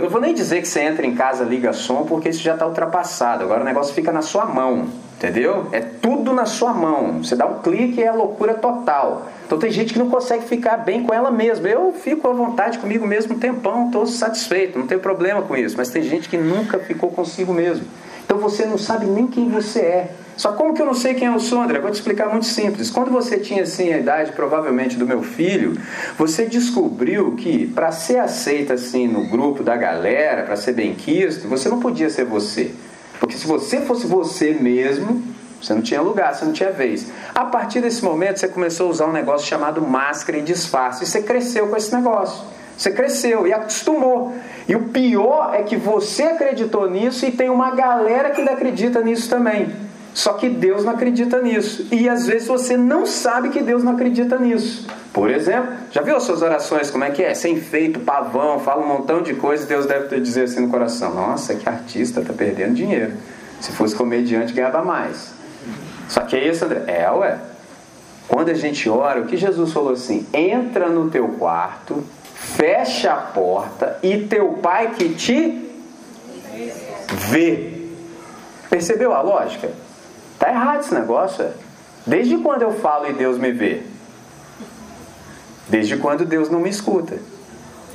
Eu 0.00 0.04
não 0.04 0.10
vou 0.12 0.20
nem 0.22 0.32
dizer 0.32 0.62
que 0.62 0.66
você 0.66 0.80
entra 0.80 1.06
em 1.06 1.14
casa, 1.14 1.44
liga 1.44 1.74
som, 1.74 2.06
porque 2.06 2.30
isso 2.30 2.42
já 2.42 2.54
está 2.54 2.66
ultrapassado. 2.66 3.44
Agora 3.44 3.60
o 3.60 3.64
negócio 3.64 3.92
fica 3.92 4.10
na 4.10 4.22
sua 4.22 4.46
mão, 4.46 4.86
entendeu? 5.18 5.66
É 5.72 5.80
tudo 5.80 6.32
na 6.32 6.46
sua 6.46 6.72
mão. 6.72 7.22
Você 7.22 7.36
dá 7.36 7.44
um 7.44 7.58
clique 7.58 8.00
e 8.00 8.04
é 8.04 8.08
a 8.08 8.14
loucura 8.14 8.54
total. 8.54 9.26
Então 9.44 9.58
tem 9.58 9.70
gente 9.70 9.92
que 9.92 9.98
não 9.98 10.08
consegue 10.08 10.46
ficar 10.46 10.78
bem 10.78 11.02
com 11.02 11.12
ela 11.12 11.30
mesma. 11.30 11.68
Eu 11.68 11.92
fico 11.92 12.26
à 12.26 12.32
vontade 12.32 12.78
comigo 12.78 13.06
mesmo 13.06 13.34
um 13.34 13.38
tempão, 13.38 13.88
estou 13.88 14.06
satisfeito, 14.06 14.78
não 14.78 14.86
tem 14.86 14.98
problema 14.98 15.42
com 15.42 15.54
isso. 15.54 15.76
Mas 15.76 15.90
tem 15.90 16.02
gente 16.02 16.30
que 16.30 16.38
nunca 16.38 16.78
ficou 16.78 17.10
consigo 17.10 17.52
mesmo. 17.52 17.84
Então 18.24 18.38
você 18.38 18.64
não 18.64 18.78
sabe 18.78 19.04
nem 19.04 19.26
quem 19.26 19.50
você 19.50 19.80
é. 19.80 20.10
Só 20.40 20.52
como 20.52 20.72
que 20.72 20.80
eu 20.80 20.86
não 20.86 20.94
sei 20.94 21.12
quem 21.12 21.28
é 21.28 21.30
o 21.30 21.38
sou, 21.38 21.60
André? 21.60 21.78
Vou 21.80 21.90
te 21.90 21.96
explicar 21.96 22.30
muito 22.30 22.46
simples. 22.46 22.88
Quando 22.88 23.10
você 23.10 23.36
tinha 23.36 23.62
assim 23.62 23.92
a 23.92 23.98
idade 23.98 24.32
provavelmente 24.32 24.96
do 24.96 25.06
meu 25.06 25.22
filho, 25.22 25.78
você 26.16 26.46
descobriu 26.46 27.32
que 27.32 27.66
para 27.66 27.92
ser 27.92 28.20
aceita 28.20 28.72
assim 28.72 29.06
no 29.06 29.28
grupo 29.28 29.62
da 29.62 29.76
galera, 29.76 30.44
para 30.44 30.56
ser 30.56 30.72
bem 30.72 30.94
quisto, 30.94 31.46
você 31.46 31.68
não 31.68 31.78
podia 31.78 32.08
ser 32.08 32.24
você. 32.24 32.70
Porque 33.18 33.36
se 33.36 33.46
você 33.46 33.82
fosse 33.82 34.06
você 34.06 34.54
mesmo, 34.54 35.22
você 35.60 35.74
não 35.74 35.82
tinha 35.82 36.00
lugar, 36.00 36.34
você 36.34 36.46
não 36.46 36.54
tinha 36.54 36.72
vez. 36.72 37.08
A 37.34 37.44
partir 37.44 37.82
desse 37.82 38.02
momento, 38.02 38.40
você 38.40 38.48
começou 38.48 38.86
a 38.86 38.90
usar 38.92 39.06
um 39.08 39.12
negócio 39.12 39.46
chamado 39.46 39.82
máscara 39.82 40.38
e 40.38 40.40
disfarce. 40.40 41.04
E 41.04 41.06
você 41.06 41.20
cresceu 41.20 41.68
com 41.68 41.76
esse 41.76 41.94
negócio. 41.94 42.46
Você 42.78 42.90
cresceu 42.90 43.46
e 43.46 43.52
acostumou. 43.52 44.34
E 44.66 44.74
o 44.74 44.84
pior 44.84 45.50
é 45.52 45.64
que 45.64 45.76
você 45.76 46.22
acreditou 46.22 46.90
nisso 46.90 47.26
e 47.26 47.30
tem 47.30 47.50
uma 47.50 47.72
galera 47.72 48.30
que 48.30 48.40
ainda 48.40 48.52
acredita 48.52 49.02
nisso 49.02 49.28
também. 49.28 49.89
Só 50.12 50.34
que 50.34 50.48
Deus 50.48 50.84
não 50.84 50.92
acredita 50.92 51.40
nisso. 51.40 51.86
E 51.92 52.08
às 52.08 52.26
vezes 52.26 52.48
você 52.48 52.76
não 52.76 53.06
sabe 53.06 53.50
que 53.50 53.60
Deus 53.60 53.82
não 53.84 53.92
acredita 53.92 54.38
nisso. 54.38 54.86
Por 55.12 55.30
exemplo, 55.30 55.72
já 55.90 56.02
viu 56.02 56.16
as 56.16 56.22
suas 56.22 56.42
orações 56.42 56.90
como 56.90 57.04
é 57.04 57.10
que 57.10 57.22
é? 57.22 57.34
Sem 57.34 57.60
feito, 57.60 58.00
pavão, 58.00 58.60
fala 58.60 58.82
um 58.82 58.86
montão 58.86 59.22
de 59.22 59.34
coisas, 59.34 59.66
Deus 59.66 59.86
deve 59.86 60.20
dizer 60.20 60.44
assim 60.44 60.60
no 60.60 60.68
coração: 60.68 61.14
Nossa, 61.14 61.54
que 61.54 61.68
artista, 61.68 62.22
tá 62.22 62.32
perdendo 62.32 62.74
dinheiro. 62.74 63.12
Se 63.60 63.72
fosse 63.72 63.94
comediante, 63.94 64.52
ganhava 64.52 64.82
mais. 64.82 65.32
Só 66.08 66.20
que 66.22 66.36
é 66.36 66.48
isso, 66.48 66.64
André? 66.64 66.84
É, 66.86 67.10
ué. 67.10 67.38
Quando 68.26 68.48
a 68.50 68.54
gente 68.54 68.88
ora, 68.88 69.20
o 69.20 69.26
que 69.26 69.36
Jesus 69.36 69.72
falou 69.72 69.92
assim? 69.92 70.26
Entra 70.32 70.88
no 70.88 71.10
teu 71.10 71.28
quarto, 71.30 72.04
fecha 72.34 73.12
a 73.12 73.16
porta 73.16 73.98
e 74.02 74.18
teu 74.18 74.54
pai 74.54 74.92
que 74.94 75.08
te 75.10 75.68
vê. 77.12 77.72
Percebeu 78.70 79.12
a 79.12 79.20
lógica? 79.20 79.68
Tá 80.40 80.48
errado 80.48 80.80
esse 80.80 80.94
negócio. 80.94 81.44
É. 81.44 81.52
Desde 82.06 82.38
quando 82.38 82.62
eu 82.62 82.72
falo 82.72 83.06
e 83.06 83.12
Deus 83.12 83.36
me 83.36 83.52
vê? 83.52 83.82
Desde 85.68 85.98
quando 85.98 86.24
Deus 86.24 86.48
não 86.48 86.60
me 86.60 86.70
escuta? 86.70 87.18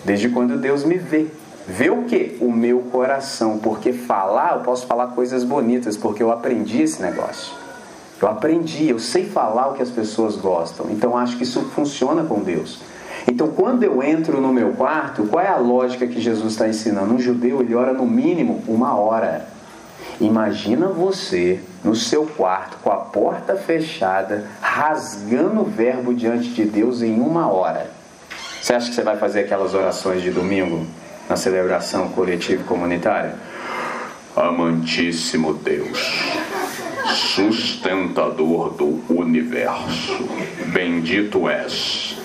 Desde 0.05 0.29
quando 0.29 0.55
Deus 0.55 0.85
me 0.85 0.95
vê? 0.95 1.25
Vê 1.67 1.89
o 1.89 2.03
que? 2.03 2.37
O 2.39 2.51
meu 2.51 2.81
coração. 2.91 3.57
Porque 3.57 3.91
falar, 3.91 4.57
eu 4.57 4.59
posso 4.61 4.85
falar 4.85 5.07
coisas 5.07 5.43
bonitas, 5.43 5.97
porque 5.97 6.21
eu 6.21 6.31
aprendi 6.31 6.83
esse 6.83 7.01
negócio. 7.01 7.51
Eu 8.21 8.27
aprendi, 8.27 8.89
eu 8.89 8.99
sei 8.99 9.25
falar 9.25 9.69
o 9.69 9.73
que 9.73 9.81
as 9.81 9.89
pessoas 9.89 10.35
gostam. 10.35 10.85
Então 10.91 11.17
acho 11.17 11.37
que 11.37 11.43
isso 11.43 11.61
funciona 11.73 12.23
com 12.23 12.39
Deus. 12.41 12.79
Então 13.27 13.47
quando 13.47 13.81
eu 13.81 14.03
entro 14.03 14.39
no 14.39 14.53
meu 14.53 14.73
quarto, 14.73 15.23
qual 15.23 15.43
é 15.43 15.47
a 15.47 15.57
lógica 15.57 16.05
que 16.05 16.21
Jesus 16.21 16.53
está 16.53 16.69
ensinando? 16.69 17.11
Um 17.11 17.19
judeu 17.19 17.61
ele 17.61 17.73
ora 17.73 17.91
no 17.91 18.05
mínimo 18.05 18.63
uma 18.67 18.95
hora. 18.95 19.54
Imagina 20.19 20.87
você 20.87 21.59
no 21.83 21.95
seu 21.95 22.25
quarto 22.25 22.77
com 22.81 22.89
a 22.89 22.97
porta 22.97 23.55
fechada, 23.55 24.45
rasgando 24.61 25.61
o 25.61 25.65
verbo 25.65 26.13
diante 26.13 26.49
de 26.49 26.63
Deus 26.63 27.01
em 27.01 27.19
uma 27.19 27.47
hora. 27.47 27.91
Você 28.61 28.73
acha 28.73 28.89
que 28.89 28.95
você 28.95 29.03
vai 29.03 29.17
fazer 29.17 29.41
aquelas 29.41 29.73
orações 29.73 30.21
de 30.23 30.31
domingo 30.31 30.87
na 31.29 31.35
celebração 31.35 32.09
coletiva 32.09 32.61
e 32.61 32.65
comunitária? 32.65 33.35
Amantíssimo 34.35 35.53
Deus, 35.53 35.99
sustentador 37.13 38.71
do 38.71 39.03
universo, 39.09 40.27
bendito 40.67 41.47
és. 41.47 42.17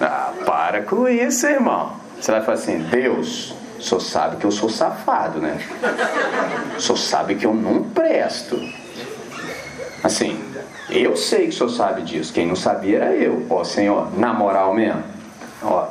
Ah, 0.00 0.32
para 0.44 0.82
com 0.82 1.08
isso, 1.08 1.46
irmão. 1.46 1.92
Você 2.20 2.32
vai 2.32 2.42
falar 2.42 2.58
assim: 2.58 2.78
Deus, 2.90 3.54
senhor 3.82 4.00
sabe 4.00 4.36
que 4.36 4.44
eu 4.44 4.50
sou 4.50 4.68
safado, 4.68 5.38
né? 5.38 5.58
Senhor 6.78 6.96
sabe 6.96 7.34
que 7.34 7.46
eu 7.46 7.54
não 7.54 7.82
presto. 7.82 8.60
Assim, 10.02 10.38
eu 10.88 11.16
sei 11.16 11.48
que 11.48 11.48
o 11.48 11.52
senhor 11.52 11.70
sabe 11.70 12.02
disso. 12.02 12.32
Quem 12.32 12.46
não 12.46 12.56
sabia 12.56 12.98
era 12.98 13.14
eu. 13.14 13.44
Ó, 13.50 13.64
Senhor, 13.64 14.16
na 14.16 14.32
moral 14.32 14.72
mesmo. 14.74 15.02
Ó, 15.62 15.88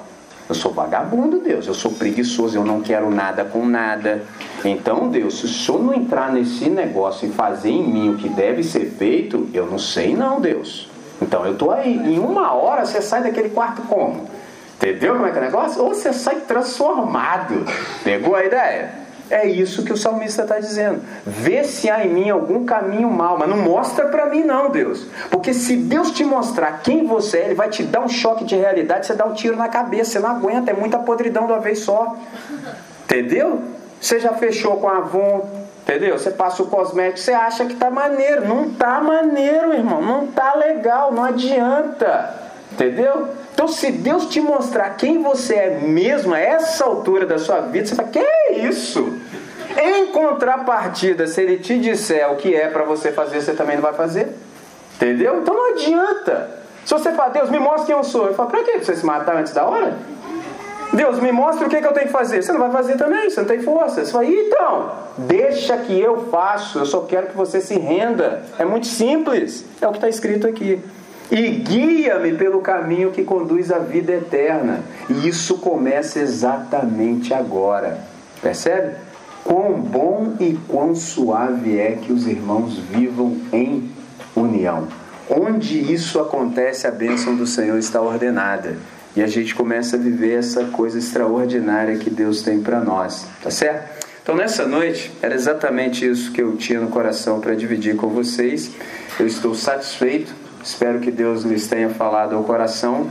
eu 0.48 0.56
sou 0.56 0.72
vagabundo, 0.72 1.40
Deus. 1.40 1.68
Eu 1.68 1.74
sou 1.74 1.92
preguiçoso, 1.92 2.58
eu 2.58 2.64
não 2.64 2.82
quero 2.82 3.10
nada 3.10 3.44
com 3.44 3.66
nada. 3.66 4.24
Então, 4.64 5.10
Deus, 5.10 5.40
se 5.40 5.46
o 5.46 5.50
senhor 5.50 5.84
não 5.84 5.94
entrar 5.94 6.32
nesse 6.32 6.70
negócio 6.70 7.28
e 7.28 7.32
fazer 7.32 7.72
em 7.72 7.84
mim 7.84 8.10
o 8.10 8.18
que 8.18 8.30
deve 8.30 8.64
ser 8.64 8.92
feito, 8.92 9.50
eu 9.54 9.66
não 9.66 9.80
sei 9.80 10.16
não, 10.16 10.40
Deus. 10.40 10.88
Então 11.22 11.46
eu 11.46 11.56
tô 11.56 11.72
aí. 11.72 11.96
Em 11.96 12.20
uma 12.20 12.54
hora 12.54 12.86
você 12.86 13.02
sai 13.02 13.24
daquele 13.24 13.50
quarto 13.50 13.82
como? 13.84 14.30
Entendeu 14.76 15.14
como 15.14 15.26
é 15.26 15.32
que 15.32 15.38
é 15.38 15.42
o 15.42 15.44
negócio? 15.46 15.82
Ou 15.82 15.94
você 15.94 16.12
sai 16.12 16.42
transformado. 16.42 17.66
Pegou 18.04 18.36
a 18.36 18.44
ideia? 18.44 19.06
É 19.30 19.48
isso 19.48 19.84
que 19.84 19.92
o 19.92 19.98
salmista 19.98 20.44
está 20.44 20.60
dizendo. 20.60 21.02
Vê 21.26 21.64
se 21.64 21.90
há 21.90 22.06
em 22.06 22.10
mim 22.10 22.30
algum 22.30 22.64
caminho 22.64 23.10
mal, 23.10 23.38
mas 23.40 23.50
não 23.50 23.58
mostra 23.58 24.06
para 24.06 24.28
mim, 24.28 24.44
não, 24.44 24.70
Deus. 24.70 25.08
Porque 25.32 25.54
se 25.54 25.78
Deus 25.78 26.12
te 26.12 26.24
mostrar 26.24 26.82
quem 26.84 27.08
você 27.08 27.40
é, 27.40 27.46
Ele 27.46 27.56
vai 27.56 27.70
te 27.70 27.82
dar 27.84 28.02
um 28.02 28.08
choque 28.08 28.44
de 28.44 28.56
realidade, 28.56 29.08
você 29.08 29.16
dá 29.16 29.26
um 29.26 29.34
tiro 29.34 29.56
na 29.56 29.68
cabeça, 29.68 30.12
você 30.12 30.20
não 30.20 30.30
aguenta, 30.30 30.70
é 30.70 30.74
muita 30.76 31.00
podridão 31.00 31.48
de 31.48 31.54
uma 31.54 31.60
vez 31.60 31.80
só. 31.80 32.16
Entendeu? 33.06 33.64
Você 34.00 34.20
já 34.20 34.34
fechou 34.34 34.78
com 34.78 34.88
a 34.88 34.98
Avon, 34.98 35.50
entendeu? 35.82 36.20
Você 36.20 36.30
passa 36.30 36.62
o 36.62 36.68
cosmético, 36.68 37.18
você 37.18 37.34
acha 37.34 37.66
que 37.66 37.76
tá 37.76 37.90
maneiro. 37.90 38.48
Não 38.48 38.70
tá 38.70 39.02
maneiro, 39.02 39.74
irmão. 39.74 40.04
Não 40.04 40.28
tá 40.28 40.54
legal, 40.54 41.12
não 41.12 41.24
adianta. 41.24 42.45
Entendeu? 42.76 43.30
Então, 43.54 43.70
se 43.70 43.90
Deus 43.90 44.26
te 44.28 44.42
mostrar 44.42 44.90
quem 44.98 45.24
você 45.24 45.56
é 45.56 45.80
mesmo 45.80 46.34
a 46.34 46.40
essa 46.40 46.84
altura 46.84 47.26
da 47.26 47.40
sua 47.40 47.62
vida, 47.62 47.88
você 47.88 47.96
fala: 47.96 48.10
Que 48.10 48.20
é 48.20 48.68
isso? 48.68 49.18
Em 49.78 50.08
contrapartida, 50.08 51.26
se 51.26 51.42
Ele 51.42 51.58
te 51.58 51.80
disser 51.80 52.30
o 52.32 52.36
que 52.36 52.54
é 52.54 52.68
para 52.68 52.84
você 52.84 53.14
fazer, 53.14 53.42
você 53.42 53.54
também 53.54 53.78
não 53.78 53.84
vai 53.84 53.94
fazer. 53.94 54.36
Entendeu? 54.96 55.40
Então 55.40 55.54
não 55.54 55.74
adianta. 55.74 56.50
Se 56.84 56.94
você 56.94 57.12
fala, 57.14 57.30
Deus, 57.30 57.50
me 57.50 57.60
mostra 57.60 57.86
quem 57.86 57.96
eu 57.96 58.04
sou. 58.04 58.28
Eu 58.28 58.34
falo, 58.34 58.50
pra? 58.50 58.62
Pra 58.62 58.80
você 58.80 58.96
se 58.96 59.06
matar 59.06 59.38
antes 59.38 59.54
da 59.54 59.66
hora? 59.66 59.98
Deus, 60.94 61.20
me 61.20 61.32
mostra 61.32 61.66
o 61.66 61.70
que, 61.70 61.82
que 61.82 61.88
eu 61.88 61.94
tenho 61.94 62.08
que 62.08 62.12
fazer. 62.12 62.44
Você 62.44 62.52
não 62.52 62.60
vai 62.60 62.72
fazer 62.72 62.96
também, 62.96 63.30
você 63.30 63.40
não 63.40 63.48
tem 63.48 63.62
força. 63.62 64.04
Você 64.04 64.12
fala, 64.12 64.26
então, 64.26 64.92
deixa 65.18 65.78
que 65.78 66.00
eu 66.00 66.28
faço, 66.30 66.80
eu 66.80 66.86
só 66.86 67.02
quero 67.02 67.28
que 67.28 67.36
você 67.36 67.60
se 67.62 67.80
renda. 67.80 68.44
É 68.60 68.66
muito 68.66 68.86
simples. 68.86 69.66
É 69.82 69.88
o 69.88 69.92
que 69.92 69.98
está 69.98 70.10
escrito 70.10 70.46
aqui 70.46 70.82
e 71.32 71.50
guia-me 71.50 72.34
pelo 72.34 72.62
caminho 72.62 73.12
que 73.12 73.24
conduz 73.24 73.72
à 73.72 73.80
vida 73.80 74.14
eterna. 74.14 74.84
E 75.10 75.28
isso 75.28 75.58
começa 75.58 76.20
exatamente 76.20 77.34
agora. 77.34 78.00
Percebe? 78.42 78.96
Quão 79.44 79.74
bom 79.80 80.36
e 80.40 80.58
quão 80.68 80.96
suave 80.96 81.78
é 81.78 81.94
que 82.02 82.12
os 82.12 82.28
irmãos 82.28 82.78
vivam 82.78 83.38
em 83.52 83.90
união. 84.36 84.88
Onde 85.30 85.92
isso 85.92 86.20
acontece, 86.20 86.86
a 86.88 86.92
bênção 86.92 87.36
do 87.36 87.48
Senhor 87.48 87.78
está 87.78 88.02
ordenada. 88.02 88.78
E 89.16 89.24
a 89.24 89.28
gente 89.28 89.56
começa 89.56 89.96
a 89.96 90.00
viver 90.00 90.40
essa 90.40 90.66
coisa 90.66 91.00
extraordinária 91.00 91.98
que 91.98 92.10
Deus 92.10 92.42
tem 92.42 92.62
para 92.62 92.82
nós. 92.82 93.26
Tá 93.42 93.50
certo? 93.50 94.06
Então, 94.22 94.36
nessa 94.36 94.68
noite, 94.68 95.12
era 95.22 95.34
exatamente 95.34 96.08
isso 96.08 96.32
que 96.32 96.42
eu 96.42 96.56
tinha 96.58 96.80
no 96.80 96.88
coração 96.88 97.40
para 97.40 97.56
dividir 97.56 97.96
com 97.96 98.10
vocês. 98.10 98.72
Eu 99.20 99.28
estou 99.28 99.54
satisfeito, 99.56 100.34
espero 100.66 101.00
que 101.00 101.12
Deus 101.12 101.44
lhes 101.44 101.68
tenha 101.68 101.90
falado 101.90 102.36
ao 102.36 102.44
coração. 102.44 103.08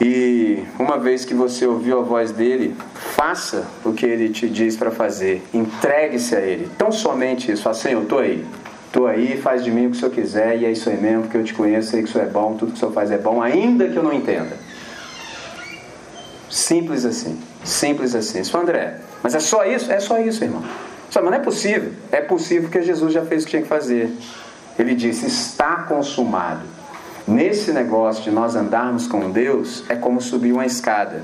E 0.00 0.64
uma 0.78 0.98
vez 0.98 1.24
que 1.24 1.32
você 1.32 1.64
ouviu 1.64 2.00
a 2.00 2.02
voz 2.02 2.32
dele, 2.32 2.76
faça 3.14 3.64
o 3.84 3.92
que 3.92 4.04
ele 4.04 4.30
te 4.30 4.48
diz 4.48 4.76
para 4.76 4.90
fazer, 4.90 5.42
entregue-se 5.54 6.34
a 6.34 6.40
ele. 6.40 6.68
Tão 6.76 6.90
somente 6.90 7.52
isso, 7.52 7.62
fala, 7.62 7.76
Senhor, 7.76 8.02
estou 8.02 8.18
aí. 8.18 8.44
Estou 8.86 9.06
aí, 9.06 9.40
faz 9.40 9.62
de 9.62 9.70
mim 9.70 9.86
o 9.86 9.90
que 9.90 9.96
o 9.96 10.00
Senhor 10.00 10.12
quiser, 10.12 10.58
e 10.58 10.66
é 10.66 10.72
isso 10.72 10.90
aí 10.90 11.00
mesmo, 11.00 11.22
porque 11.22 11.36
eu 11.36 11.44
te 11.44 11.54
conheço, 11.54 11.92
sei 11.92 12.02
que 12.02 12.08
o 12.08 12.12
Senhor 12.12 12.26
é 12.26 12.28
bom, 12.28 12.54
tudo 12.54 12.72
que 12.72 12.76
o 12.76 12.80
Senhor 12.80 12.92
faz 12.92 13.10
é 13.10 13.16
bom, 13.16 13.40
ainda 13.40 13.88
que 13.88 13.96
eu 13.96 14.02
não 14.02 14.12
entenda. 14.12 14.56
Simples 16.50 17.04
assim. 17.04 17.38
Simples 17.64 18.14
assim. 18.14 18.40
Isso, 18.40 18.58
André, 18.58 18.96
mas 19.22 19.34
é 19.34 19.40
só 19.40 19.64
isso? 19.64 19.90
É 19.90 20.00
só 20.00 20.18
isso, 20.18 20.42
irmão. 20.44 20.62
Só, 21.08 21.22
mas 21.22 21.30
não 21.30 21.38
é 21.38 21.42
possível. 21.42 21.92
É 22.10 22.20
possível 22.20 22.64
porque 22.64 22.82
Jesus 22.82 23.12
já 23.12 23.24
fez 23.24 23.42
o 23.42 23.44
que 23.46 23.50
tinha 23.50 23.62
que 23.62 23.68
fazer. 23.68 24.10
Ele 24.78 24.94
disse: 24.94 25.26
está 25.26 25.82
consumado. 25.82 26.62
Nesse 27.26 27.72
negócio 27.72 28.22
de 28.24 28.30
nós 28.30 28.56
andarmos 28.56 29.06
com 29.06 29.30
Deus, 29.30 29.84
é 29.88 29.94
como 29.94 30.20
subir 30.20 30.52
uma 30.52 30.66
escada. 30.66 31.22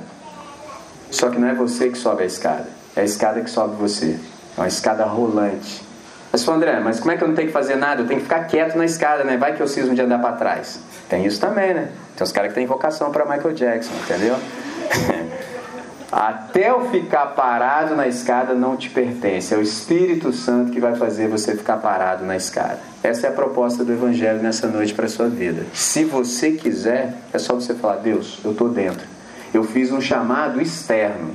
Só 1.11 1.29
que 1.29 1.39
não 1.39 1.49
é 1.49 1.55
você 1.55 1.89
que 1.89 1.99
sobe 1.99 2.23
a 2.23 2.27
escada, 2.27 2.69
é 2.95 3.01
a 3.01 3.05
escada 3.05 3.41
que 3.41 3.51
sobe 3.51 3.77
você. 3.77 4.19
É 4.57 4.61
uma 4.61 4.69
escada 4.69 5.05
rolante. 5.05 5.83
Mas, 6.31 6.47
André, 6.47 6.79
mas 6.81 7.01
como 7.01 7.11
é 7.11 7.17
que 7.17 7.25
eu 7.25 7.29
não 7.29 7.35
tenho 7.35 7.49
que 7.49 7.53
fazer 7.53 7.77
nada? 7.77 8.03
Eu 8.03 8.07
tenho 8.07 8.21
que 8.21 8.25
ficar 8.25 8.45
quieto 8.45 8.77
na 8.77 8.85
escada, 8.85 9.25
né? 9.25 9.37
Vai 9.37 9.55
que 9.57 9.63
eu 9.63 9.67
cismo 9.67 9.95
de 9.95 10.03
andar 10.03 10.19
para 10.19 10.33
trás. 10.33 10.79
Tem 11.09 11.25
isso 11.25 11.41
também, 11.41 11.73
né? 11.73 11.89
Tem 12.17 12.25
os 12.25 12.33
caras 12.33 12.51
que 12.51 12.55
têm 12.55 12.67
vocação 12.67 13.11
para 13.11 13.25
Michael 13.25 13.55
Jackson, 13.55 13.95
entendeu? 14.05 14.37
Até 16.11 16.71
eu 16.71 16.89
ficar 16.91 17.27
parado 17.27 17.95
na 17.95 18.09
escada 18.09 18.55
não 18.55 18.77
te 18.77 18.89
pertence. 18.89 19.53
É 19.53 19.59
o 19.59 19.63
Espírito 19.63 20.33
Santo 20.33 20.73
que 20.73 20.81
vai 20.81 20.95
fazer 20.97 21.29
você 21.29 21.55
ficar 21.55 21.77
parado 21.77 22.25
na 22.25 22.35
escada. 22.35 22.81
Essa 23.03 23.27
é 23.27 23.31
a 23.31 23.33
proposta 23.33 23.85
do 23.85 23.93
Evangelho 23.93 24.43
nessa 24.43 24.67
noite 24.67 24.95
para 24.95 25.07
sua 25.07 25.29
vida. 25.29 25.67
Se 25.75 26.05
você 26.05 26.53
quiser, 26.53 27.15
é 27.33 27.39
só 27.39 27.55
você 27.55 27.75
falar: 27.75 27.97
Deus, 27.97 28.41
eu 28.43 28.53
estou 28.53 28.71
dentro. 28.71 29.07
Eu 29.53 29.65
fiz 29.65 29.93
um 29.93 30.01
chamado 30.01 30.61
externo. 30.61 31.31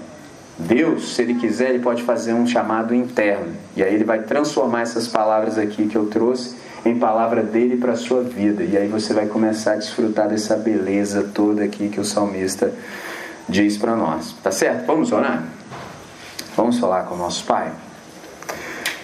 Deus, 0.58 1.16
se 1.16 1.22
Ele 1.22 1.36
quiser, 1.36 1.70
Ele 1.70 1.80
pode 1.80 2.02
fazer 2.04 2.34
um 2.34 2.46
chamado 2.46 2.96
interno. 2.96 3.54
E 3.76 3.84
aí 3.84 3.94
Ele 3.94 4.04
vai 4.04 4.24
transformar 4.24 4.82
essas 4.82 5.08
palavras 5.08 5.58
aqui 5.58 5.88
que 5.88 5.96
eu 5.96 6.08
trouxe 6.08 6.56
em 6.86 6.98
palavra 6.98 7.42
dele 7.42 7.78
para 7.78 7.94
a 7.94 7.96
sua 7.96 8.24
vida. 8.24 8.64
E 8.64 8.76
aí 8.76 8.88
você 8.88 9.14
vai 9.14 9.28
começar 9.28 9.74
a 9.74 9.76
desfrutar 9.76 10.28
dessa 10.28 10.56
beleza 10.56 11.30
toda 11.34 11.64
aqui 11.64 11.90
que 11.90 12.00
o 12.00 12.06
salmista 12.06 12.74
diz 13.48 13.78
para 13.78 13.96
nós. 13.96 14.34
Tá 14.44 14.52
certo? 14.52 14.86
Vamos 14.86 15.12
orar? 15.12 15.44
Vamos 16.56 16.80
falar 16.80 17.04
com 17.04 17.16
o 17.16 17.18
nosso 17.18 17.44
Pai? 17.46 17.72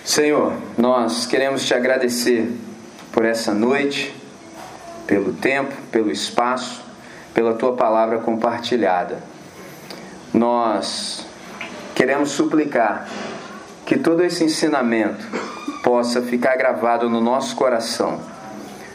Senhor, 0.04 0.54
nós 0.78 1.26
queremos 1.26 1.66
te 1.66 1.74
agradecer 1.74 2.52
por 3.12 3.26
essa 3.26 3.54
noite, 3.54 4.16
pelo 5.06 5.34
tempo, 5.34 5.74
pelo 5.92 6.12
espaço, 6.12 6.82
pela 7.34 7.54
tua 7.54 7.76
palavra 7.76 8.20
compartilhada. 8.20 9.18
Nós 10.34 11.26
queremos 11.96 12.32
suplicar 12.32 13.08
que 13.86 13.98
todo 13.98 14.24
esse 14.24 14.44
ensinamento 14.44 15.26
possa 15.84 16.22
ficar 16.22 16.56
gravado 16.56 17.10
no 17.10 17.20
nosso 17.20 17.56
coração, 17.56 18.20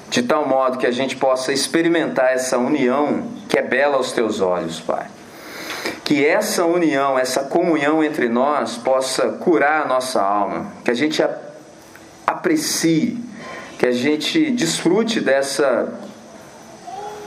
de 0.08 0.22
tal 0.22 0.48
modo 0.48 0.78
que 0.78 0.86
a 0.86 0.92
gente 0.92 1.16
possa 1.16 1.52
experimentar 1.52 2.32
essa 2.32 2.56
união 2.56 3.24
que 3.48 3.58
é 3.58 3.62
bela 3.62 3.96
aos 3.96 4.12
teus 4.12 4.40
olhos, 4.40 4.80
Pai 4.80 5.06
que 6.04 6.24
essa 6.24 6.66
união, 6.66 7.18
essa 7.18 7.44
comunhão 7.44 8.04
entre 8.04 8.28
nós 8.28 8.76
possa 8.76 9.28
curar 9.28 9.82
a 9.82 9.88
nossa 9.88 10.20
alma, 10.20 10.70
que 10.84 10.90
a 10.90 10.94
gente 10.94 11.24
aprecie, 12.26 13.18
que 13.78 13.86
a 13.86 13.90
gente 13.90 14.50
desfrute 14.50 15.18
dessa 15.20 15.98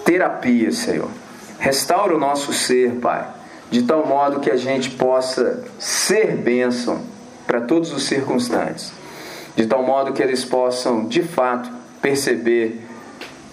terapia, 0.05 0.71
Senhor. 0.71 1.09
Restaura 1.57 2.15
o 2.15 2.19
nosso 2.19 2.53
ser, 2.53 2.99
Pai, 3.01 3.27
de 3.71 3.81
tal 3.81 4.05
modo 4.05 4.39
que 4.39 4.51
a 4.51 4.55
gente 4.55 4.91
possa 4.91 5.63
ser 5.79 6.37
bênção 6.37 7.01
para 7.47 7.61
todos 7.61 7.91
os 7.91 8.03
circunstantes, 8.03 8.93
de 9.55 9.65
tal 9.65 9.81
modo 9.81 10.13
que 10.13 10.21
eles 10.21 10.45
possam, 10.45 11.05
de 11.05 11.23
fato, 11.23 11.67
perceber 11.99 12.79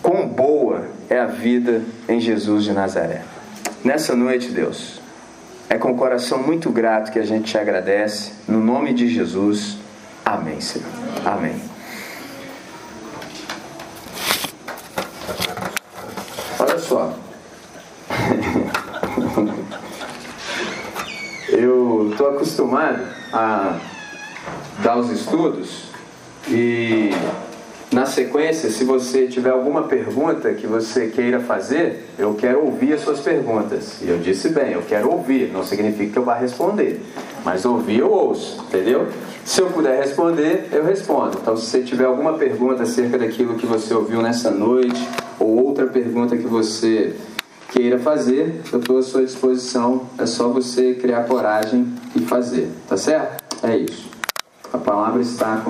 quão 0.03 0.29
boa 0.29 0.85
é 1.09 1.19
a 1.19 1.27
vida 1.27 1.83
em 2.07 2.21
Jesus 2.21 2.65
de 2.65 2.73
Nazaré. 2.75 3.23
Nessa 3.83 4.15
noite, 4.15 4.49
Deus, 4.49 5.01
é 5.69 5.77
com 5.77 5.93
o 5.93 5.97
coração 5.97 6.43
muito 6.43 6.71
grato 6.71 7.11
que 7.11 7.19
a 7.19 7.27
gente 7.27 7.51
te 7.51 7.59
agradece. 7.59 8.33
No 8.47 8.61
nome 8.61 8.93
de 8.93 9.09
Jesus. 9.09 9.79
Amém, 10.25 10.61
Senhor. 10.61 10.89
Amém. 11.25 11.61
Olha 16.59 16.79
só. 16.79 17.15
Eu 21.49 22.11
estou 22.11 22.31
acostumado 22.31 23.03
a 23.33 23.79
dar 24.83 24.97
os 24.97 25.11
estudos 25.11 25.85
e 26.49 27.11
na 27.95 28.07
sequência, 28.07 28.71
se 28.71 28.83
você 28.83 29.29
tiver 29.29 29.51
alguma 29.51 29.85
pergunta 29.85 30.53
que 30.53 30.67
você 30.67 31.07
queira 31.07 31.39
fazer, 31.39 32.05
eu 32.19 32.35
quero 32.35 32.65
ouvir 32.65 32.93
as 32.93 33.03
suas 33.03 33.21
perguntas. 33.21 34.03
E 34.03 34.09
eu 34.09 34.19
disse 34.19 34.49
bem, 34.49 34.73
eu 34.73 34.83
quero 34.83 35.13
ouvir, 35.13 35.53
não 35.53 35.63
significa 35.63 36.13
que 36.13 36.19
eu 36.19 36.25
vá 36.25 36.35
responder, 36.35 37.01
mas 37.45 37.65
ouvir 37.65 38.01
eu 38.01 38.11
ouço, 38.11 38.65
entendeu? 38.67 39.07
Se 39.45 39.61
eu 39.61 39.69
puder 39.69 40.03
responder, 40.03 40.71
eu 40.73 40.85
respondo. 40.85 41.39
Então, 41.41 41.57
se 41.57 41.67
você 41.67 41.83
tiver 41.83 42.07
alguma 42.07 42.33
pergunta 42.33 42.83
acerca 42.83 43.17
daquilo 43.17 43.55
que 43.55 43.65
você 43.65 43.95
ouviu 43.95 44.21
nessa 44.21 44.51
noite, 44.51 45.09
ou 45.39 45.65
outra 45.65 45.87
pergunta 45.87 46.37
que 46.37 46.49
você 46.49 47.15
queira 47.71 48.01
fazer, 48.01 48.61
eu 48.73 48.81
estou 48.81 48.99
à 48.99 49.03
sua 49.03 49.23
disposição. 49.23 50.09
É 50.19 50.27
só 50.27 50.49
você 50.49 50.95
criar 50.95 51.25
coragem 51.25 51.87
e 52.17 52.23
fazer, 52.23 52.69
tá 52.89 52.97
certo? 52.97 53.45
É 53.63 53.77
isso. 53.77 54.11
A 54.73 54.79
palavra 54.79 55.23
está 55.23 55.59
com 55.59 55.63